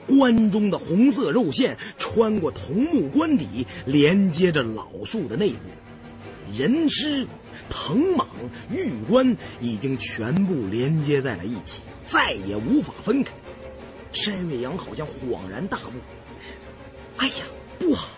[0.09, 5.59] 棺中的红色肉线穿过桐木棺底，连接着老树的内部。
[6.57, 7.27] 人尸、
[7.69, 8.25] 藤蟒、
[8.73, 13.35] 玉棺已经全部连接在了一起，再也无法分开。
[14.11, 15.93] 山月阳好像恍然大悟
[17.19, 17.35] ：“哎呀，
[17.79, 18.09] 不好！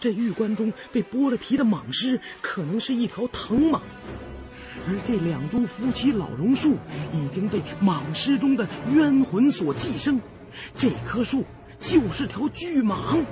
[0.00, 3.78] 这玉棺中被剥了皮的蟒尸，可能是一条藤蟒，
[4.88, 6.74] 而这两株夫妻老榕树
[7.12, 10.20] 已经被蟒尸中的冤魂所寄生。”
[10.76, 11.44] 这棵树
[11.78, 13.24] 就是条巨蟒。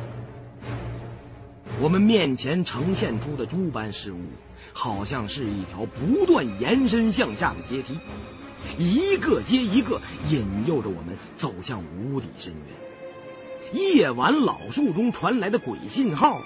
[1.80, 4.20] 我们面前呈现出的诸般事物，
[4.72, 7.98] 好像是一条不断延伸向下的阶梯，
[8.78, 13.80] 一个接一个，引诱着我们走向无底深渊。
[13.80, 16.40] 夜晚老树中传来的鬼信号，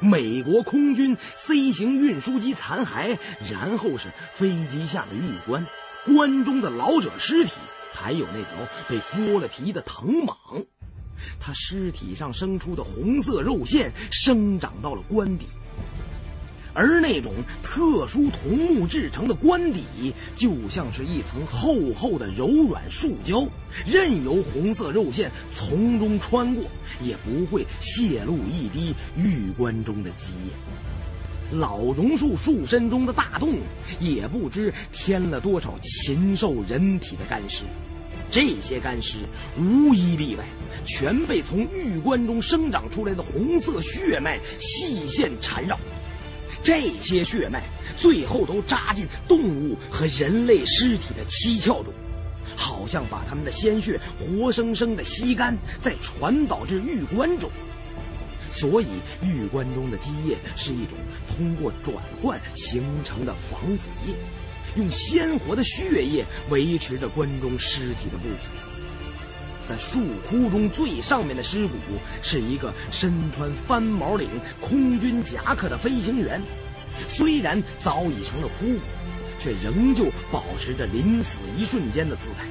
[0.00, 1.16] 美国空军
[1.46, 3.18] C 型运输机残骸，
[3.50, 5.66] 然后是飞机下的玉棺，
[6.06, 7.52] 棺中的老者尸体。
[8.02, 10.34] 还有那条被剥了皮的藤蟒，
[11.38, 15.46] 它尸体上生出的红色肉线生长到了棺底，
[16.74, 23.46] 而那种特殊桐木制成的棺底，就像是一层厚厚的柔软树胶，
[23.86, 26.64] 任由红色肉线从中穿过，
[27.00, 30.52] 也不会泄露一滴玉棺中的基液。
[31.52, 33.58] 老榕树树身中的大洞，
[34.00, 37.64] 也不知添了多少禽兽人体的干尸。
[38.32, 39.18] 这些干尸
[39.58, 40.44] 无一例外，
[40.86, 45.78] 全被从玉棺中生长出来的红色血脉细线缠绕。
[46.62, 47.62] 这些血脉
[47.94, 51.92] 最后都扎进动物和人类尸体的七窍中，
[52.56, 57.50] 好像把他们的鲜血活生生的吸干，再传导至玉棺中。
[58.48, 58.86] 所以，
[59.22, 60.96] 玉棺中的积液是一种
[61.28, 64.14] 通过转换形成的防腐液。
[64.76, 68.48] 用鲜活的血液维持着关中尸体的不腐。
[69.64, 71.74] 在树窟中最上面的尸骨
[72.22, 74.28] 是一个身穿翻毛领
[74.60, 76.42] 空军夹克的飞行员，
[77.06, 78.80] 虽然早已成了枯骨，
[79.38, 82.46] 却仍旧保持着临死一瞬间的姿态。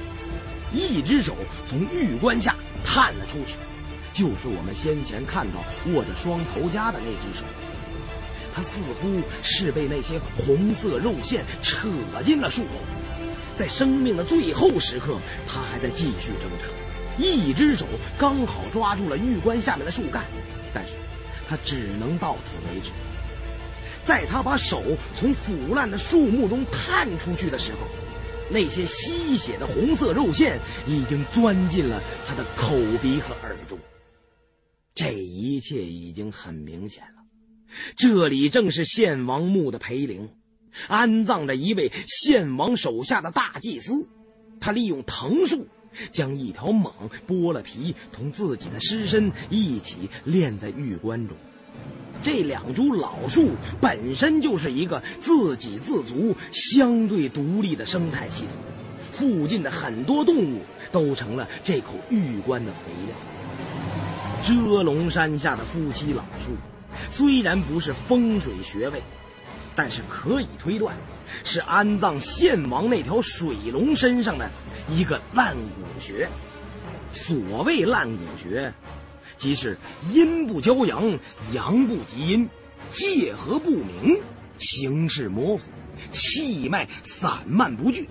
[0.72, 1.36] 一只手
[1.68, 3.56] 从玉棺下探了出去，
[4.14, 5.62] 就是我们先前看到
[5.92, 7.44] 握着双头夹的那只手。
[8.52, 11.88] 他似乎是被那些红色肉线扯
[12.24, 12.72] 进了树洞，
[13.56, 16.66] 在生命的最后时刻，他还在继续挣扎，
[17.18, 17.86] 一只手
[18.18, 20.24] 刚好抓住了玉棺下面的树干，
[20.74, 20.92] 但是
[21.48, 22.90] 他只能到此为止。
[24.04, 24.82] 在他把手
[25.16, 27.78] 从腐烂的树木中探出去的时候，
[28.50, 33.78] 那些吸血的红色肉线已经钻进了他的口鼻和耳中。
[34.94, 37.04] 这一切已经很明显，
[37.96, 40.30] 这里正是献王墓的陪陵，
[40.88, 44.06] 安葬着一位献王手下的大祭司。
[44.60, 45.66] 他利用藤树
[46.10, 46.92] 将一条蟒
[47.26, 51.36] 剥了皮，同自己的尸身一起炼在玉棺中。
[52.22, 53.50] 这两株老树
[53.80, 58.50] 本身就是一个自给自足、相对独立的生态系统，
[59.10, 60.60] 附近的很多动物
[60.92, 63.16] 都成了这口玉棺的肥料。
[64.44, 66.52] 遮龙山下的夫妻老树，
[67.10, 69.02] 虽然不是风水穴位，
[69.74, 70.96] 但是可以推断，
[71.44, 74.50] 是安葬献王那条水龙身上的
[74.88, 76.28] 一个烂骨穴。
[77.12, 78.72] 所谓烂骨穴。
[79.34, 79.76] 即是
[80.12, 81.18] 阴不交阳，
[81.52, 82.48] 阳不及阴，
[82.92, 84.20] 界合不明，
[84.58, 85.62] 形势模糊，
[86.12, 88.08] 气脉散漫不聚，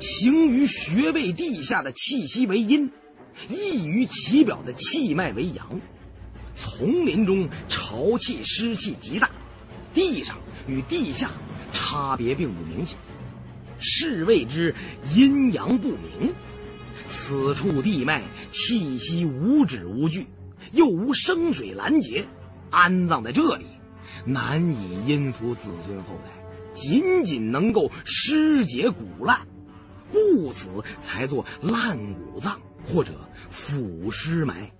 [0.00, 2.90] 行于穴位地下的气息为阴，
[3.48, 5.80] 溢于其表的气脉为阳。
[6.60, 9.30] 丛林中潮气湿气极大，
[9.94, 10.36] 地上
[10.68, 11.30] 与地下
[11.72, 12.98] 差别并不明显，
[13.78, 14.74] 是谓之
[15.14, 16.32] 阴阳不明。
[17.08, 20.26] 此处地脉气息无止无据。
[20.72, 22.26] 又无生水拦截，
[22.70, 23.64] 安葬在这里，
[24.24, 26.30] 难以荫福子孙后代，
[26.74, 29.48] 仅仅能够尸解骨烂，
[30.12, 30.68] 故此
[31.00, 33.12] 才做烂骨葬或者
[33.48, 34.70] 腐尸埋。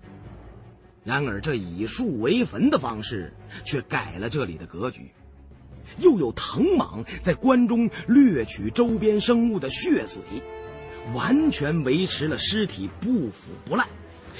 [1.03, 3.33] 然而这以树为坟的方式
[3.65, 5.11] 却改了这里的格局，
[5.97, 10.21] 又有藤蟒在棺中掠取周边生物的血水，
[11.15, 13.87] 完全维持了尸体不腐不烂。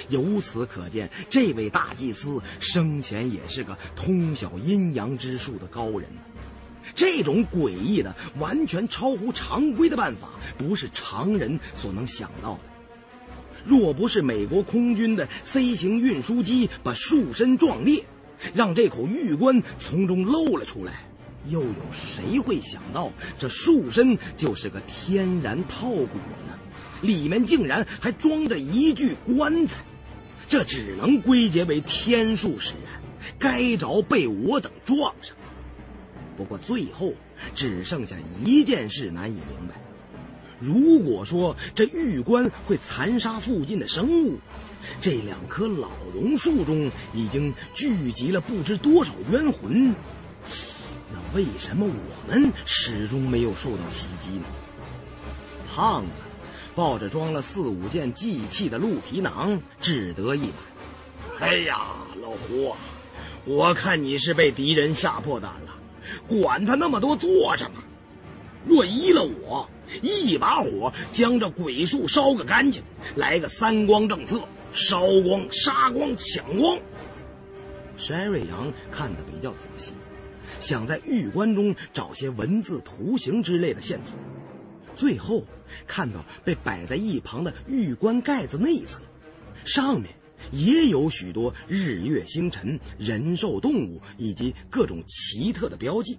[0.09, 6.07] 由此可见，这位大祭司生前也是个通晓阴阳之术的高人。
[6.95, 12.59] 这种诡异的、完全超乎常规的办法，不是常人所能想到的。
[13.65, 18.03] 若不是美国空军的 C 型运输机把树身撞裂，
[18.53, 21.05] 让这口玉棺从中露了出来，
[21.49, 26.17] 又有谁会想到这树身就是个天然套骨
[26.47, 26.57] 呢？
[27.01, 29.83] 里面竟然还装着一具棺材，
[30.47, 33.01] 这只能归结为天数使然，
[33.39, 35.35] 该着被我等撞上。
[36.37, 37.13] 不过最后
[37.55, 38.15] 只剩下
[38.45, 39.80] 一件事难以明白：
[40.61, 44.37] 如果说这玉棺会残杀附近的生物，
[45.01, 49.95] 这两棵老榕树中已经聚集了不知多少冤魂，
[51.11, 54.45] 那为什么我们始终没有受到袭击呢？
[55.73, 56.09] 胖子。
[56.73, 61.41] 抱着装了四五件祭器的鹿皮囊，志得意满。
[61.41, 61.85] 哎呀，
[62.21, 62.77] 老胡啊，
[63.43, 65.75] 我看你是被敌人吓破胆了，
[66.29, 67.83] 管他那么多做什么？
[68.65, 69.69] 若依了我，
[70.01, 72.83] 一把火将这鬼树烧个干净，
[73.15, 76.79] 来个三光政策：烧光、杀光、抢光。
[77.97, 79.93] 山瑞阳看得比较仔细，
[80.59, 84.13] 想在玉棺中找些文字、图形之类的线索，
[84.95, 85.43] 最后。
[85.87, 88.99] 看到被摆在一旁的玉棺盖子内侧，
[89.63, 90.13] 上面
[90.51, 96.17] 也有许多日月星辰、人兽动物以及各种奇特的标记。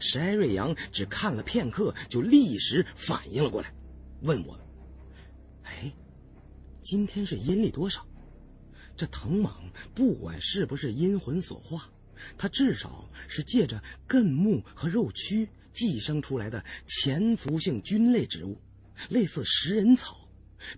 [0.00, 3.72] 山瑞阳只看了片刻，就立时反应了过来，
[4.22, 4.58] 问我
[5.64, 5.92] ：“哎，
[6.82, 8.06] 今天是阴历多少？
[8.96, 9.52] 这藤蟒
[9.94, 11.88] 不管是不是阴魂所化，
[12.36, 18.60] 它至少是借着根木和肉蛆寄生出来的潜伏性菌类植物。”
[19.08, 20.28] 类似食人草，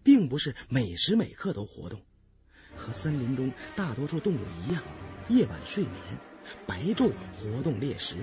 [0.05, 2.01] 并不是每时每刻都活动，
[2.77, 4.81] 和森林中大多数动物一样，
[5.29, 5.95] 夜晚睡眠，
[6.67, 8.17] 白昼活动猎食。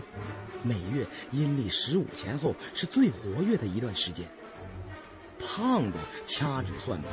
[0.64, 4.28] 每月阴历十五前后是最活跃的一段时间。
[5.40, 7.12] 胖子掐指算盘，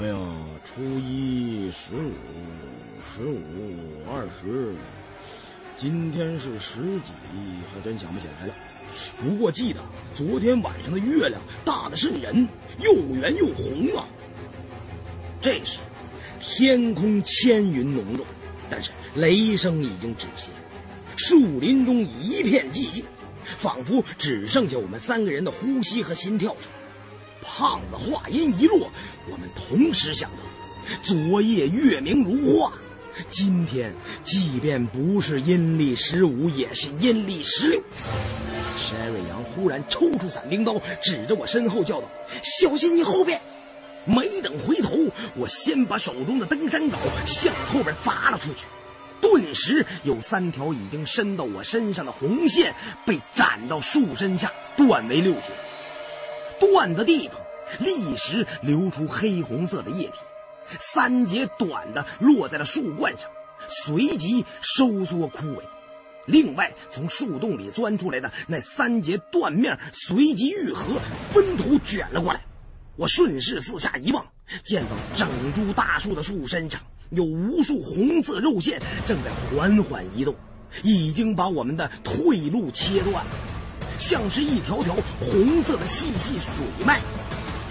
[0.00, 0.16] 哎呀，
[0.64, 2.12] 初一、十五、
[3.02, 4.74] 十五、二十，
[5.76, 7.10] 今天是十几，
[7.74, 8.54] 还真想不起来了。
[9.20, 9.80] 不过记得
[10.14, 12.48] 昨天晚上的月亮大的是人，
[12.78, 14.06] 又圆又红啊。
[15.40, 15.78] 这时，
[16.38, 18.24] 天空千云浓重，
[18.70, 20.52] 但是雷声已经止歇，
[21.16, 23.04] 树林中一片寂静，
[23.58, 26.62] 仿佛只剩下我们三个人的呼吸和心跳声。
[27.42, 28.90] 胖子话音一落，
[29.30, 30.36] 我们同时想到：
[31.02, 32.72] 昨夜月明如画，
[33.28, 33.92] 今天
[34.22, 37.82] 即便不是阴历十五，也是阴历十六。
[38.76, 42.08] 山瑞阳忽然抽出伞兵刀，指着我身后叫道
[42.60, 43.40] ：“小心你后边！”
[44.14, 44.96] 没等回头，
[45.36, 46.96] 我先把手中的登山镐
[47.26, 48.66] 向后边砸了出去，
[49.20, 52.74] 顿时有三条已经伸到我身上的红线
[53.06, 55.52] 被斩到树身下，断为六节。
[56.58, 57.40] 断的地方
[57.78, 60.18] 立时流出黑红色的液体，
[60.78, 63.30] 三节短的落在了树冠上，
[63.66, 65.62] 随即收缩枯萎。
[66.26, 71.00] 另外，从树洞里钻出来的那三节断面随即愈合，
[71.32, 72.44] 分头卷了过来。
[72.96, 74.26] 我顺势四下一望，
[74.64, 76.80] 见到整株大树的树身上
[77.10, 80.34] 有无数红色肉线正在缓缓移动，
[80.82, 83.30] 已经把我们的退路切断了，
[83.98, 87.00] 像是一条条红色的细细水脉。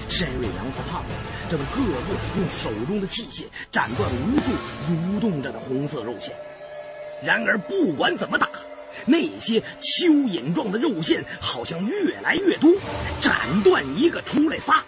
[0.09, 1.13] 山瑞阳和胖子
[1.51, 4.51] 正各自用手中的器械斩断无数
[4.91, 6.35] 蠕动着的红色肉线。
[7.21, 8.49] 然而，不管怎么打，
[9.05, 12.71] 那些蚯蚓状的肉线好像越来越多，
[13.21, 14.83] 斩断一个出来仨。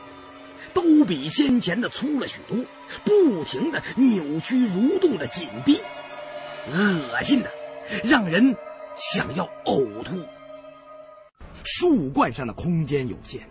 [0.73, 2.57] 都比先前的粗了许多，
[3.03, 5.79] 不停的扭曲蠕动着紧逼，
[6.73, 7.51] 恶心的
[8.03, 8.55] 让人
[8.95, 10.23] 想要呕吐。
[11.63, 13.41] 树冠上的空间有限，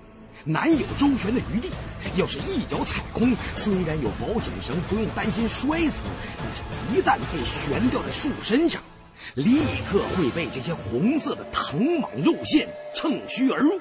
[0.45, 1.69] 难有周旋的余地。
[2.17, 5.93] 要是一脚踩空，虽然有保险绳，不用担心摔死，
[6.39, 8.83] 但是一旦被悬吊在树身上，
[9.35, 9.61] 立
[9.91, 13.79] 刻会被这些红色的藤蟒肉线乘虚而入，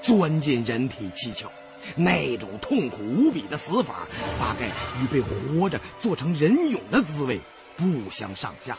[0.00, 1.46] 钻进人体七窍。
[1.96, 4.06] 那种痛苦无比的死法，
[4.38, 4.68] 大概
[5.00, 7.40] 与被活着做成人俑的滋味
[7.76, 8.78] 不相上下。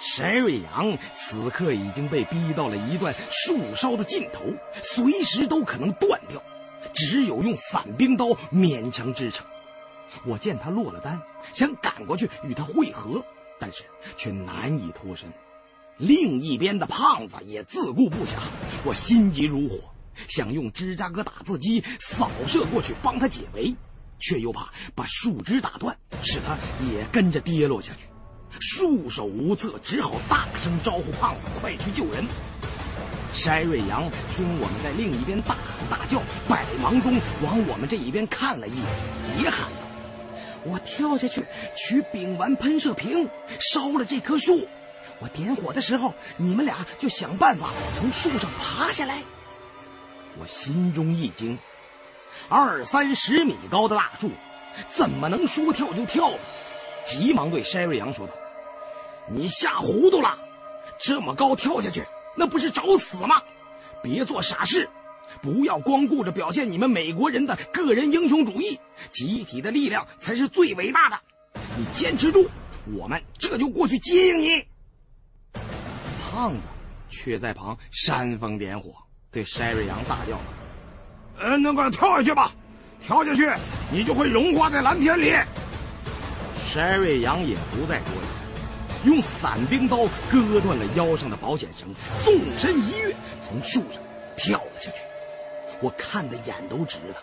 [0.00, 4.40] 沈瑞阳此刻已经被逼到了一段树梢的尽头，
[4.82, 6.42] 随时都可能断掉，
[6.92, 9.46] 只有用伞兵刀勉强支撑。
[10.26, 11.20] 我见他落了单，
[11.52, 13.24] 想赶过去与他会合，
[13.60, 13.84] 但是
[14.16, 15.32] 却难以脱身。
[15.98, 18.38] 另一边的胖子也自顾不暇，
[18.84, 19.91] 我心急如火。
[20.28, 23.74] 想用芝加哥打字机扫射过去帮他解围，
[24.18, 26.56] 却又怕把树枝打断，使他
[26.86, 28.00] 也跟着跌落下去。
[28.60, 32.24] 束手无策，只好大声招呼胖子快去救人。
[33.34, 38.84] 筛瑞阳听我们在另一边大喊大叫，百忙中往我们这一边看了一眼，
[39.42, 39.78] 也喊道
[40.64, 41.42] ：“我跳下去
[41.74, 43.26] 取丙烷喷射瓶，
[43.58, 44.68] 烧了这棵树。
[45.18, 49.22] 我点火的时候，你们俩就想办法从树上爬下来。”
[50.40, 51.58] 我心中一惊，
[52.48, 54.30] 二三十米高的大树，
[54.90, 56.32] 怎么能说跳就跳？
[57.04, 58.32] 急忙对山瑞阳说道
[59.28, 60.38] ：“你吓糊涂了，
[61.00, 62.04] 这么高跳下去，
[62.36, 63.42] 那不是找死吗？
[64.02, 64.88] 别做傻事，
[65.42, 68.78] 不要光顾着表现你们美国人的个人英雄主义，
[69.10, 71.18] 集体的力量才是最伟大的。
[71.76, 72.48] 你坚持住，
[72.96, 74.64] 我们这就过去接应你。”
[76.30, 76.60] 胖子
[77.10, 78.94] 却在旁煽风点火。
[79.32, 80.38] 对筛瑞阳大叫
[81.40, 82.52] ：“嗯，那个跳下去吧，
[83.02, 83.50] 跳下去，
[83.90, 85.34] 你就会融化在蓝天里。”
[86.70, 91.88] 筛瑞阳也不再多言，用伞兵刀割断了腰上的保险绳，
[92.22, 94.02] 纵身一跃，从树上
[94.36, 94.98] 跳了下去。
[95.80, 97.16] 我看的眼都直了，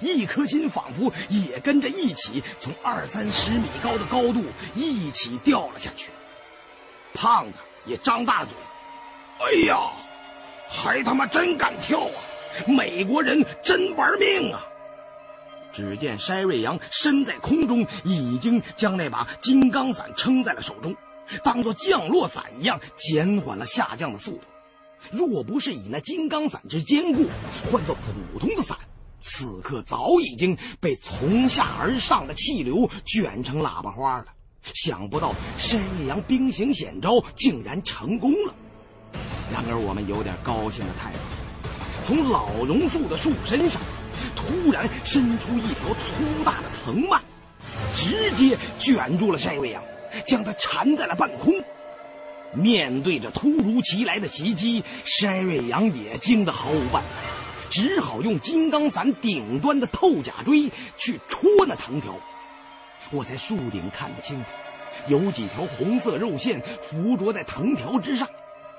[0.00, 4.44] 一颗心仿佛也跟着一起从二三十米高的高度
[4.74, 6.10] 一起掉了下去。
[7.14, 8.52] 胖子也张大嘴
[9.38, 9.78] ：“哎呀！”
[10.72, 12.18] 还他妈真敢跳啊！
[12.66, 14.64] 美国人真玩命啊！
[15.72, 20.96] 只见山瑞阳身在空中，已经将那把金刚伞撑在了手中，
[21.44, 24.40] 当做降落伞一样减缓了下降的速度。
[25.10, 27.26] 若不是以那金刚伞之坚固，
[27.70, 28.76] 换做普通的伞，
[29.20, 34.26] 此刻早已经被从下而上的气流卷成喇叭花了。
[34.74, 38.54] 想不到山瑞阳兵行险招，竟然成功了。
[39.52, 41.18] 然而，我们有点高兴的太早，
[42.04, 43.80] 从老榕树的树身上
[44.34, 47.20] 突然伸出一条粗大的藤蔓，
[47.94, 49.82] 直接卷住了山瑞阳，
[50.24, 51.52] 将他缠在了半空。
[52.54, 57.08] 面对着突如其来的袭击，山瑞阳也惊得毫无办法，
[57.70, 62.14] 只好用金刚伞顶端的透甲锥去戳那藤条。
[63.10, 64.50] 我在树顶看得清楚，
[65.08, 68.28] 有几条红色肉线附着在藤条之上。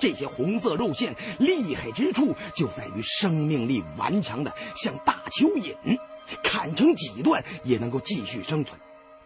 [0.04, 5.98] 这些红色肉线厉害之处就在于生命力顽强的像大蚯蚓，
[6.44, 8.78] 砍成几段也能够继续生存，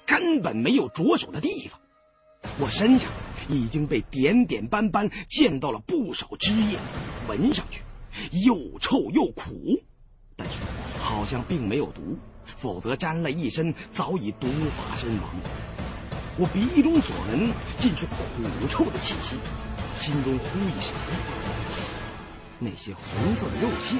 [0.05, 1.79] 根本没有着手的地方。
[2.59, 3.09] 我身上
[3.49, 6.77] 已经被点点斑斑溅到了不少汁液，
[7.27, 7.81] 闻上去
[8.45, 9.81] 又臭又苦，
[10.35, 10.57] 但是
[10.99, 12.19] 好像并没有毒，
[12.55, 14.47] 否则沾了一身早已毒
[14.77, 15.23] 发身亡。
[16.37, 17.49] 我鼻中所闻
[17.79, 18.13] 尽是苦
[18.69, 19.37] 臭的气息，
[19.97, 20.93] 心中忽一闪，
[22.59, 23.97] 那些红色的肉馅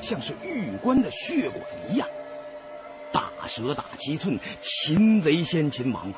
[0.00, 2.08] 像是玉棺的血管一样。
[3.12, 6.14] 大蛇打七寸，擒贼先擒王啊！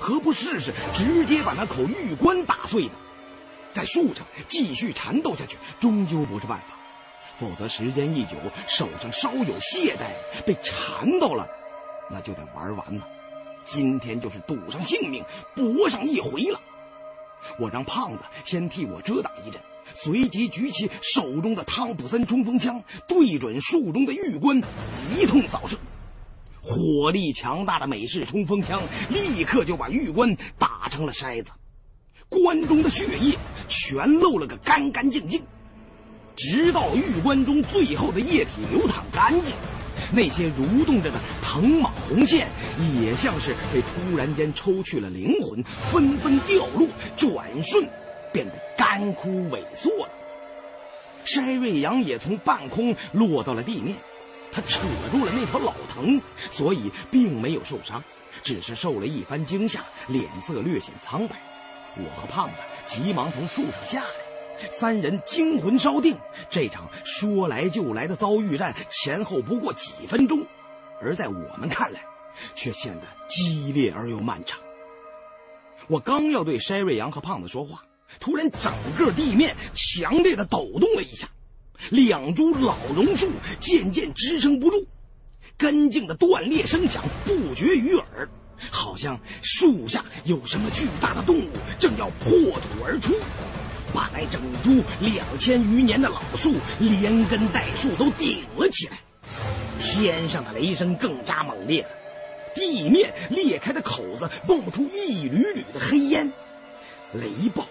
[0.00, 2.92] 何不试试直接把那口玉棺打碎呢？
[3.74, 6.64] 在树上继续缠斗下去，终究不是办法。
[7.38, 8.36] 否则时间一久，
[8.66, 11.46] 手上稍有懈怠，被缠到了，
[12.10, 13.06] 那就得玩完了。
[13.64, 15.22] 今天就是赌上性命，
[15.54, 16.58] 搏上一回了。
[17.58, 19.60] 我让胖子先替我遮挡一阵，
[19.94, 24.60] 随即举起手中的汤普森冲锋枪，对准树中的玉棺
[25.16, 25.76] 一通扫射。
[26.60, 31.50] 火力强大的美式冲锋枪立刻就把玉棺打成了筛子，
[32.28, 33.36] 棺中的血液
[33.68, 35.42] 全漏了个干干净净，
[36.36, 39.54] 直到玉棺中最后的液体流淌干净。
[40.14, 42.46] 那些蠕动着的藤蔓红线，
[43.00, 46.86] 也像是被突然间抽去了灵魂，纷纷掉落，
[47.16, 47.88] 转瞬
[48.32, 50.08] 变得干枯萎缩了。
[51.24, 53.96] 筛瑞阳也从半空落到了地面，
[54.50, 56.20] 他扯住了那条老藤，
[56.50, 58.02] 所以并没有受伤，
[58.42, 61.36] 只是受了一番惊吓，脸色略显苍白。
[61.96, 62.54] 我和胖子
[62.86, 64.21] 急忙从树上下来。
[64.70, 66.16] 三人惊魂稍定，
[66.48, 70.46] 这场说来就来的遭遇战前后不过几分钟，
[71.00, 72.04] 而在我们看来，
[72.54, 74.58] 却显得激烈而又漫长。
[75.88, 77.82] 我刚要对筛瑞阳和胖子说话，
[78.20, 81.28] 突然整个地面强烈的抖动了一下，
[81.90, 83.28] 两株老榕树
[83.58, 84.86] 渐渐支撑不住，
[85.58, 88.28] 根茎的断裂声响不绝于耳，
[88.70, 93.12] 好像树下有什么巨大的动物正要破土而出。
[93.94, 98.98] 把那整株两千余年的老树连根带树都顶了起来，
[99.78, 101.88] 天上的雷声更加猛烈了，
[102.54, 106.32] 地面裂开的口子冒出一缕缕的黑烟，
[107.12, 107.66] 雷暴、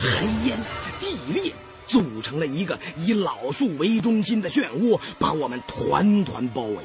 [0.00, 0.58] 黑烟、
[1.00, 1.52] 地裂
[1.86, 6.78] 组成了一个以老树为中心的漩涡，把我们团团包围。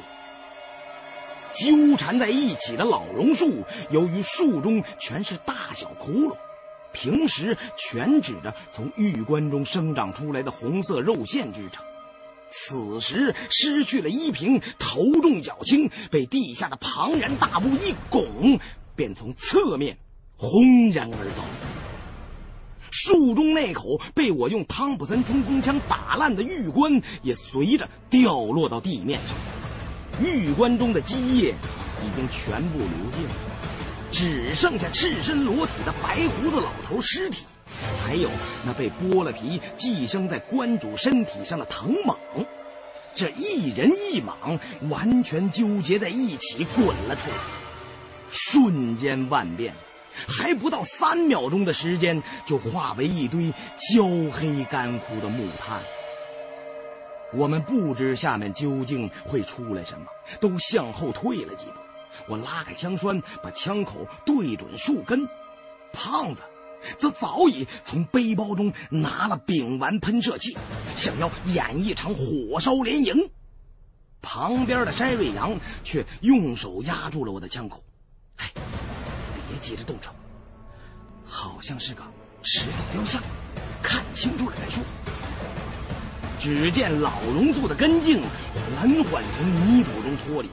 [1.54, 6.36] 纠缠在一起的老榕树，由于树中全是大小窟窿。
[6.92, 11.84] 平时全指着从玉棺中生长出来的红色肉馅支撑，
[12.50, 18.60] 此时失去了依凭，头重脚轻，被地下的庞然大物一拱，
[18.94, 19.96] 便从侧面
[20.36, 21.44] 轰然而倒。
[22.90, 31.54] 树中那口被我用汤普森冲锋枪打烂的玉棺也随着掉落到地面上，玉棺中的积液
[32.04, 33.24] 已经全部流尽。
[34.12, 37.46] 只剩下赤身裸体的白胡子老头尸体，
[38.04, 38.28] 还有
[38.64, 42.14] 那被剥了皮寄生在关主身体上的藤蟒，
[43.14, 44.58] 这一人一蟒
[44.90, 47.36] 完全纠结在一起滚了出来，
[48.30, 49.74] 瞬间万变，
[50.28, 53.50] 还不到三秒钟的时间，就化为一堆
[53.94, 55.80] 焦黑干枯的木炭。
[57.32, 60.04] 我们不知下面究竟会出来什么，
[60.38, 61.81] 都向后退了几步。
[62.28, 65.28] 我拉开枪栓，把枪口对准树根。
[65.92, 66.42] 胖子
[66.98, 70.56] 则早已从背包中拿了丙烷喷射器，
[70.96, 73.30] 想要演一场火烧连营。
[74.20, 77.82] 旁边的筛瑞阳却用手压住了我的枪口
[78.38, 78.50] ：“哎，
[79.48, 80.10] 别急着动手，
[81.26, 82.02] 好像是个
[82.42, 83.20] 石头雕像，
[83.82, 84.82] 看清楚了再说。”
[86.38, 90.48] 只见老榕树的根茎缓缓从泥土中脱离。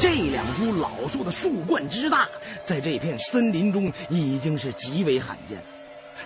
[0.00, 2.28] 这两株老树的树冠之大，
[2.64, 5.62] 在这片森林中已经是极为罕见，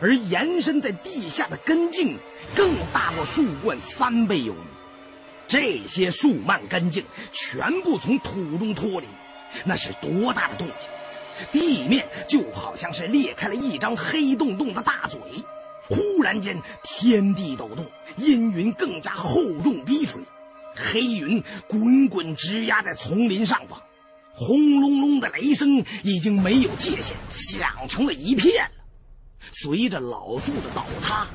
[0.00, 2.16] 而延伸在地下的根茎
[2.54, 4.58] 更大过树冠三倍有余。
[5.48, 9.06] 这些树蔓根茎全部从土中脱离，
[9.64, 10.88] 那是多大的动静？
[11.52, 15.20] 地面就好像是裂开了一张黑洞洞的大嘴，
[15.88, 20.20] 忽然间天地抖动，阴云更加厚重低垂。
[20.76, 23.80] 黑云滚滚直压在丛林上方，
[24.34, 28.84] 轰隆隆的雷声已经没有界限，响成了一片了。
[29.50, 31.26] 随着老树的倒塌，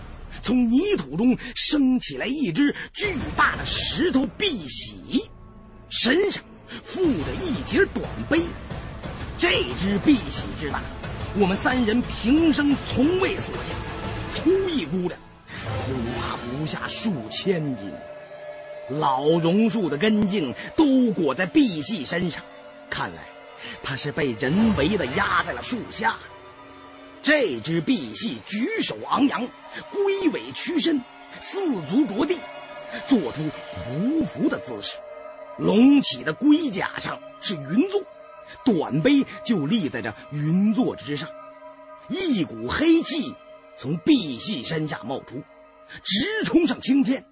[0.44, 5.30] 从泥土中升起来一只巨大的石头碧玺，
[5.90, 6.44] 身上
[6.84, 8.42] 附着一截短碑。
[9.38, 9.50] 这
[9.80, 10.82] 只碧玺之大，
[11.40, 13.76] 我们三人平生从未所见，
[14.36, 15.20] 粗一估量，
[15.86, 17.92] 恐怕不下数千斤。
[19.00, 22.44] 老榕树的根茎都裹在碧玺身上，
[22.90, 23.24] 看来
[23.82, 26.18] 他是被人为的压在了树下。
[27.24, 29.48] 这只碧玺举手昂扬，
[29.92, 31.00] 龟尾屈身，
[31.40, 31.60] 四
[31.90, 32.40] 足着地，
[33.08, 33.42] 做出
[33.88, 34.98] 匍匐的姿势。
[35.58, 38.02] 隆起的龟甲上是云座，
[38.66, 41.30] 短碑就立在这云座之上，
[42.10, 43.36] 一股黑气
[43.78, 45.44] 从碧隙山下冒出，
[46.04, 47.24] 直冲上青天。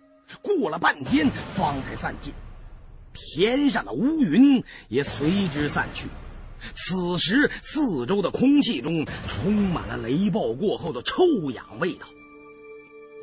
[0.42, 2.34] 过了半天，方才散尽，
[3.14, 6.08] 天上的乌云也随之散去。
[6.76, 11.24] 此时，四周的空气中充满了雷暴过后的臭
[11.54, 12.06] 氧味道。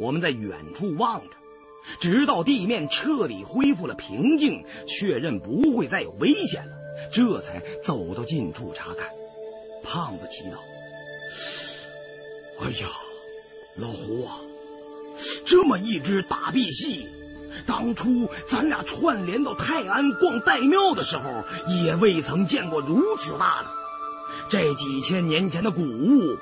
[0.01, 1.37] 我们在远处望着，
[2.01, 6.73] 直到地面彻底恢复了平静，确认不会再有危险了，
[7.13, 9.09] 这才走到近处查看。
[9.83, 10.57] 胖子祈祷
[12.65, 12.89] ：“哎呀，
[13.77, 14.41] 老胡啊，
[15.45, 17.07] 这么一只大赑屃，
[17.67, 23.69] 当初咱俩串联到泰安逛岱庙的时候，也未曾见过如此大的。
[24.49, 26.37] 这几千年前的古物，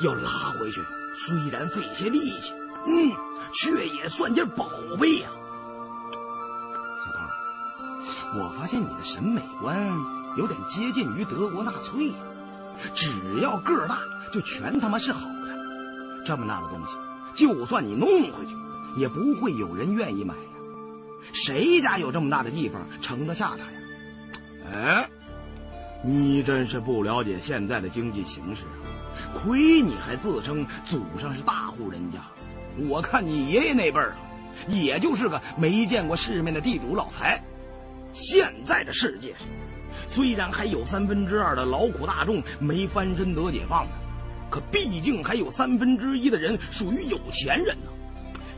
[0.00, 0.80] 要拉回去，
[1.16, 2.52] 虽然费些力气。”
[2.86, 3.12] 嗯，
[3.52, 5.28] 却也算件宝贝呀。
[7.04, 7.28] 小胖，
[8.38, 9.86] 我发现你的审美观
[10.38, 12.10] 有点接近于德国纳粹。
[12.94, 13.10] 只
[13.42, 14.00] 要个大，
[14.32, 16.24] 就全他妈是好的。
[16.24, 16.94] 这么大的东西，
[17.34, 18.54] 就算你弄回去，
[18.96, 20.40] 也不会有人愿意买呀。
[21.32, 23.70] 谁家有这么大的地方盛得下它呀？
[24.72, 25.08] 哎，
[26.02, 28.82] 你真是不了解现在的经济形势啊！
[29.34, 32.18] 亏你还自称祖上是大户人家。
[32.88, 34.16] 我看你爷爷那辈儿啊，
[34.68, 37.42] 也就是个没见过世面的地主老财。
[38.12, 39.40] 现在的世界上，
[40.06, 43.92] 虽然还有三分之二的劳苦大众没翻身得解放的，
[44.50, 47.90] 可毕竟还有三分之一的人属于有钱人呢。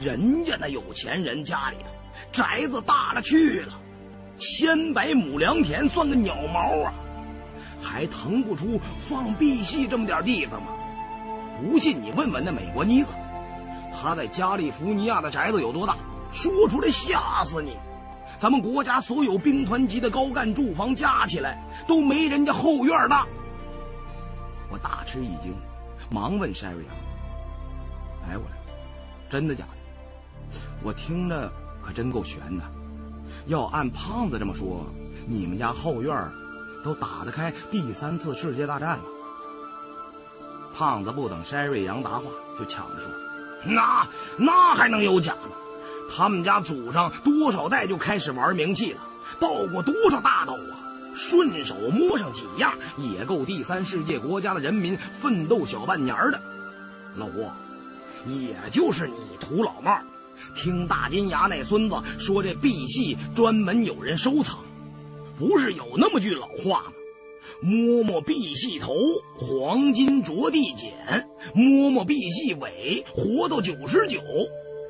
[0.01, 1.87] 人家那有钱人家里头
[2.33, 3.75] 宅子大了去了，
[4.39, 6.95] 千百亩良田算个鸟毛啊，
[7.81, 10.69] 还腾不出放碧玺这么点地方吗？
[11.63, 13.11] 不信你问问那美国妮子。
[13.93, 15.97] 他在加利福尼亚的宅子有多大？
[16.33, 17.77] 说出来吓死你！
[18.39, 23.27] 咱们国家所有兵团级的高干住房加起来都没人家后院大。
[24.71, 25.55] 我大吃一惊，
[26.13, 26.95] 忙问山瑞阳
[28.29, 28.45] ：“哎，我
[29.31, 30.59] 真的假的？
[30.83, 31.51] 我听着
[31.83, 32.65] 可真够悬的。
[33.47, 34.87] 要按胖子这么说，
[35.27, 36.31] 你们家后院
[36.85, 39.05] 都打得开第三次世界大战了？”
[40.75, 42.25] 胖子不等山瑞阳答话，
[42.59, 43.11] 就抢着说。
[43.65, 44.07] 那
[44.37, 45.57] 那还能有假吗？
[46.15, 49.01] 他们家祖上多少代就开始玩名气了，
[49.41, 50.72] 盗过多少大斗啊！
[51.15, 56.41] 顺手摸上几样，也够第三世界国家的人民奋斗小半年的。
[57.17, 57.51] 老胡，
[58.27, 59.99] 也就是你土老帽，
[60.55, 64.59] 听大金牙那孙子说这碧玺专门有人收藏，
[65.39, 66.93] 不是有那么句老话吗？
[67.61, 68.97] 摸摸碧玺头，
[69.37, 70.91] 黄金着地捡；
[71.55, 74.21] 摸摸碧玺尾，活到九十九。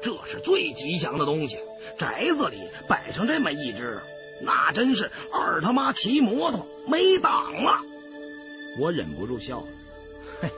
[0.01, 1.59] 这是最吉祥的东西。
[1.99, 2.57] 宅子里
[2.89, 4.01] 摆上这么一只，
[4.45, 7.33] 那真是二他妈骑摩托没挡
[7.65, 7.79] 了。
[8.81, 9.67] 我忍不住笑了，
[10.41, 10.51] 嘿，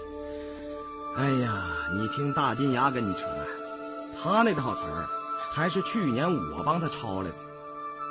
[1.16, 3.47] 哎呀，你听大金牙跟你扯淡，
[4.23, 5.09] 他那套词儿
[5.52, 7.35] 还是去年我帮他抄来的。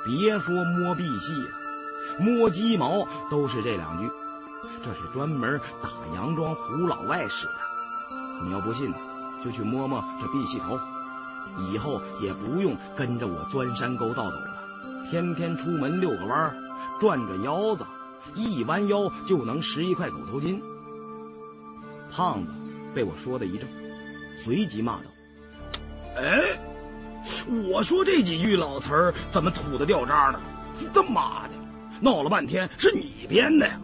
[0.05, 1.49] 别说摸赑屃了。
[2.19, 4.11] 摸鸡毛都是这两句，
[4.83, 7.53] 这是专门打洋庄胡老外使的。
[8.43, 8.93] 你要不信，
[9.43, 10.77] 就去摸摸这赑屃头，
[11.71, 14.52] 以后也不用跟着我钻山沟倒斗了，
[15.09, 16.55] 天天出门遛个弯，
[16.99, 17.85] 转转腰子，
[18.35, 20.61] 一弯腰就能拾一块狗头金。
[22.11, 22.51] 胖子
[22.93, 23.65] 被我说的一怔，
[24.43, 25.03] 随即骂道
[26.15, 26.41] ：“哎，
[27.71, 30.39] 我说这几句老词儿怎么土的掉渣呢？
[30.93, 31.53] 他妈的！”
[32.01, 33.79] 闹了半天是你编的呀！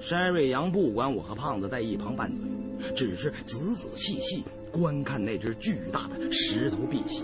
[0.00, 2.30] 山瑞阳不管我和胖子在一旁拌
[2.78, 7.22] 嘴，只是仔仔细细观看那只巨大的石头碧玺，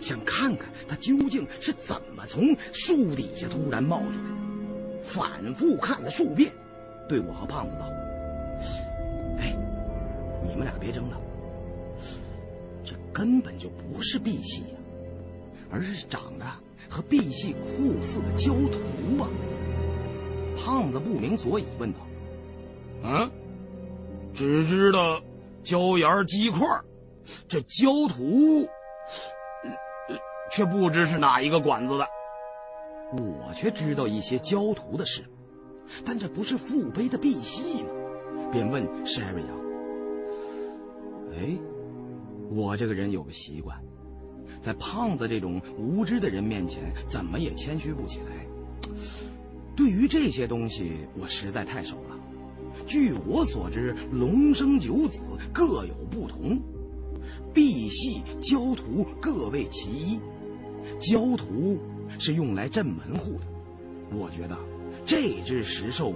[0.00, 5.02] 想看看他究竟是怎么从树底下突然冒出来的。
[5.02, 6.52] 反复看了数遍，
[7.08, 7.88] 对我和胖子道
[9.38, 9.56] ：“哎，
[10.42, 11.20] 你们俩别争了，
[12.84, 14.76] 这根本就不是赑屃呀，
[15.70, 16.44] 而是长得……”
[16.92, 19.30] 和赑屃酷似的焦土啊！
[20.56, 22.00] 胖子不明所以，问道
[23.04, 23.30] ：“嗯，
[24.34, 25.22] 只知道
[25.62, 26.66] 椒盐鸡块，
[27.46, 28.68] 这焦土，
[30.50, 32.06] 却不知是哪一个馆子的。
[33.12, 35.24] 我却知道一些焦土的事，
[36.04, 37.90] 但这不是父辈的赑屃吗？”
[38.52, 39.54] 便问 Sherry 啊
[41.34, 41.56] ：“哎，
[42.50, 43.80] 我这个人有个习惯。”
[44.60, 48.46] 在胖子这种无知的人面前，怎么也谦虚不起来。
[49.74, 52.18] 对于这些东西，我实在太熟了。
[52.86, 55.22] 据我所知，龙生九子
[55.52, 56.60] 各有不同，
[57.54, 60.20] 赑屃、焦土各为其一。
[61.00, 61.80] 焦土
[62.18, 63.46] 是用来镇门户的，
[64.12, 64.56] 我觉得
[65.04, 66.14] 这只石兽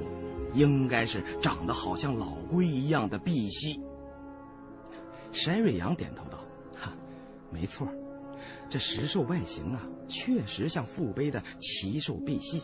[0.53, 3.81] 应该是长得好像老龟一样的碧玺。
[5.33, 6.39] 山瑞阳点头道
[6.79, 6.93] ：“哈，
[7.51, 7.89] 没错，
[8.69, 12.63] 这石兽外形啊，确实像父辈的奇兽碧玺。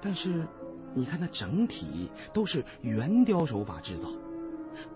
[0.00, 0.46] 但是，
[0.94, 4.08] 你看它整体都是圆雕手法制造，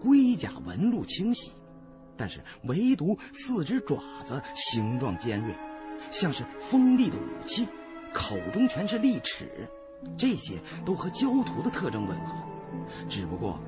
[0.01, 1.51] 龟甲纹路清晰，
[2.17, 5.55] 但是唯独四只爪子形状尖锐，
[6.11, 7.67] 像是锋利的武器，
[8.13, 9.69] 口中全是利齿，
[10.19, 10.55] 这些
[10.85, 12.35] 都和焦土的特征吻合，
[13.09, 13.59] 只不过。”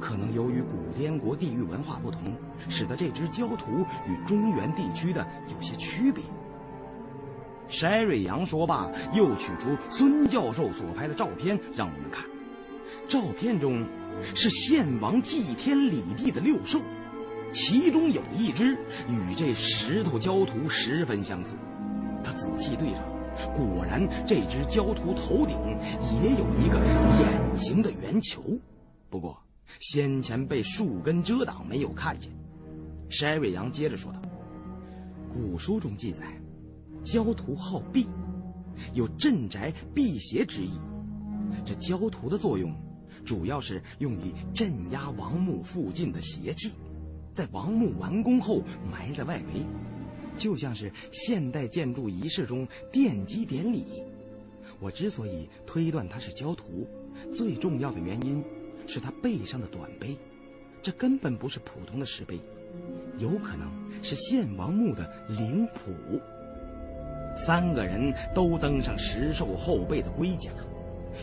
[0.00, 2.32] 可能由于古滇国地域文化不同，
[2.68, 6.22] 使得这只焦土与中原地区的有些区别。
[7.68, 12.24] 筛瑞阳说罢，又取出孙教授所拍的照片让我们看。
[13.08, 13.84] 照片中
[14.32, 16.80] 是献王祭天礼地的六兽，
[17.52, 21.56] 其中有一只与这石头焦土十分相似。
[22.24, 22.98] 他仔细对照，
[23.54, 25.56] 果然这只焦图头顶
[26.20, 26.82] 也有一个
[27.20, 28.42] 眼形的圆球，
[29.08, 29.38] 不过。
[29.80, 32.30] 先前被树根遮挡，没有看见。
[33.10, 34.22] 筛瑞阳接着说道
[35.34, 36.40] ：“古书中记载，
[37.02, 38.06] 焦土好避，
[38.92, 40.78] 有镇宅辟邪之意。
[41.64, 42.72] 这焦土的作用，
[43.24, 46.70] 主要是用于镇压王墓附近的邪气，
[47.32, 49.66] 在王墓完工后埋在外围，
[50.36, 53.86] 就像是现代建筑仪式中奠基典礼。
[54.80, 56.86] 我之所以推断它是焦土，
[57.32, 58.42] 最重要的原因。”
[58.86, 60.14] 是他背上的短碑，
[60.82, 62.38] 这根本不是普通的石碑，
[63.16, 63.66] 有可能
[64.02, 66.20] 是献王墓的灵谱。
[67.34, 70.50] 三个人都登上石兽后背的龟甲，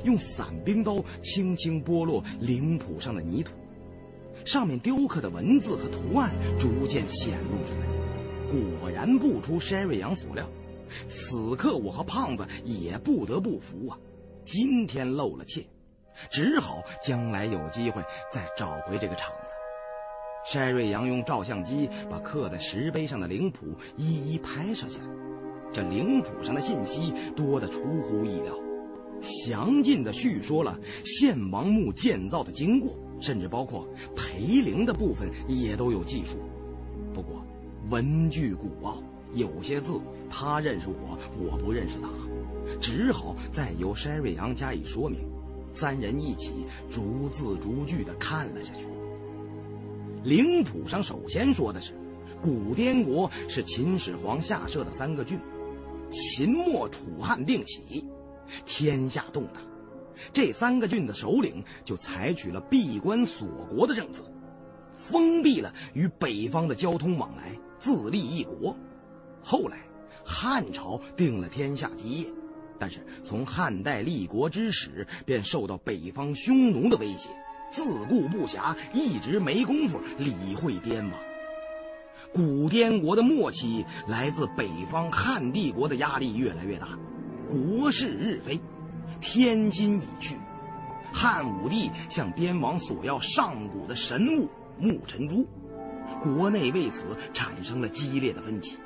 [0.03, 3.53] 用伞兵刀轻轻剥落灵谱上的泥土，
[4.43, 8.00] 上面雕刻的文字和图案逐渐显露出来。
[8.51, 10.45] 果然不出山瑞阳所料，
[11.07, 13.97] 此刻我和胖子也不得不服啊，
[14.43, 15.65] 今天露了怯。
[16.29, 20.53] 只好将来有机会再找回这个场子。
[20.53, 25.07] 筛瑞阳用照相机把刻在石碑上的灵谱一一拍摄下来。
[25.71, 28.53] 这灵谱上的信息多得出乎意料，
[29.21, 36.37] 详尽地叙说了献王墓建造的经过，甚至包括陪陵的部分也都有记述。
[37.91, 39.03] 文具古奥，
[39.33, 39.99] 有些字
[40.29, 42.07] 他认识我，我不认识他，
[42.79, 45.19] 只好再由筛瑞阳加以说明。
[45.73, 48.87] 三人一起逐字逐句地看了下去。
[50.23, 51.93] 灵谱上首先说的是，
[52.41, 55.37] 古滇国是秦始皇下设的三个郡，
[56.09, 58.05] 秦末楚汉并起，
[58.65, 59.61] 天下动荡，
[60.31, 64.23] 这三个郡的首领就采取了闭关锁国的政策，
[64.95, 68.77] 封闭了与北方的交通往来，自立一国。
[69.43, 69.79] 后来，
[70.23, 72.27] 汉朝定了天下基业。
[72.77, 77.29] 但是从汉代立国之始，便受到北方匈奴的威胁，
[77.71, 81.19] 自顾不暇，一直没工夫理会滇王。
[82.31, 86.97] 古滇国的末期，来自北方汉帝国的压力越来越大，
[87.49, 88.61] 国势日非，
[89.19, 90.37] 天心已去。
[91.11, 94.47] 汉武帝向滇王索要上古的神物
[94.79, 95.45] 木尘珠，
[96.21, 98.77] 国内为此产生了激烈的分歧。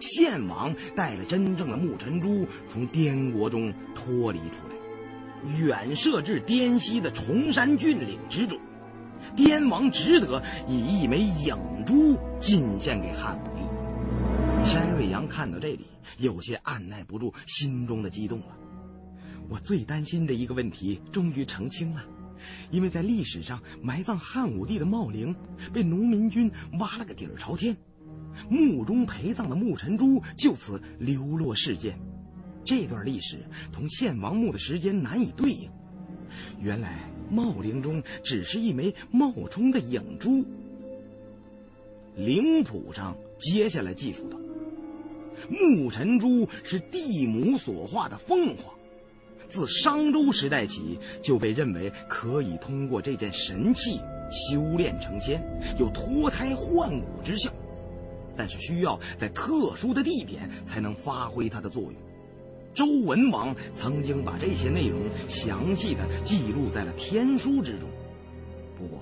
[0.00, 8.58] 献王带了真正的木尘珠从滇国中脱离出来，远涉至滇西的崇山峻岭之中。
[9.36, 14.68] 滇王只得以一枚影珠进献给汉武帝。
[14.68, 15.86] 山瑞阳看到这里，
[16.18, 18.56] 有些按耐不住心中的激动了。
[19.48, 22.04] 我最担心的一个问题终于澄清了，
[22.70, 25.34] 因为在历史上埋葬汉武帝的茂陵
[25.72, 27.76] 被农民军挖了个底儿朝天。
[28.48, 31.98] 墓中陪葬的木尘珠就此流落世间，
[32.64, 33.38] 这段历史
[33.72, 35.68] 同献王墓的时间难以对应。
[36.60, 40.44] 原来茂陵中只是一枚冒充的影珠。
[42.14, 44.38] 灵谱上接下来记述道：
[45.48, 48.77] 木尘珠是地母所化的凤凰，
[49.48, 54.00] 自商周时代起就被认为可以通过这件神器
[54.30, 55.42] 修炼成仙，
[55.78, 57.50] 有脱胎换骨之效。
[58.36, 61.94] 但是需要在特殊的地点才能发挥它的作用。
[62.72, 67.88] 周文王曾经把这些内容详细的记录在了天书之中。
[68.78, 69.00] 不过，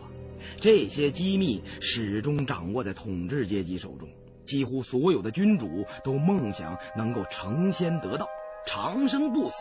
[0.58, 4.08] 这些机密始终掌握在统治阶级手中。
[4.46, 8.26] 几乎所有的君主都梦想能够成仙得道，
[8.66, 9.54] 长生不死，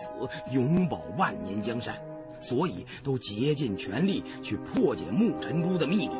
[0.51, 1.95] 永保万年江山，
[2.41, 6.15] 所以都竭尽全力去破解木尘珠的秘密。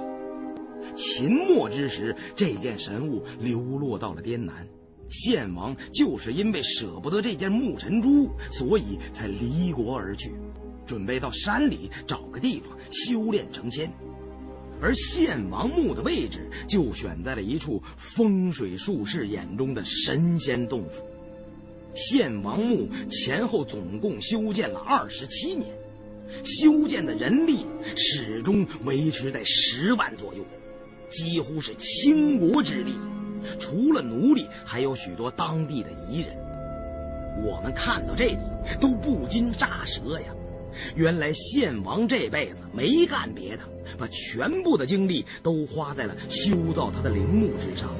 [0.95, 4.68] 秦末之时，这件神物流落到了滇南，
[5.10, 10.32] 献王就是因为舍不得这件木尘珠，所以才离国而去，
[10.86, 13.91] 准备到山里找个地方修炼成仙。
[14.82, 21.05] 而献王墓的位置就选在了一处风水术士眼中的神仙洞府。
[21.95, 25.73] 献王墓前后总共修建了二十七年，
[26.43, 27.65] 修建的人力
[27.95, 30.43] 始终维持在十万左右，
[31.09, 32.93] 几乎是倾国之力。
[33.59, 36.35] 除了奴隶，还有许多当地的彝人。
[37.45, 38.38] 我们看到这里
[38.80, 40.27] 都不禁咋舌呀！
[40.95, 43.63] 原来献王这辈子没干别的，
[43.97, 47.93] 把全部的精力都花在了修造他的陵墓之上，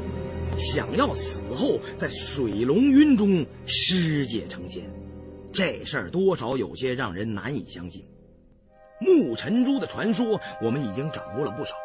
[0.58, 4.84] 想要死后在水龙云中尸解成仙。
[5.52, 8.06] 这事儿多少有些让人难以相信。
[9.00, 11.76] 木尘珠的传说我们已经掌握了不少，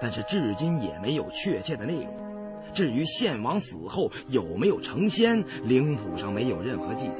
[0.00, 2.06] 但是至今也没有确切的内容。
[2.72, 7.16] 至于献王死后有没有成仙，灵谱上没有任何记载，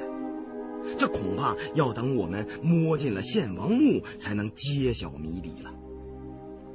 [0.96, 5.70] 这恐怕要等我们摸进了献王墓才能揭晓谜底了。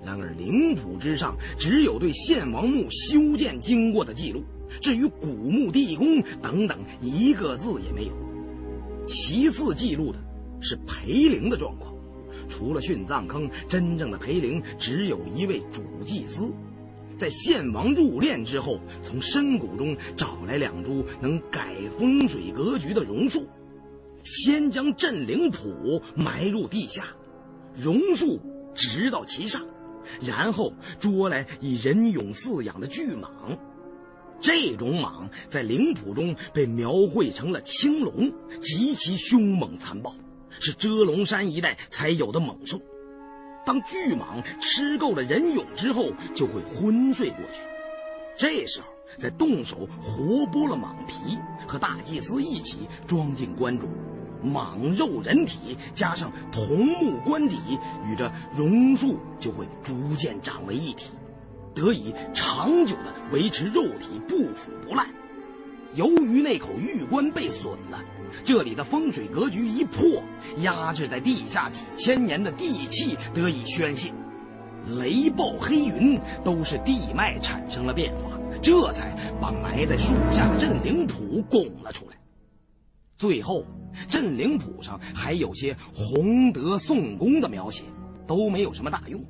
[0.07, 4.41] 然而灵谱之上只有对献王墓修建经过的记录，
[4.79, 8.13] 至于古墓地宫等等，一个字也没有。
[9.05, 10.17] 其次记录的
[10.61, 11.93] 是陪陵的状况，
[12.47, 16.53] 除了殉葬坑，真正的陪陵只有一位主祭司。
[17.17, 23.45] 在献王入殓之后，从深谷中找来两株能改风水格局的榕树，
[24.23, 27.07] 先将镇灵谱埋入地下，
[27.75, 28.39] 榕树
[28.73, 29.65] 直到其上，
[30.21, 33.57] 然后捉来以人俑饲养的巨蟒，
[34.39, 38.31] 这种蟒在灵谱中被描绘成了青龙，
[38.61, 40.13] 极其凶猛残暴，
[40.59, 42.79] 是遮龙山一带才有的猛兽。
[43.65, 47.61] 当巨蟒吃够了人俑之后，就会昏睡过去。
[48.37, 53.89] 这时候再动手活剥了蟒皮，和大祭司一起装进棺中，
[54.43, 57.57] 蟒肉人体加上桐木棺底，
[58.05, 61.11] 与这榕树就会逐渐长为一体，
[61.73, 65.07] 得以长久的维持肉体不腐不烂。
[65.93, 68.03] 由于那口玉棺被损了。
[68.43, 70.21] 这里的风水格局一破，
[70.57, 74.11] 压制在地下几千年的地气得以宣泄，
[74.99, 82.17] 雷暴黑云都是地脉产生了变化，这才把埋在树下的镇灵谱拱了出来。
[83.17, 83.63] 最后，
[84.07, 87.83] 镇灵谱上还有些洪德宋公的描写，
[88.27, 89.23] 都没有什么大用。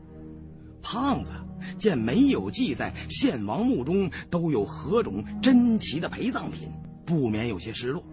[0.82, 1.32] 胖子
[1.78, 6.70] 见没有记载献王墓中都有何种珍奇的陪葬品，
[7.06, 8.04] 不免有些失落。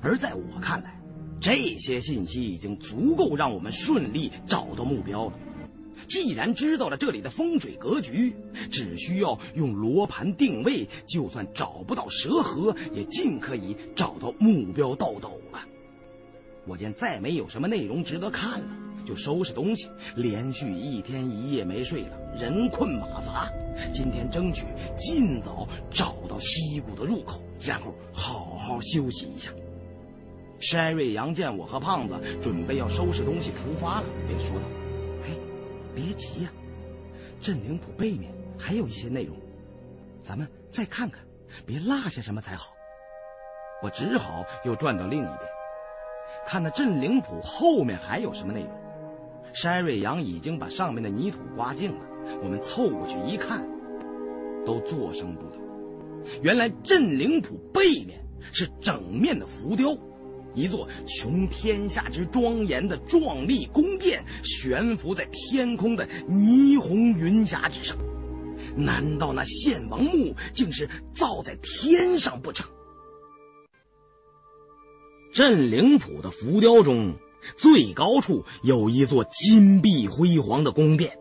[0.00, 1.00] 而在我看来，
[1.40, 5.32] 这些信息已经足够让我们顺利找到目标了。
[6.06, 8.34] 既然知道了这里的风水格局，
[8.70, 15.60] 只需要用罗盘定位，就算找不到蛇河，也尽可以找到目标倒斗了。
[16.68, 18.66] 我见再没有什么内容值得看了，
[19.06, 19.88] 就收拾东西。
[20.14, 23.50] 连续一天一夜没睡了，人困马乏。
[23.92, 24.66] 今天争取
[24.96, 29.50] 尽早找到溪谷的入口，然后好好休息一下。
[30.60, 34.66] 山瑞阳见我和胖子准备要收拾东西出发了，便说道
[35.24, 35.30] ：“哎，
[35.94, 36.52] 别急呀，
[37.40, 39.34] 镇灵谱背面还有一些内容，
[40.22, 41.24] 咱们再看看，
[41.64, 42.74] 别落下什么才好。”
[43.80, 45.47] 我只好又转到另一边，
[46.48, 48.70] 看那镇灵谱后面还有什么内容。
[49.52, 51.98] 山瑞阳已经把上面的泥土刮净了，
[52.42, 53.62] 我们凑过去一看，
[54.64, 55.58] 都作声不得。
[56.40, 58.18] 原来镇灵谱背面
[58.50, 59.94] 是整面的浮雕。
[60.54, 67.94] 一座穷天下之庄严的壮丽宫殿悬浮在天空的霓虹云霞之上，
[68.74, 72.66] 难道那献王墓竟是造在天上不成？
[75.32, 77.14] 镇灵谱的浮雕中，
[77.56, 81.16] 最高处有一座金碧辉煌的宫殿，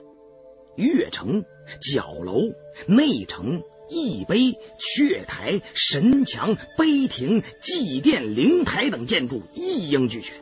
[0.75, 1.43] 月城、
[1.81, 2.41] 角楼、
[2.87, 3.61] 内城。
[3.89, 10.35] 义碑、阙台、神墙、碑亭、祭殿、灵台等建筑一应俱全，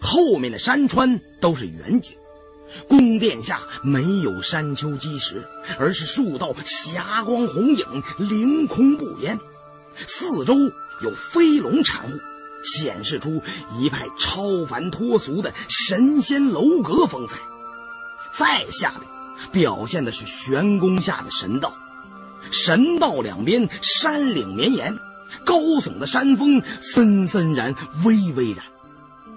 [0.00, 2.16] 后面的山川都是远景。
[2.88, 5.44] 宫殿下没有山丘基石，
[5.78, 7.86] 而是数道霞光红影
[8.18, 9.38] 凌空不烟，
[10.04, 10.56] 四周
[11.00, 12.18] 有飞龙缠护，
[12.64, 13.42] 显示出
[13.78, 17.38] 一派超凡脱俗的神仙楼阁风采。
[18.36, 19.02] 再下面
[19.52, 21.72] 表现的是玄宫下的神道。
[22.50, 24.98] 神道两边山岭绵延，
[25.44, 27.74] 高耸的山峰森森然、
[28.04, 28.64] 巍巍然，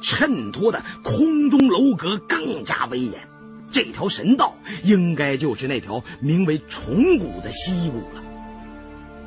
[0.01, 3.27] 衬托的空中楼阁更加威严。
[3.71, 8.23] 这条神道应该就是那条名为崇古的溪谷了。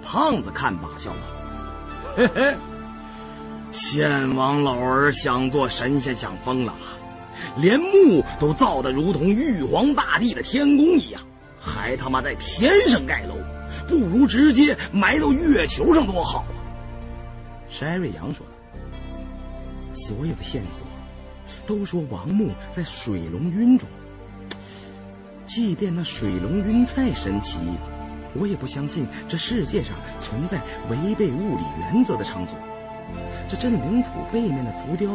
[0.02, 1.16] 胖子看罢笑道
[2.16, 2.56] ：“嘿嘿，
[3.70, 6.74] 献王老儿想做神仙想疯了，
[7.56, 11.22] 连墓都造得如同玉皇大帝的天宫一样，
[11.60, 13.36] 还他妈在天上盖楼，
[13.86, 16.50] 不如直接埋到月球上多好啊！
[17.70, 18.44] 筛瑞阳说
[19.94, 20.84] ：“所有的线索
[21.66, 23.88] 都说王墓在水龙晕中，
[25.46, 27.58] 即便那水龙晕再神奇。”
[28.34, 32.56] 我也不相信这世界上存在违背物理原则的场所。
[33.48, 35.08] 这镇灵谱背面的浮雕，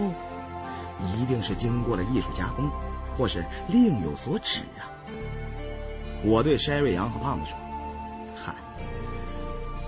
[1.15, 2.69] 一定是经过了艺术加工，
[3.15, 4.91] 或是另有所指啊！
[6.23, 7.57] 我对筛瑞阳和胖子说
[8.35, 8.55] ：“嗨，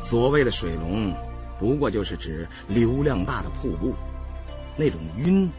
[0.01, 1.13] 所谓的水龙，
[1.59, 3.93] 不过就是指流量大的瀑布，
[4.77, 5.49] 那种晕，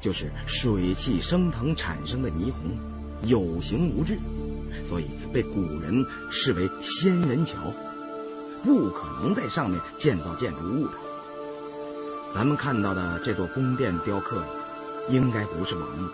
[0.00, 2.78] 就是水汽升腾产生的霓虹，
[3.22, 4.18] 有形无质。”
[4.84, 7.56] 所以被古人视为仙人桥，
[8.62, 10.92] 不可能在上面建造建筑物的。
[12.34, 14.42] 咱们看到的这座宫殿雕刻，
[15.08, 16.10] 应该不是王墓，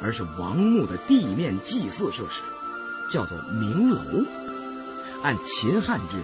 [0.00, 2.42] 而是王墓的地面祭祀设施，
[3.10, 4.00] 叫做明楼。
[5.22, 6.18] 按秦汉制，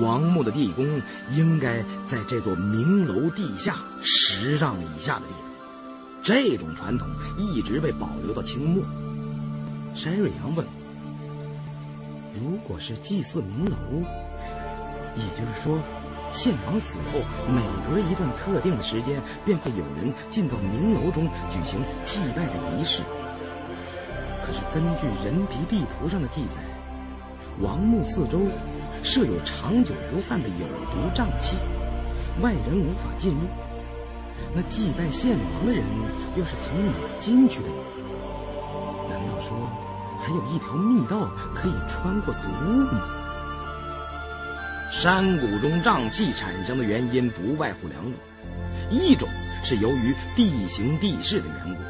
[0.00, 1.00] 王墓的地宫
[1.30, 5.42] 应该在这座明楼地下十丈以下的地方。
[6.22, 7.08] 这种传统
[7.38, 8.82] 一直被保留到清末。
[9.94, 10.66] 山瑞阳问。
[12.34, 13.76] 如果是祭祀明楼，
[15.14, 15.78] 也就是说，
[16.32, 23.02] 献王死后每隔一段特定的时间，便会有人进到明楼中举行祭拜的仪式。
[24.44, 26.62] 可是根据人皮地图上的记载，
[27.60, 28.40] 王墓四周
[29.02, 31.58] 设有长久不散的有毒瘴气，
[32.40, 33.40] 外人无法进入。
[34.54, 35.84] 那祭拜献王的人
[36.36, 37.74] 又是从哪进去的呢？
[39.08, 39.56] 难道说？
[40.24, 43.21] 还有一条密道可以穿过毒雾吗？
[44.92, 48.12] 山谷中瘴气产生的原因不外乎两种，
[48.90, 49.26] 一种
[49.64, 51.80] 是由于地形地势的缘故，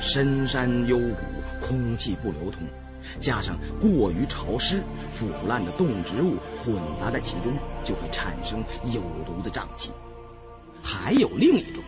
[0.00, 1.16] 深山幽谷，
[1.60, 2.62] 空气不流通，
[3.18, 7.52] 加上过于潮湿，腐烂的动植物混杂在其中，
[7.82, 8.62] 就会产生
[8.94, 9.90] 有毒的瘴气。
[10.80, 11.82] 还有另一种，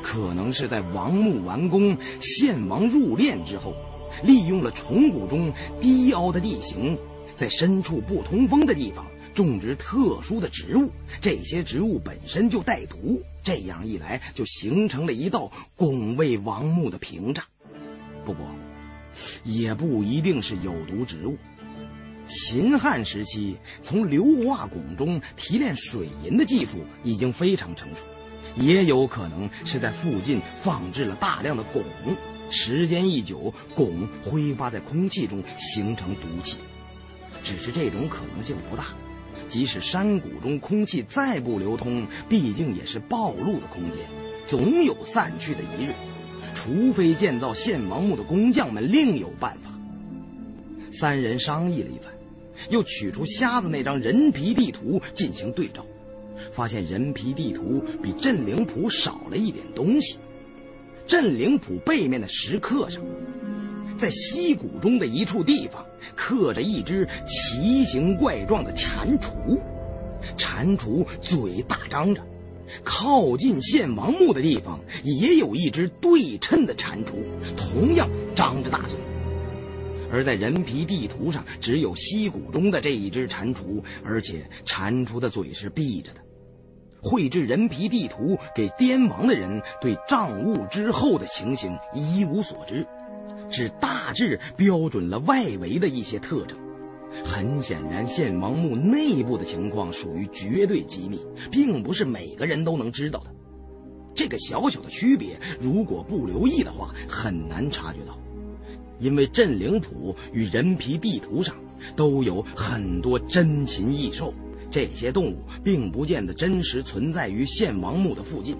[0.00, 3.74] 可能是在王墓完工、献王入殓之后。
[4.22, 5.50] 利用了虫谷中
[5.80, 6.98] 低凹的地形，
[7.34, 10.90] 在深处不通风的地方种植特殊的植物，
[11.20, 17.44] 这些植物本身就带毒，这样一来就形成了一道拱卫王墓的屏障。
[18.24, 18.46] 不过，
[19.44, 21.36] 也不一定是有毒植物。
[22.24, 28.04] 秦汉时期，从硫化汞中提炼水银的技术已经非常成熟，
[28.54, 31.82] 也有可能是在附近放置了大量的汞。
[32.48, 36.58] 时间一久，汞挥发在空气中，形成毒气。
[37.42, 38.94] 只是这种可能性不大。
[39.52, 43.98] 即使山谷中空气再不流通，毕竟也是暴露的空间，
[44.46, 45.92] 总有散去的一日。
[46.54, 49.70] 除非建造献王墓的工匠们另有办法。
[50.90, 52.14] 三人商议了一番，
[52.70, 55.84] 又取出瞎子那张人皮地图进行对照，
[56.54, 60.16] 发现人皮地图比镇灵谱少了一点东西。
[61.06, 63.04] 镇灵谱背面的石刻上，
[63.98, 65.84] 在溪谷中的一处地方
[66.14, 69.60] 刻着一只奇形怪状的蟾蜍，
[70.36, 72.22] 蟾蜍嘴大张着。
[72.82, 77.14] 靠近献王墓的地方也有一只对称的蟾蜍，
[77.56, 78.98] 同样张着大嘴。
[80.10, 86.20] 而在人皮地图上，只有溪谷中的这一只蟾蜍，而且蟾蜍的嘴是闭着的。
[87.02, 92.86] 绘制人皮地图给滇王的人对账务之后的情形一无所知，
[93.52, 96.58] 只大致标准了外围的一些特征。
[97.22, 101.20] 很显然，献王墓内部的情况属于绝对机密，
[101.50, 103.30] 并不是每个人都能知道的。
[104.14, 108.18] 这个小小的区别，如果不留意的话，很难察觉到，
[108.98, 111.54] 因为镇灵谱与人皮地图上
[111.94, 114.32] 都有很多珍禽异兽。
[114.70, 118.56] 这些动物并不见得真实存在于献王墓的附近，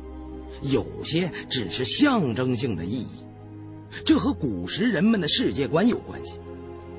[0.61, 3.22] 有些只是象征性的意义。
[4.05, 6.39] 这和古时人们的世界观有关系，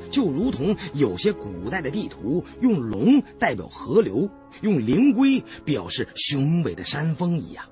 [0.09, 4.29] 就如同有些古代的地图用龙代表河流，
[4.61, 7.65] 用灵龟表示雄伟的山峰一样。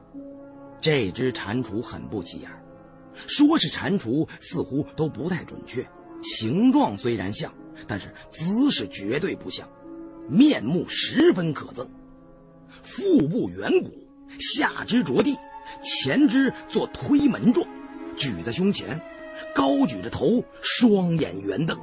[0.81, 2.49] 这只蟾蜍很不起眼，
[3.27, 5.87] 说是蟾蜍似乎都不太准确。
[6.23, 7.53] 形状虽然像，
[7.87, 9.69] 但是姿势绝对不像。
[10.27, 11.87] 面目十分可憎，
[12.83, 13.91] 腹部圆鼓，
[14.39, 15.35] 下肢着地，
[15.83, 17.67] 前肢做推门状，
[18.15, 19.01] 举在胸前，
[19.53, 21.77] 高举着头，双眼圆瞪，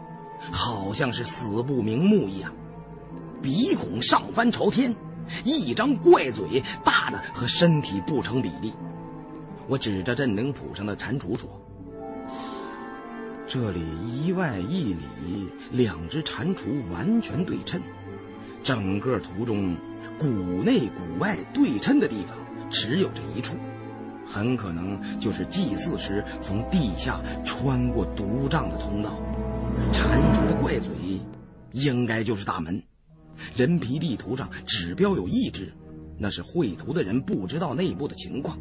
[0.50, 2.52] 好像是死不瞑目一样。
[3.42, 4.94] 鼻孔上翻朝天，
[5.44, 8.72] 一张怪嘴大的和身体不成比例。
[9.68, 11.48] 我指着镇灵谱上的蟾蜍说
[13.46, 17.80] ：“这里一外一里，两只蟾蜍完全对称。
[18.62, 19.76] 整个图中，
[20.18, 20.26] 谷
[20.64, 22.36] 内谷外对称的地方
[22.70, 23.56] 只有这一处，
[24.30, 29.18] 很可能就是祭祀时从地下穿过毒瘴的通道。
[29.90, 30.02] 蟾
[30.32, 30.90] 蜍的怪嘴，
[31.72, 32.82] 应该就是大门。
[33.56, 35.72] 人皮地图上只标有一只，
[36.18, 38.58] 那是绘图的人不知道内部的情况。”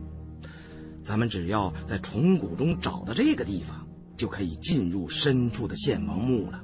[1.04, 6.64] 咱们只要在虫谷中找到这个地方，就可以进入深处的献王墓了。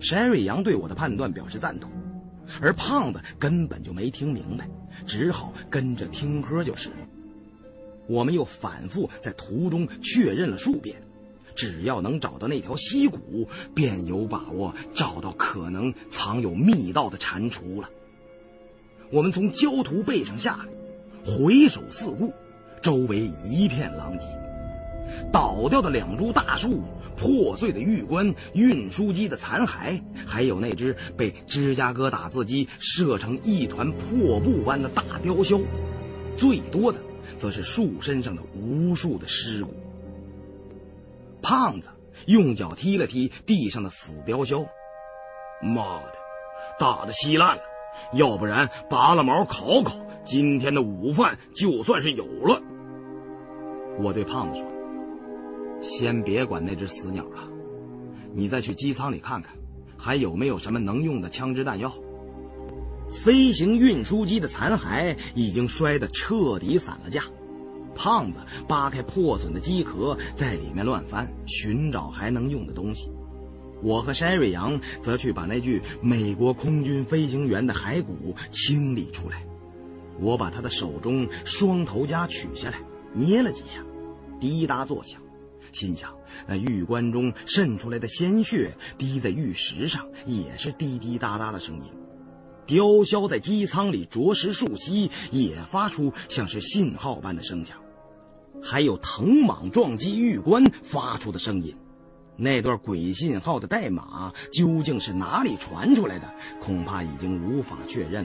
[0.00, 1.90] 山瑞阳对我的判断表示赞同，
[2.60, 4.68] 而胖子根本就没听明白，
[5.06, 6.90] 只好跟着听喝就是。
[8.10, 11.00] 我们又反复在途中确认了数遍，
[11.54, 17.88] 只要能找到那条溪谷，便有把握找到可能藏有密道的蟾蜍了。
[19.12, 20.66] 我们从焦土背上下来，
[21.24, 22.32] 回首四顾。
[22.82, 24.26] 周围一片狼藉，
[25.30, 26.82] 倒掉的两株大树、
[27.14, 35.62] 破碎的玉棺、运输机的残骸，还有那只被芝加哥打字机射成一团破布般的大雕鸮，
[36.38, 36.98] 最多的
[37.40, 39.74] 则是树身上的无数的尸骨。
[41.40, 41.88] 胖子
[42.26, 44.68] 用脚踢了踢地上的死雕鸮，
[45.62, 46.12] 妈的，
[46.78, 47.62] 大的稀烂了，
[48.12, 52.60] 要不然拔了毛烤烤，今天的午饭就算是有了。
[53.98, 54.70] 我对胖子说
[55.80, 57.48] ：“先别管那只死鸟了，
[58.34, 59.56] 你再去机舱里看看，
[59.96, 61.90] 还有没有什么能用的枪支弹药。”
[63.10, 67.24] 飞行运输机的残骸已经摔得彻底散了架。
[67.94, 73.10] 胖子扒开破损的机壳，在里面乱翻，寻找还能用的东西。
[73.82, 79.44] 我和山瑞阳则去把那具美国空军飞行员的骸骨清理出来。
[80.18, 82.78] 我把他的手中双头夹取下来，
[83.12, 83.82] 捏了几下。
[84.38, 85.20] 滴答作响，
[85.72, 86.14] 心想
[86.46, 91.99] 那玉棺中渗出来的鲜血滴在玉石上，也是滴滴答答的声音。
[92.70, 97.76] 雕鸮在机舱里啄食树隙，也发出像是信号般的声响。
[98.62, 101.76] 还有藤蟒撞击玉棺发出的声音，
[102.36, 106.32] 那段鬼信号的代码究竟是哪里传出来的？
[106.60, 108.24] 恐怕已经无法确认。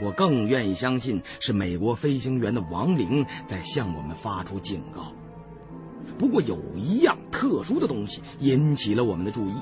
[0.00, 5.12] 我更愿意相信是美国飞行员的亡灵在向我们发出警告。
[6.16, 9.54] 不过有一样特殊的东西引起了我们的注意，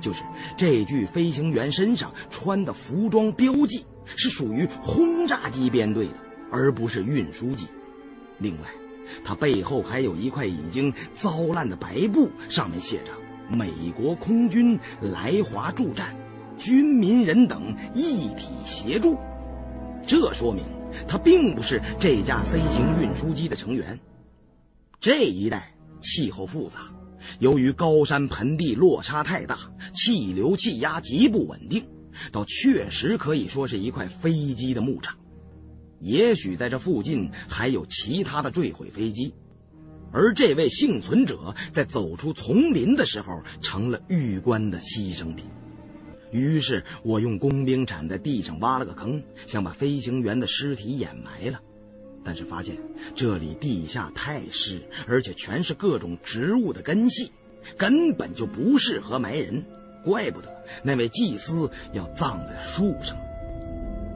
[0.00, 0.22] 就是
[0.56, 3.84] 这具飞行员身上穿的服装标记
[4.16, 6.14] 是属于轰炸机编队的，
[6.50, 7.66] 而不是运输机。
[8.38, 8.68] 另外，
[9.24, 13.12] 他背后还有一块已经糟烂的白布，上面写着
[13.54, 16.16] “美国空军来华助战，
[16.58, 19.16] 军民人等一体协助”。
[20.06, 20.64] 这说明
[21.06, 23.98] 他并不是这架飞行运输机的成员。
[25.00, 25.72] 这一带。
[26.02, 26.78] 气候复杂，
[27.38, 31.84] 由于高山盆地落差太大，气流气压极不稳定，
[32.32, 35.16] 倒确实可以说是一块飞机的牧场。
[36.00, 39.34] 也许在这附近还有其他的坠毁飞机，
[40.12, 45.44] 而这位幸存者在走出丛林的时候成了玉棺的牺牲品。
[46.32, 51.60] 于是我用工兵铲在地上挖了个坑，想把飞行员的尸体掩埋了。
[52.24, 52.76] 但是发现
[53.14, 57.32] 这里地下太湿，而且全是各种植物的根系，
[57.76, 59.64] 根本就不适合埋人。
[60.02, 63.16] 怪不得那位祭司要葬在树上。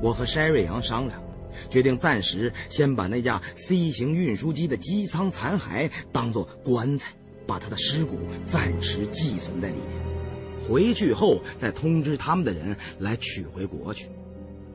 [0.01, 1.23] 我和山瑞阳商量，
[1.69, 7.13] 决定暂时先把那架 C 型运输机的机舱残骸当做棺材，
[7.47, 8.19] 把他的尸骨
[8.51, 10.67] 暂时寄存在里面。
[10.67, 14.09] 回去后再通知他们的人来取回国去。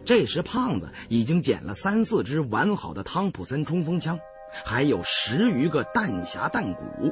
[0.06, 4.20] 这时，胖子已经捡了三四支完好的汤普森冲锋枪，
[4.66, 7.12] 还有十余个弹匣弹鼓。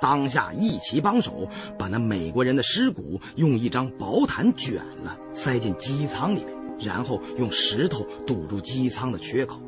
[0.00, 1.48] 当下一齐帮手，
[1.78, 9.60] 把那美国人的尸骨用一张薄毯卷了，塞进机舱里面，然后用石头堵住机舱的缺口。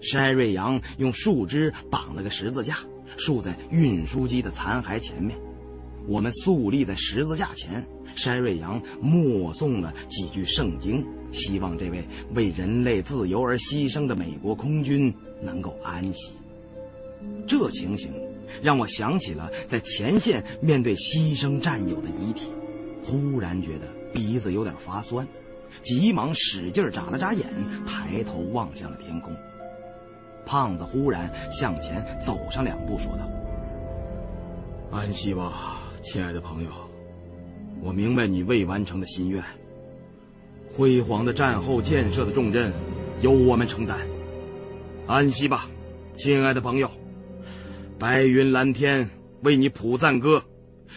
[0.00, 2.78] 山瑞阳用树枝绑了个十字架，
[3.16, 5.38] 竖在运输机的残骸前面。
[6.08, 7.86] 我们肃立在十字架前。
[8.16, 16.32] 山瑞阳默诵了几句圣经，希望这位为人类自由而牺牲的美国空军能够安息。
[17.46, 18.12] 这情形
[18.62, 22.48] 让我想起了在前线面对牺牲战友的遗体，
[23.02, 25.26] 忽然觉得鼻子有点发酸，
[25.82, 27.46] 急忙使劲眨了眨眼，
[27.86, 29.34] 抬头望向了天空。
[30.44, 33.28] 胖子忽然向前走上两步，说道
[34.90, 36.70] ：“安息吧，亲爱的朋友。”
[37.82, 39.42] 我明白你未完成的心愿，
[40.72, 42.72] 辉煌的战后建设的重任
[43.20, 43.98] 由我们承担。
[45.08, 45.68] 安息吧，
[46.16, 46.88] 亲爱的朋友。
[47.98, 49.10] 白云蓝天
[49.42, 50.44] 为你谱赞歌，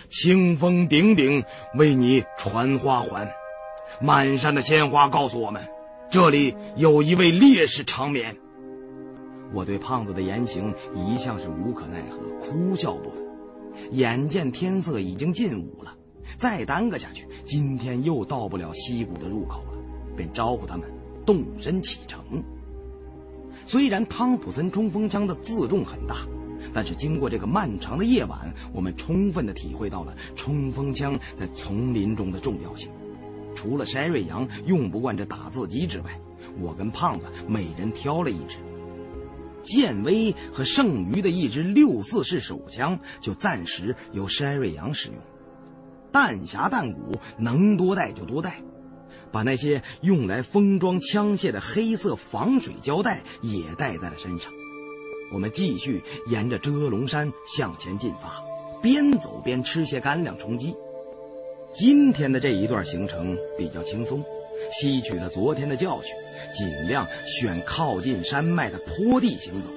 [0.10, 1.44] 清风鼎鼎
[1.76, 3.28] 为你传花环。
[4.00, 5.68] 满山的鲜花告诉我们，
[6.12, 8.38] 这里有一位烈士长眠。
[9.52, 13.24] 我对胖子的言行一向是无可奈何，哭笑不得。
[13.92, 15.96] 眼见天色已经近午了，
[16.38, 19.78] 再耽搁下去，今天又到不了溪谷的入口了，
[20.16, 20.90] 便招呼他们
[21.26, 22.44] 动身启程。
[23.66, 26.28] 虽然汤普森冲锋枪的自重很大，
[26.74, 32.92] 但是经过这个漫长的夜晚，我们充分的体会到了冲锋枪在丛林中的重要性。
[33.56, 36.20] 除了筛瑞阳用不惯这打字机之外，
[36.60, 38.58] 我跟胖子每人挑了一支。
[39.64, 45.18] 剑威和剩余的一支六四式手枪就暂时由筛瑞阳使用，
[46.16, 48.62] 弹匣弹鼓能多带就多带，
[49.34, 54.50] 把那些用来封装枪械的黑色防水胶带也带在了身上。
[55.34, 58.42] 我们继续沿着遮龙山向前进发，
[58.82, 60.74] 边走边吃些干粮充饥。
[61.74, 64.24] 今天的这一段行程比较轻松，
[64.72, 66.14] 吸取了昨天的教训。
[66.58, 69.68] 尽量选靠近山脉的坡地行走，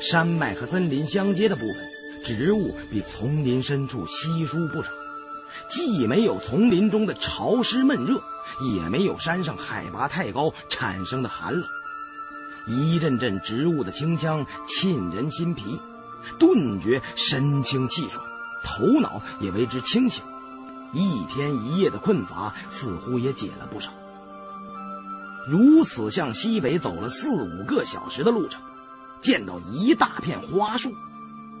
[0.00, 1.76] 山脉和森林相接的部分，
[2.24, 4.92] 植物比丛林深处稀疏不少，
[5.74, 8.22] 既没有丛林中的潮湿闷热，
[8.60, 11.64] 也没有山上海拔太高产生的寒冷，
[12.68, 15.80] 一阵阵植物的清香沁人心脾，
[16.38, 18.24] 顿觉神清气爽，
[18.62, 20.22] 头脑也为之清醒，
[20.92, 23.90] 一天一夜的困乏似乎也解了不少。
[25.48, 28.62] 如此向西北走了四五个小时的路程，
[29.20, 30.94] 见到一大片花树，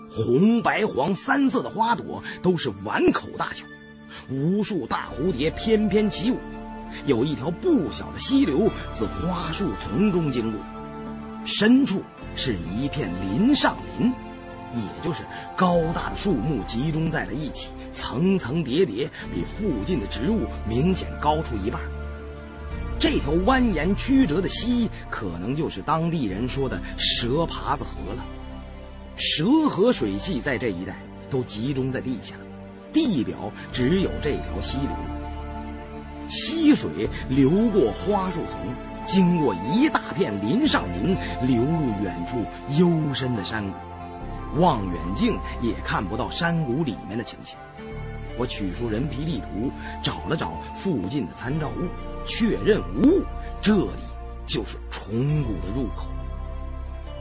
[0.08, 3.64] 红、白、黄三色的花朵都是碗口大小，
[4.30, 6.38] 无数大蝴蝶翩翩起舞。
[7.06, 10.60] 有一条不小的溪流自花树丛中经过，
[11.44, 12.02] 深处
[12.36, 14.12] 是一片林上林，
[14.74, 15.24] 也就是
[15.56, 21.80] 高大的树木集中在了一起，层层叠叠，比附近的植物明显高出一半。
[23.00, 28.24] 这条蜿蜒曲折的溪，可能就是当地人说的蛇爬子河了。
[29.16, 30.96] 蛇河水系在这一带
[31.28, 32.36] 都集中在地下，
[32.94, 34.90] 地表只有这条溪流。
[36.28, 38.58] 溪水流过花树丛，
[39.04, 41.14] 经过一大片林上林，
[41.46, 42.42] 流入远处
[42.78, 43.76] 幽深的山谷，
[44.58, 47.58] 望远镜也看不到山谷里面的情形。
[48.38, 49.70] 我取出人皮地图，
[50.02, 51.88] 找了找附近的参照物。
[52.26, 53.24] 确认无误，
[53.60, 54.02] 这里
[54.46, 56.06] 就是虫谷的入口。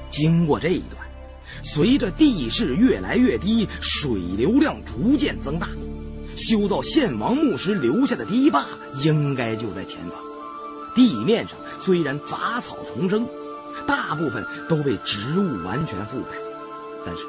[0.09, 1.02] 经过这一段，
[1.63, 5.69] 随着地势越来越低，水流量逐渐增大，
[6.35, 8.65] 修造献王墓时留下的堤坝
[9.01, 10.19] 应该就在前方。
[10.93, 13.25] 地面上虽然杂草丛生，
[13.87, 16.37] 大部分都被植物完全覆盖，
[17.05, 17.23] 但是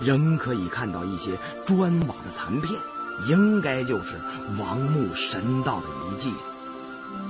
[0.00, 1.32] 仍可以看到一些
[1.64, 2.80] 砖瓦的残片，
[3.28, 4.16] 应该就是
[4.58, 6.32] 王墓神道的遗迹。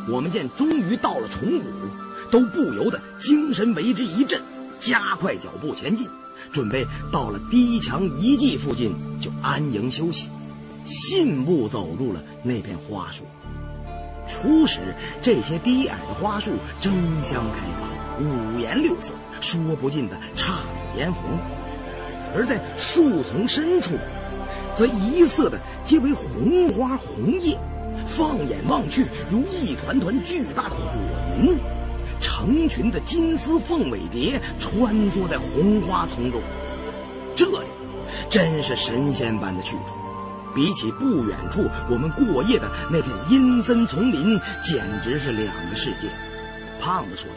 [0.09, 1.67] 我们见终于到了虫谷，
[2.31, 4.41] 都不由得精神为之一振，
[4.81, 6.09] 加快脚步前进，
[6.55, 10.29] 准备到了低墙遗迹附近就安营休息。
[10.87, 13.25] 信步走入了那片花树。
[14.29, 16.95] 初时，这些低矮的花树争
[17.25, 19.09] 相开放，五颜六色，
[19.41, 21.23] 说不尽的姹紫嫣红；
[22.35, 23.95] 而在树丛深处，
[24.77, 27.59] 则一色的皆为红花红叶。
[28.07, 30.91] 放眼望去，如一团团巨大的火
[31.41, 31.59] 云，
[32.21, 36.41] 成群的金丝凤尾蝶穿梭在红花丛中。
[37.35, 37.67] 这里
[38.31, 39.97] 真是神仙般的去处，
[40.55, 46.09] 比起不远处我们过夜的那片阴森丛林，简直是两个世界。
[46.81, 47.37] 胖子说道：“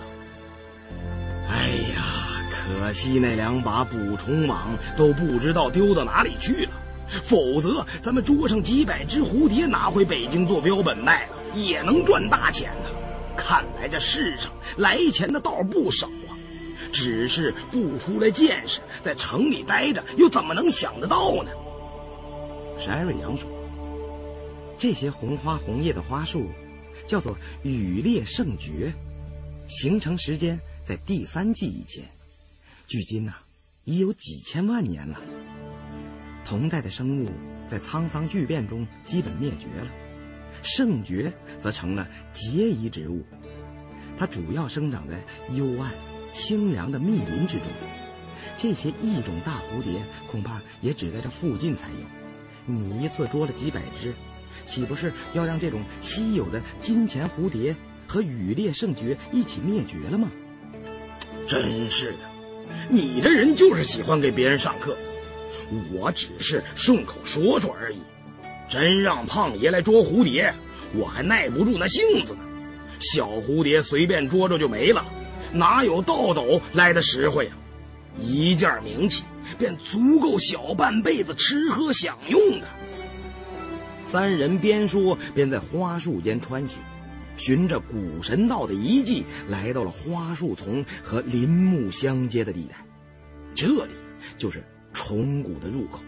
[1.50, 6.72] 哎呀，可惜那两把捕虫网都不知道丢到哪里去了。”
[7.24, 12.70] 否则，咱们捉上几百只蝴蝶，拿回北京做标本卖了，也能赚大钱。
[13.38, 16.36] 看来这世上来钱的道不少啊，
[16.92, 21.52] 只是不出来见识，在城里待着，又怎么能想得到呢？
[22.80, 23.50] 是艾瑞阳说
[24.78, 26.50] ：“这些红花红叶的花树，
[27.08, 28.92] 叫做羽裂圣蕨，
[29.70, 32.04] 形成时间在第三纪以前，
[32.88, 33.34] 距今呢，
[33.86, 35.20] 已有几千万年了。”
[36.46, 37.30] 同代的生物
[37.68, 39.88] 在沧桑巨变中基本灭绝了，
[40.64, 41.32] 圣蕨
[41.62, 43.24] 则成了孑遗植物。
[44.18, 45.24] 它主要生长在
[45.56, 45.92] 幽暗、
[46.32, 47.66] 清凉的密林之中。
[48.58, 50.02] 这些异种大蝴蝶
[50.32, 51.98] 恐怕也只在这附近才有。
[52.66, 54.14] 你一次捉了几百只，
[54.66, 57.76] 岂不是要让这种稀有的金钱蝴蝶
[58.08, 60.32] 和羽猎圣爵一起灭绝了吗？
[61.48, 62.18] 真是的，
[62.90, 64.98] 你这人就是喜欢给别人上课。
[65.94, 68.00] 我只是顺口说说而已。
[68.70, 70.54] 真让胖爷来捉蝴蝶，
[70.94, 72.40] 我还耐不住那性子呢。
[73.00, 75.06] 小蝴蝶随便捉捉就没了，
[75.54, 77.58] 哪有倒斗来的实惠啊？
[78.20, 79.24] 一件名气
[79.60, 82.68] 便足够小半辈子吃喝享用的。
[84.04, 86.82] 三人边说边在花树间穿行，
[87.38, 92.78] 循着古神道的遗迹，来到了花树丛和林木相接的地带。
[93.54, 93.92] 这里
[94.38, 94.64] 就是
[94.94, 96.00] 虫谷的入口。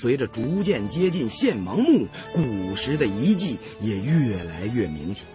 [0.00, 5.26] 随着逐渐接近献王墓，古时的遗迹也越来越明显。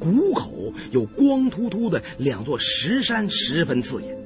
[0.00, 4.18] 谷口有光秃秃的两座石山，十分刺眼。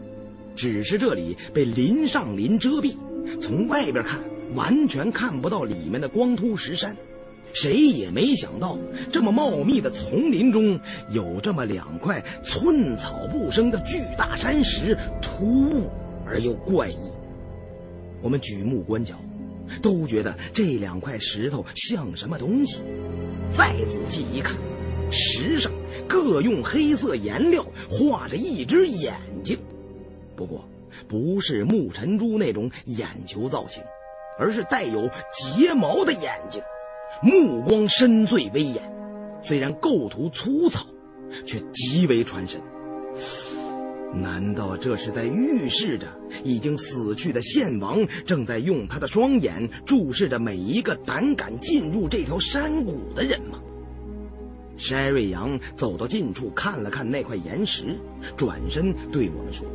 [0.56, 2.94] 只是这里被林上林遮蔽，
[3.38, 4.18] 从外边看
[4.54, 6.96] 完全看不到里面的光秃石山。
[7.52, 8.78] 谁也没想到，
[9.12, 10.80] 这么茂密的丛林中
[11.10, 15.90] 有这么两块寸草不生的巨大山石，突兀
[16.26, 16.96] 而又怪异。
[18.22, 19.14] 我们举目观瞧，
[19.82, 22.80] 都觉得这两块石头像什么东西。
[23.52, 24.56] 再仔细一看，
[25.10, 25.72] 石上
[26.06, 29.58] 各用黑色颜料画着一只眼睛。
[30.36, 30.68] 不过，
[31.08, 33.82] 不是木尘珠那种眼球造型，
[34.38, 36.62] 而是带有睫毛的眼睛，
[37.22, 38.82] 目光深邃威严。
[39.40, 40.86] 虽然构图粗糙，
[41.46, 42.60] 却极为传神。
[44.14, 46.08] 难道这是在预示着
[46.42, 53.60] 已经死去的献王正在用他的双眼注视着每一个胆敢进入这条山谷的人吗？
[54.78, 57.98] 筛瑞阳走到近处看了看那块岩石，
[58.36, 59.66] 转身对我们说。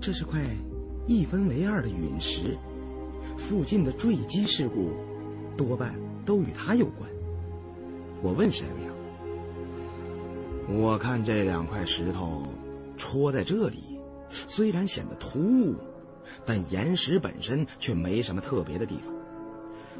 [0.00, 0.40] 这是块
[1.06, 2.56] 一分为二的陨石，
[3.36, 4.90] 附近的坠机事故
[5.56, 5.94] 多半
[6.24, 7.08] 都与它有关。
[8.22, 8.94] 我问沈瑞阳
[10.78, 12.46] ：“我看这两块石头
[12.96, 15.76] 戳在这里，虽然显得突兀，
[16.44, 19.14] 但岩石本身却没什么特别的地方。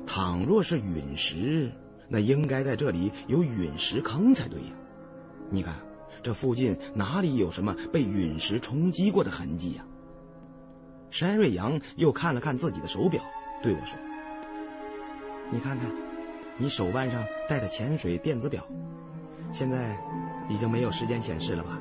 [0.06, 1.70] 倘若是陨石，
[2.09, 4.73] 那应该在这里有陨石坑才对呀。
[5.51, 5.74] 你看。”
[6.23, 9.84] 这附近哪里有什么被陨石冲击过的痕迹呀？
[11.08, 13.23] 山瑞阳又看了看自己的手表，
[13.62, 13.97] 对我说
[15.52, 15.89] ：“你看看，
[16.58, 18.66] 你手腕上戴的潜水电子表，
[19.52, 19.97] 现在
[20.50, 21.81] 已经没有时间显示了吧？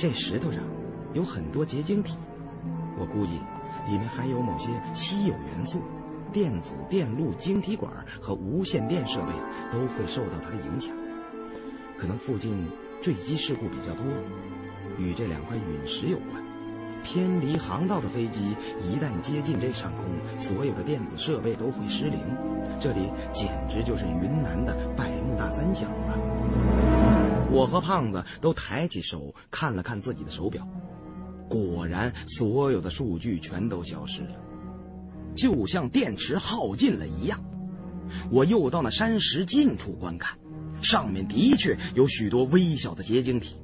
[0.00, 0.62] 这石头上
[1.12, 2.16] 有很多结晶体，
[2.98, 3.34] 我估计
[3.86, 5.82] 里面含有某些稀有元素，
[6.32, 9.32] 电子、电路、晶体管和无线电设备
[9.70, 10.96] 都会受到它的影响，
[11.98, 12.66] 可能附近……”
[13.02, 14.04] 坠机事故比较多，
[14.98, 16.42] 与这两块陨石有关。
[17.02, 22.20] 偏离航道的飞机一旦接近这上空，所有的电子设备都会失灵。
[22.78, 26.99] 这里简直就是云南的百慕大三角啊！
[27.52, 30.66] 我和胖子都抬起手看了看自己的手表，
[31.48, 34.36] 果然所有的数据全都消失了，
[35.34, 37.42] 就像电池耗尽了一样。
[38.30, 40.38] 我又到那山石近处观看。
[40.80, 43.56] 上面的确有许多微小的结晶体。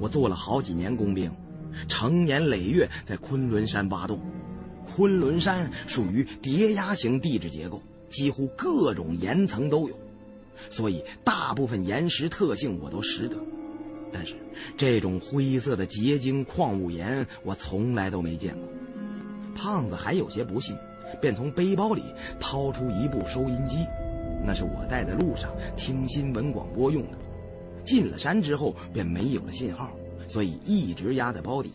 [0.00, 1.30] 我做了好几年工兵，
[1.86, 4.20] 成年累月在昆仑山挖洞。
[4.84, 9.96] 昆仑山属于叠压型地质结构，几乎各种岩层都有，
[10.68, 13.36] 所以大部分岩石特性我都识得。
[14.12, 14.36] 但是
[14.76, 18.68] 这种灰色的结晶矿物岩，我从来都没见过。
[19.54, 20.76] 胖子还有些不信，
[21.20, 22.02] 便从背包里
[22.40, 23.76] 掏出一部收音机。
[24.44, 27.18] 那是我带在路上听新闻广播用的。
[27.84, 31.70] 进了山之后便没有了信号，所以一直压在包底。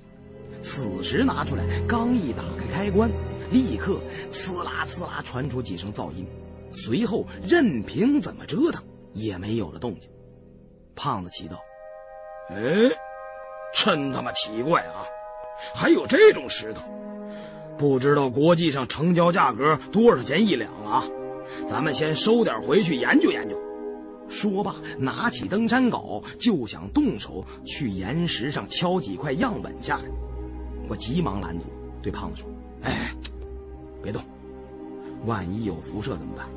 [0.62, 3.10] 此时拿出来，刚一打开开关，
[3.52, 4.00] 立刻
[4.32, 6.26] 呲啦呲啦传出几声噪音，
[6.72, 10.10] 随后任凭怎么折腾也没有了动静。
[10.96, 11.60] 胖子奇道
[12.50, 12.56] ：“哎，
[13.74, 15.06] 真他妈奇怪啊！
[15.74, 16.82] 还有这种石头，
[17.78, 21.04] 不知道国际上成交价格多少钱一两啊？”
[21.70, 23.58] 咱们先收点回去研究研究。
[24.28, 30.04] 说罢，拿起登山镐就想动手去岩石上敲几块样本下来。
[30.90, 31.66] 我急忙拦住，
[32.02, 32.50] 对胖子说
[32.82, 33.14] ：“哎，
[34.02, 34.22] 别动，
[35.26, 36.48] 万一有辐射怎么办？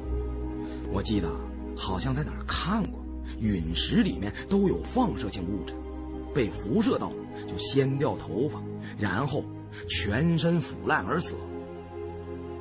[0.92, 1.28] 我记得
[1.76, 3.00] 好像在哪儿看过，
[3.38, 5.74] 陨石里面都有放射性物质，
[6.34, 7.12] 被辐射到
[7.46, 8.62] 就先掉头发，
[8.98, 9.44] 然后
[9.88, 11.36] 全身腐烂而死。”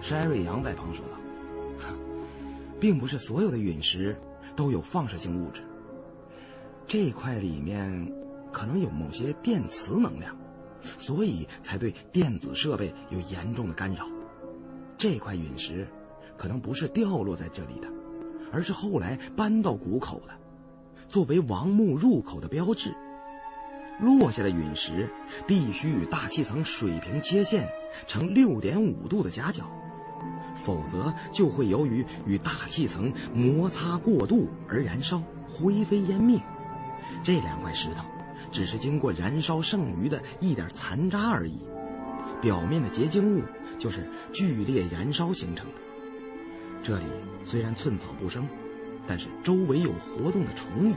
[0.02, 1.18] 山瑞阳在旁说道。
[2.80, 4.16] 并不是所有的陨石
[4.56, 5.64] 都有放射性物质，
[6.86, 8.14] 这块里面
[8.52, 10.38] 可能有某些电磁能量，
[11.00, 14.06] 所以才对电子设备有严重的干扰。
[14.96, 15.88] 这块陨石
[16.38, 17.88] 可能不是掉落在这里的，
[18.52, 20.34] 而是后来搬到谷口的。
[21.10, 22.94] 作为王墓入口的标志。
[24.00, 25.10] 落下的陨石
[25.48, 27.68] 必须与大气层水平切线
[28.06, 29.64] 成六点五度的夹角，
[30.64, 36.40] 否则就会由于与大气层摩擦过度而燃烧，灰飞烟灭。
[37.24, 38.06] 这两块石头
[38.52, 41.58] 只是经过燃烧剩余的一点残渣而已，
[42.40, 43.42] 表面的结晶物
[43.80, 45.87] 就是剧烈燃烧形成的。
[46.88, 47.04] 这里
[47.44, 48.48] 虽然寸草不生，
[49.06, 50.96] 但是周围有活动的虫蚁，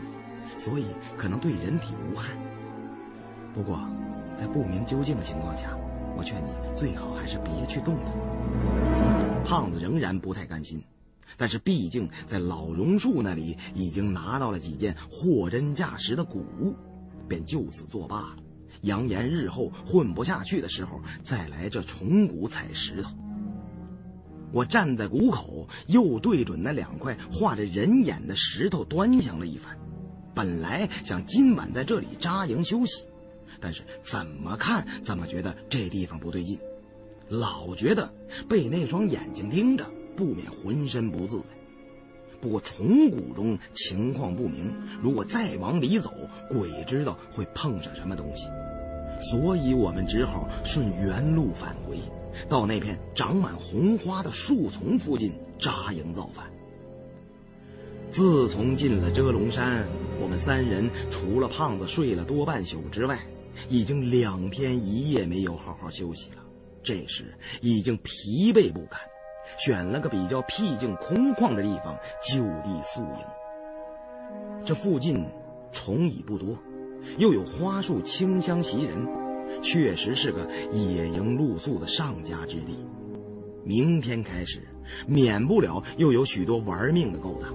[0.57, 0.87] 所以
[1.19, 2.29] 可能对人体无害。
[3.53, 3.85] 不过，
[4.37, 5.77] 在不明究竟的情况下，
[6.17, 9.45] 我劝你最好还是别去动它。
[9.45, 10.81] 胖子仍然不太甘心，
[11.37, 16.77] 但是毕竟在老榕树那里已经拿到了几件货真价实的古物，
[17.29, 18.37] 便就此作罢了，
[18.83, 23.11] 扬言日后混不下去的时候再来这虫谷采石头。
[24.53, 29.79] 我站在谷口，又对准那两块画着人眼的石头端详了一番，
[30.35, 33.05] 本来想今晚在这里扎营休息。
[33.61, 36.59] 但是怎么看怎么觉得这地方不对劲，
[37.29, 38.11] 老觉得
[38.49, 41.45] 被那双眼睛盯着，不免浑身不自在。
[42.41, 44.73] 不过虫谷中情况不明，
[45.03, 46.11] 如果再往里走，
[46.49, 48.47] 鬼知道会碰上什么东西。
[49.31, 51.99] 所以我们只好顺原路返回，
[52.49, 56.47] 到那片长满红花的树丛附近扎营造反。
[58.11, 59.87] 自从进了遮龙山，
[60.21, 63.21] 我们三人除了胖子睡了多半宿之外，
[63.69, 66.39] 已经两天一夜没有好好休息了，
[66.83, 69.01] 这时已经疲惫不堪，
[69.59, 74.65] 选了个比较僻静空旷的地方就地宿营。
[74.65, 75.25] 这附近
[75.73, 76.59] 虫蚁不多，
[77.17, 79.07] 又有花树清香袭人，
[79.61, 82.79] 确实是个野营露宿的上佳之地。
[83.65, 84.61] 明天开始，
[85.07, 87.55] 免不了又有许多玩命的勾当。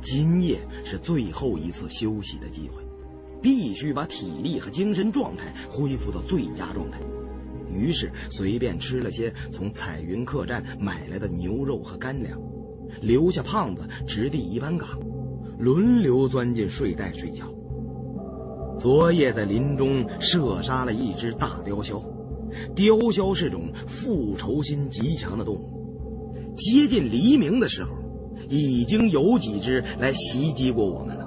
[0.00, 2.82] 今夜是最后一次休息的机会。
[3.40, 6.98] 必须把体力和精神状态恢复到最佳状态。
[7.72, 12.36] 于是随便吃了些从彩云客栈买来的牛肉和干粮，
[13.00, 14.88] 留下胖子直地一班岗，
[15.56, 17.48] 轮流钻进睡袋睡觉。
[18.78, 22.00] 昨夜在林中射杀了一只大雕枭，
[22.76, 26.54] 雕枭是种复仇心极强的动物。
[26.56, 27.90] 接近黎明的时候，
[28.48, 31.26] 已经有几只来袭击过我们了。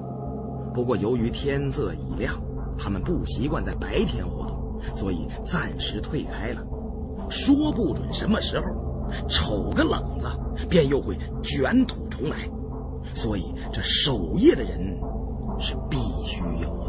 [0.74, 2.42] 不过，由于天色已亮，
[2.78, 6.64] 他们不习惯在白天活动，所以暂时退开了。
[7.30, 8.66] 说不准什么时候，
[9.28, 10.28] 瞅个冷子，
[10.70, 12.50] 便又会卷土重来。
[13.14, 14.98] 所以，这守夜的人
[15.60, 16.81] 是必须有。